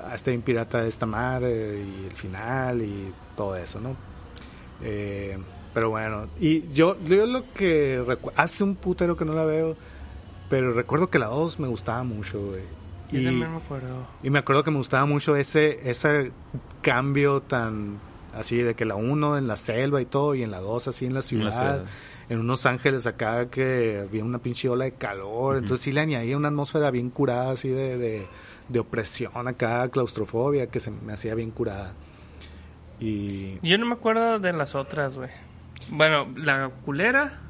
a 0.09 0.15
este 0.15 0.37
pirata 0.39 0.83
de 0.83 0.89
esta 0.89 1.07
madre 1.07 1.83
y 1.83 2.07
el 2.07 2.13
final 2.13 2.83
y 2.83 3.13
todo 3.37 3.57
eso, 3.57 3.81
¿no? 3.81 3.97
Eh, 4.83 5.37
pero 5.75 5.91
bueno, 5.91 6.27
y 6.41 6.69
yo, 6.73 6.97
yo 7.05 7.27
lo 7.27 7.53
que 7.53 8.03
hace 8.37 8.65
un 8.65 8.75
putero 8.77 9.17
que 9.17 9.25
no 9.25 9.33
la 9.33 9.45
veo, 9.45 9.77
pero 10.49 10.73
recuerdo 10.73 11.11
que 11.11 11.19
la 11.19 11.27
2 11.27 11.61
me 11.61 11.69
gustaba 11.69 12.03
mucho, 12.05 12.41
güey. 12.41 12.78
Yo 13.11 13.21
Y- 13.21 13.25
también 13.25 13.51
me 13.51 13.57
acuerdo. 13.59 14.07
y 14.23 14.31
me 14.31 14.39
acuerdo 14.39 14.65
que 14.65 14.71
me 14.71 14.77
gustaba 14.79 15.07
mucho 15.07 15.35
ese, 15.37 15.89
ese 15.89 16.31
cambio 16.83 17.41
tan 17.41 17.99
así 18.35 18.59
de 18.59 18.75
que 18.75 18.85
la 18.85 18.95
uno 18.95 19.39
en 19.39 19.47
la 19.49 19.57
selva 19.57 20.01
y 20.03 20.07
todo, 20.07 20.35
y 20.35 20.43
en 20.43 20.51
la 20.51 20.61
dos 20.61 20.87
así 20.89 21.07
en 21.07 21.15
la 21.15 21.21
En 21.21 21.23
ciudad, 21.25 21.45
la 21.47 21.53
ciudad. 21.53 21.85
en 22.29 22.39
unos 22.41 22.67
ángeles 22.67 23.07
acá 23.07 23.49
que 23.51 24.05
había 24.07 24.23
una 24.25 24.39
pinche 24.39 24.69
ola 24.69 24.85
de 24.85 24.93
calor, 24.93 25.57
entonces 25.57 25.81
sí 25.85 25.93
le 25.93 26.01
añadía 26.01 26.37
una 26.37 26.49
atmósfera 26.49 26.91
bien 26.91 27.09
curada, 27.11 27.53
así 27.53 27.69
de, 27.71 27.97
de, 27.97 28.27
de 28.69 28.79
opresión 28.79 29.49
acá, 29.49 29.89
claustrofobia, 29.89 30.67
que 30.69 30.79
se 30.79 30.91
me 30.91 31.15
hacía 31.15 31.35
bien 31.35 31.51
curada. 31.51 31.95
Y 33.01 33.59
Yo 33.67 33.79
no 33.79 33.87
me 33.87 33.95
acuerdo 33.95 34.39
de 34.39 34.53
las 34.53 34.75
otras, 34.75 35.15
güey. 35.15 35.31
Bueno, 35.91 36.27
la 36.37 36.69
culera, 36.85 37.41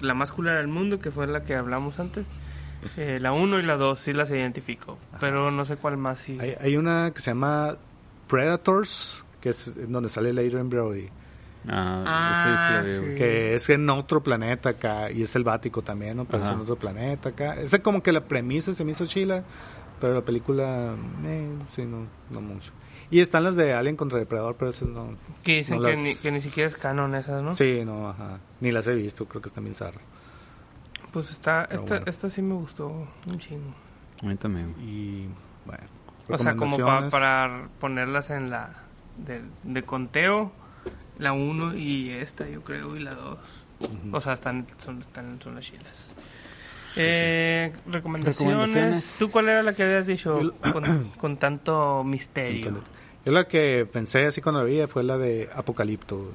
la 0.00 0.14
más 0.14 0.32
culera 0.32 0.58
del 0.58 0.68
mundo, 0.68 0.98
que 1.00 1.10
fue 1.10 1.26
la 1.26 1.44
que 1.44 1.54
hablamos 1.54 1.98
antes. 1.98 2.24
Eh, 2.96 3.18
la 3.20 3.32
1 3.32 3.58
y 3.60 3.62
la 3.62 3.76
2 3.76 4.00
sí 4.00 4.12
las 4.12 4.30
identifico, 4.30 4.98
pero 5.20 5.50
no 5.50 5.64
sé 5.64 5.76
cuál 5.76 5.96
más 5.96 6.18
sí. 6.20 6.38
hay, 6.40 6.54
hay 6.60 6.76
una 6.76 7.12
que 7.14 7.20
se 7.20 7.30
llama 7.30 7.76
Predators, 8.28 9.24
que 9.40 9.50
es 9.50 9.72
donde 9.90 10.08
sale 10.08 10.30
Adrian 10.30 10.68
Brody. 10.70 11.08
Ah, 11.68 12.02
Ah, 12.04 12.82
sí, 12.82 12.88
sí, 12.88 13.06
sí. 13.10 13.14
que 13.14 13.54
es 13.54 13.70
en 13.70 13.88
otro 13.88 14.20
planeta 14.22 14.70
acá 14.70 15.10
y 15.12 15.22
es 15.22 15.30
selvático 15.30 15.82
también, 15.82 16.16
¿no? 16.16 16.24
Pero 16.24 16.38
es 16.42 16.46
Ajá. 16.48 16.54
en 16.56 16.60
otro 16.62 16.74
planeta 16.76 17.28
acá. 17.28 17.54
Esa 17.60 17.78
como 17.80 18.02
que 18.02 18.10
la 18.10 18.22
premisa 18.24 18.74
se 18.74 18.84
me 18.84 18.90
hizo 18.90 19.06
chila, 19.06 19.44
pero 20.00 20.14
la 20.14 20.22
película, 20.22 20.96
eh, 21.24 21.48
sí, 21.68 21.82
no, 21.84 22.06
no 22.30 22.40
mucho. 22.40 22.72
Y 23.10 23.20
están 23.20 23.44
las 23.44 23.54
de 23.54 23.74
Alien 23.74 23.94
contra 23.96 24.18
Depredador, 24.18 24.56
pero 24.58 24.70
esas 24.70 24.88
no. 24.88 25.14
que 25.44 25.56
dicen 25.58 25.76
no 25.76 25.82
que, 25.82 25.90
las- 25.90 25.98
ni, 25.98 26.14
que 26.16 26.32
ni 26.32 26.40
siquiera 26.40 26.68
es 26.68 26.76
canon 26.76 27.14
esas, 27.14 27.42
¿no? 27.42 27.52
Sí, 27.52 27.82
no, 27.84 28.08
ajá. 28.08 28.40
Ni 28.60 28.72
las 28.72 28.86
he 28.88 28.94
visto, 28.94 29.26
creo 29.26 29.40
que 29.42 29.48
están 29.48 29.62
bien 29.64 29.74
zarras. 29.76 30.02
Pues 31.12 31.30
está, 31.30 31.64
esta, 31.64 31.76
bueno. 31.82 32.04
esta 32.06 32.30
sí 32.30 32.42
me 32.42 32.54
gustó 32.54 32.88
un 33.26 33.38
chingo. 33.38 33.74
A 34.22 34.26
mí 34.26 34.36
también. 34.36 34.74
Y 34.80 35.26
bueno. 35.66 35.84
O 36.28 36.38
sea, 36.38 36.56
como 36.56 36.78
pa- 36.78 37.08
para 37.10 37.68
ponerlas 37.80 38.30
en 38.30 38.48
la 38.50 38.70
de, 39.18 39.42
de 39.64 39.82
conteo, 39.82 40.52
la 41.18 41.32
1 41.32 41.74
y 41.76 42.10
esta, 42.10 42.48
yo 42.48 42.62
creo, 42.62 42.96
y 42.96 43.00
la 43.00 43.14
2. 43.14 43.38
Ujú. 43.80 44.16
O 44.16 44.20
sea, 44.20 44.32
están, 44.34 44.66
son, 44.84 45.00
están, 45.00 45.38
son 45.42 45.54
las 45.56 45.64
chilas. 45.64 46.12
Eh, 46.96 47.72
recomendaciones. 47.86 48.38
Recomendaciones. 48.38 49.16
¿Tú 49.18 49.30
cuál 49.30 49.48
era 49.48 49.62
la 49.62 49.74
que 49.74 49.82
habías 49.82 50.06
dicho 50.06 50.38
con, 50.72 51.10
con 51.18 51.36
tanto 51.36 52.04
misterio? 52.04 52.80
Yo 53.24 53.32
la 53.32 53.44
que 53.46 53.86
pensé 53.90 54.26
así 54.26 54.40
cuando 54.40 54.60
la 54.62 54.66
vi 54.66 54.86
fue 54.86 55.02
la 55.02 55.16
de 55.18 55.48
Apocalipto. 55.54 56.32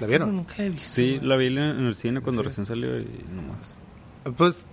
¿La 0.00 0.06
vieron? 0.06 0.36
Nunca 0.36 0.54
la 0.58 0.64
he 0.64 0.70
visto. 0.70 0.94
Sí, 0.94 1.18
la 1.22 1.36
vi 1.36 1.46
en 1.46 1.58
el 1.58 1.94
cine 1.94 2.20
cuando 2.20 2.42
recién 2.42 2.66
salió 2.66 2.98
y 2.98 3.06
nomás. 3.34 3.76
Pues 4.36 4.66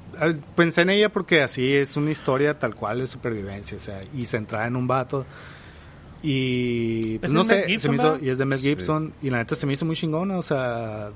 pensé 0.56 0.82
en 0.82 0.90
ella 0.90 1.10
porque 1.10 1.42
así 1.42 1.74
es 1.74 1.96
una 1.96 2.12
historia 2.12 2.60
tal 2.60 2.76
cual 2.76 3.00
de 3.00 3.08
supervivencia, 3.08 3.78
o 3.78 3.80
sea, 3.80 4.04
y 4.16 4.26
centrada 4.26 4.68
en 4.68 4.76
un 4.76 4.88
vato. 4.88 5.26
Y 6.24 7.20
pues 7.20 7.30
¿Es 7.30 7.34
no 7.34 7.44
sé, 7.44 7.80
se 7.80 7.90
me 7.90 7.96
hizo, 7.96 8.18
y 8.22 8.30
es 8.30 8.38
de 8.38 8.46
Mel 8.46 8.60
Sí. 8.60 8.70
Gibson, 8.70 9.14
y 9.22 9.30
la 9.30 9.38
neta 9.38 9.56
se 9.56 9.66
me 9.68 9.74
hizo 9.74 9.86
muy 9.86 9.96
chingona, 9.96 10.38
o 10.38 10.42
sea, 10.44 11.12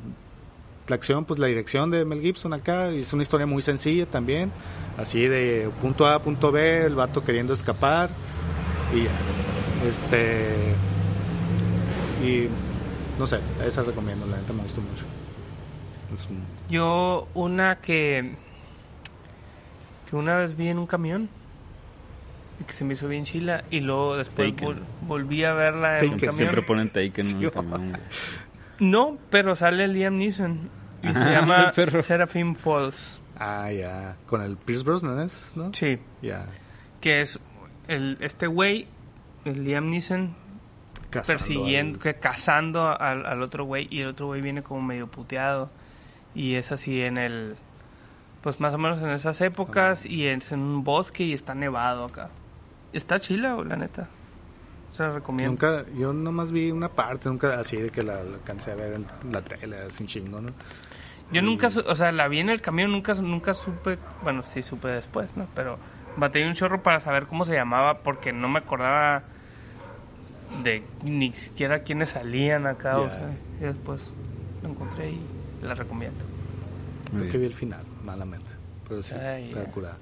la 0.88 0.95
acción, 0.95 1.26
pues 1.26 1.39
la 1.39 1.47
dirección 1.47 1.89
de 1.89 2.05
Mel 2.05 2.22
Gibson 2.22 2.53
acá, 2.53 2.91
y 2.91 2.99
es 2.99 3.12
una 3.12 3.24
historia 3.24 3.47
muy 3.47 3.62
sencilla 3.64 4.05
también, 4.05 4.51
así 4.97 5.26
de 5.28 5.70
punto 5.82 6.05
A 6.05 6.16
a 6.16 6.22
punto 6.22 6.51
B, 6.51 6.86
el 6.86 6.95
vato 6.95 7.24
queriendo 7.24 7.53
escapar, 7.53 8.12
y 8.93 9.03
ya. 9.03 9.89
este, 9.89 10.76
y 12.24 12.47
no 13.22 13.28
sé, 13.28 13.39
esa 13.65 13.84
recomiendo, 13.84 14.26
la 14.26 14.38
neta 14.38 14.51
me 14.51 14.63
gustó 14.63 14.82
mucho. 14.82 15.05
Es 16.13 16.28
un- 16.30 16.43
Yo 16.69 17.28
una 17.36 17.76
que 17.78 18.36
que 20.09 20.15
una 20.15 20.38
vez 20.38 20.57
vi 20.57 20.67
en 20.67 20.78
un 20.80 20.88
camión 20.88 21.30
y 22.59 22.63
que 22.63 22.74
se 22.74 22.84
me 22.84 22.95
hizo 22.95 23.07
bien 23.07 23.24
chila 23.26 23.63
y 23.72 23.80
luego 23.80 24.17
después 24.17 24.53
vol- 24.55 24.82
volví 25.07 25.43
a 25.43 25.53
verla 25.53 25.99
en 25.99 26.13
un 26.13 26.19
camión. 26.19 26.36
Siempre 26.36 26.61
ponen 26.63 26.89
Taken 26.89 27.28
en 27.28 27.28
Sí, 27.28 27.49
camión. 27.51 27.97
No, 28.80 29.17
pero 29.30 29.55
sale 29.55 29.88
Liam 29.88 30.17
Neeson 30.17 30.69
y 31.03 31.07
se 31.13 31.13
llama. 31.32 31.72
Seraphim 32.03 32.55
Falls. 32.55 33.19
Ah, 33.38 33.72
ya, 33.72 34.15
con 34.28 34.41
el 34.41 34.57
Pierce 34.57 34.84
Brosnan, 34.84 35.19
¿es? 35.22 35.53
¿no? 35.55 35.72
Sí, 35.74 35.97
Ya. 36.22 36.45
que 36.99 37.22
es 37.22 37.39
el 37.88 38.17
este 38.22 38.47
güey, 38.47 38.88
el 39.45 39.63
Liam 39.63 39.89
Neeson 39.89 40.36
Cazando 41.12 41.38
persiguiendo, 41.38 41.97
al- 41.97 42.01
que 42.03 42.14
cazando 42.16 42.99
al, 42.99 43.26
al 43.26 43.41
otro 43.43 43.66
güey 43.66 43.88
y 43.91 44.01
el 44.01 44.07
otro 44.07 44.26
güey 44.28 44.41
viene 44.41 44.64
como 44.64 44.82
medio 44.82 45.07
puteado 45.07 45.70
y 46.34 46.55
es 46.55 46.72
así 46.72 47.01
en 47.03 47.18
el 47.18 47.55
pues 48.41 48.59
más 48.59 48.74
o 48.74 48.78
menos 48.80 48.99
en 49.03 49.09
esas 49.12 49.39
épocas 49.41 50.05
y 50.05 50.26
es 50.26 50.51
en 50.51 50.62
un 50.62 50.84
bosque 50.84 51.24
y 51.24 51.34
está 51.34 51.53
nevado 51.53 52.05
acá. 52.05 52.30
Está 52.91 53.20
chila, 53.20 53.55
la 53.64 53.76
neta. 53.76 54.07
Se 54.93 55.03
la 55.03 55.12
recomiendo. 55.12 55.51
Nunca, 55.51 55.86
yo 55.97 56.12
nomás 56.12 56.51
vi 56.51 56.72
una 56.72 56.89
parte, 56.89 57.30
nunca 57.30 57.59
así 57.59 57.78
de 57.78 57.89
que 57.91 58.01
la, 58.03 58.16
la 58.24 58.36
alcancé 58.38 58.72
a 58.72 58.76
ver 58.76 58.93
en 58.93 59.32
la 59.32 59.41
tele, 59.41 59.78
así 59.82 60.05
chingo, 60.07 60.41
¿no? 60.41 60.49
Yo 61.32 61.41
nunca, 61.41 61.68
o 61.68 61.95
sea, 61.95 62.12
la 62.12 62.28
vi 62.28 62.39
en 62.39 62.49
el 62.49 62.62
camión, 62.62 62.91
nunca 62.91 63.14
nunca 63.14 63.53
supe, 63.53 63.97
bueno, 64.24 64.43
sí 64.47 64.62
supe 64.64 64.89
después, 64.89 65.30
¿no? 65.38 65.47
Pero 65.55 65.78
batallé 66.18 66.45
un 66.47 66.55
chorro 66.55 66.84
para 66.84 66.99
saber 66.99 67.28
cómo 67.28 67.45
se 67.45 67.53
llamaba 67.53 67.99
porque 67.99 68.34
no 68.34 68.49
me 68.49 68.59
acordaba 68.59 69.24
de 70.63 70.83
ni 71.03 71.33
siquiera 71.33 71.79
quiénes 71.83 72.09
salían 72.11 72.67
acá, 72.67 72.99
o 72.99 73.07
sea, 73.07 73.31
y 73.59 73.63
después 73.63 74.01
lo 74.63 74.69
encontré 74.69 75.11
y 75.11 75.21
la 75.63 75.73
recomiendo. 75.73 76.23
Creo 77.11 77.31
que 77.31 77.37
vi 77.37 77.45
el 77.45 77.53
final, 77.53 77.81
malamente. 78.05 78.47
Pero 78.87 79.01
sí, 79.03 79.13
Ay, 79.15 79.53
curada. 79.73 79.97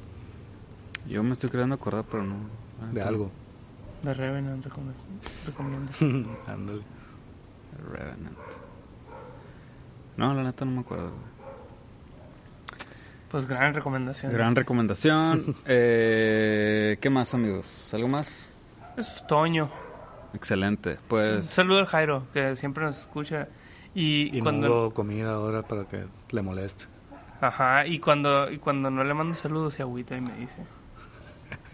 Yo 1.08 1.24
me 1.24 1.34
estoy 1.34 1.50
queriendo 1.50 1.76
acordar, 1.76 2.04
pero 2.10 2.24
no. 2.24 2.36
Ah, 2.82 2.92
De 2.94 3.02
algo. 3.02 3.32
De 4.04 4.14
Revenant 4.14 4.66
recom- 4.66 4.94
recomiendo. 5.46 5.92
Ándale. 6.48 6.82
Revenant. 7.92 8.38
No, 10.18 10.34
la 10.34 10.44
neta 10.44 10.66
no 10.66 10.72
me 10.72 10.82
acuerdo. 10.82 11.12
Pues 13.32 13.48
gran 13.48 13.74
recomendación. 13.74 14.34
Gran 14.34 14.56
recomendación. 14.56 15.56
eh, 15.66 16.98
¿Qué 17.00 17.10
más, 17.10 17.34
amigos? 17.34 17.90
¿Algo 17.94 18.08
más? 18.08 18.44
Es 18.98 19.26
Toño. 19.28 19.70
Excelente. 20.34 20.92
Un 20.92 20.98
Pues 21.08 21.46
saludo 21.46 21.80
al 21.80 21.86
Jairo, 21.88 22.24
que 22.34 22.56
siempre 22.56 22.84
nos 22.86 22.98
escucha. 22.98 23.48
Y, 23.96 24.38
Y 24.38 24.42
cuando 24.42 24.68
no 24.68 24.74
hubo 24.76 24.94
comida 24.94 25.32
ahora 25.34 25.64
para 25.64 25.86
que 25.86 26.06
le 26.32 26.42
moleste. 26.42 26.86
Ajá, 27.42 27.86
y 27.88 28.00
cuando, 28.00 28.52
y 28.52 28.58
cuando 28.58 28.90
no 28.92 29.04
le 29.04 29.14
mando 29.14 29.34
saludos 29.36 29.74
se 29.76 29.82
agüita 29.82 30.16
y 30.16 30.22
me 30.22 30.34
dice. 30.38 30.62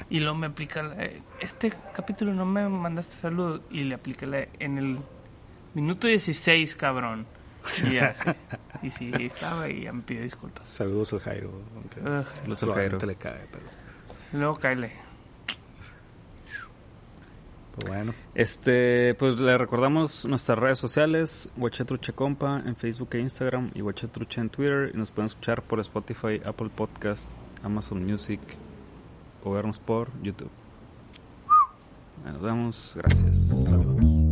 Y 0.10 0.20
luego 0.20 0.36
me 0.38 0.48
aplica, 0.48 0.84
la- 0.84 1.04
eh, 1.04 1.22
este 1.40 1.74
capítulo 1.94 2.34
no 2.34 2.46
me 2.46 2.68
mandaste 2.70 3.16
saludos. 3.18 3.62
Y 3.72 3.84
le 3.84 3.96
aplica 3.96 4.26
la, 4.26 4.46
en 4.60 4.78
el 4.78 4.98
minuto 5.74 6.08
16, 6.08 6.76
cabrón. 6.76 7.26
Y 7.84 7.96
ya, 7.96 8.14
sí. 8.14 8.30
Y 8.84 8.90
sí, 8.92 9.12
estaba 9.20 9.68
y 9.68 9.82
ya 9.82 9.92
me 9.92 10.04
pide 10.04 10.22
disculpas. 10.22 10.70
Saludos 10.70 11.12
al 11.14 11.20
Jairo. 11.22 11.52
Los 12.46 12.62
al 12.64 12.74
Jairo. 12.74 13.00
le 13.00 13.16
cae, 13.16 13.42
pero 13.52 13.64
Luego 14.34 14.56
cáele. 14.58 14.92
Pues 17.76 17.88
bueno. 17.88 18.14
Este, 18.34 19.14
pues 19.16 19.40
le 19.40 19.58
recordamos 19.58 20.26
nuestras 20.26 20.58
redes 20.58 20.80
sociales, 20.80 21.50
Huachetruche 21.58 22.14
Compa 22.14 22.62
en 22.66 22.76
Facebook 22.76 23.10
e 23.14 23.20
Instagram 23.20 23.72
y 23.76 23.82
Huachetruche 23.82 24.42
en 24.42 24.50
Twitter. 24.50 24.92
Y 24.94 24.98
nos 24.98 25.12
pueden 25.12 25.26
escuchar 25.26 25.62
por 25.62 25.80
Spotify, 25.82 26.42
Apple 26.46 26.70
Podcast, 26.74 27.28
Amazon 27.64 28.06
Music 28.06 28.40
o 29.44 29.52
vernos 29.52 29.80
por 29.80 30.10
YouTube. 30.22 30.52
Nos 32.26 32.42
vemos, 32.42 32.94
gracias. 32.96 33.38
Saludos. 33.70 34.25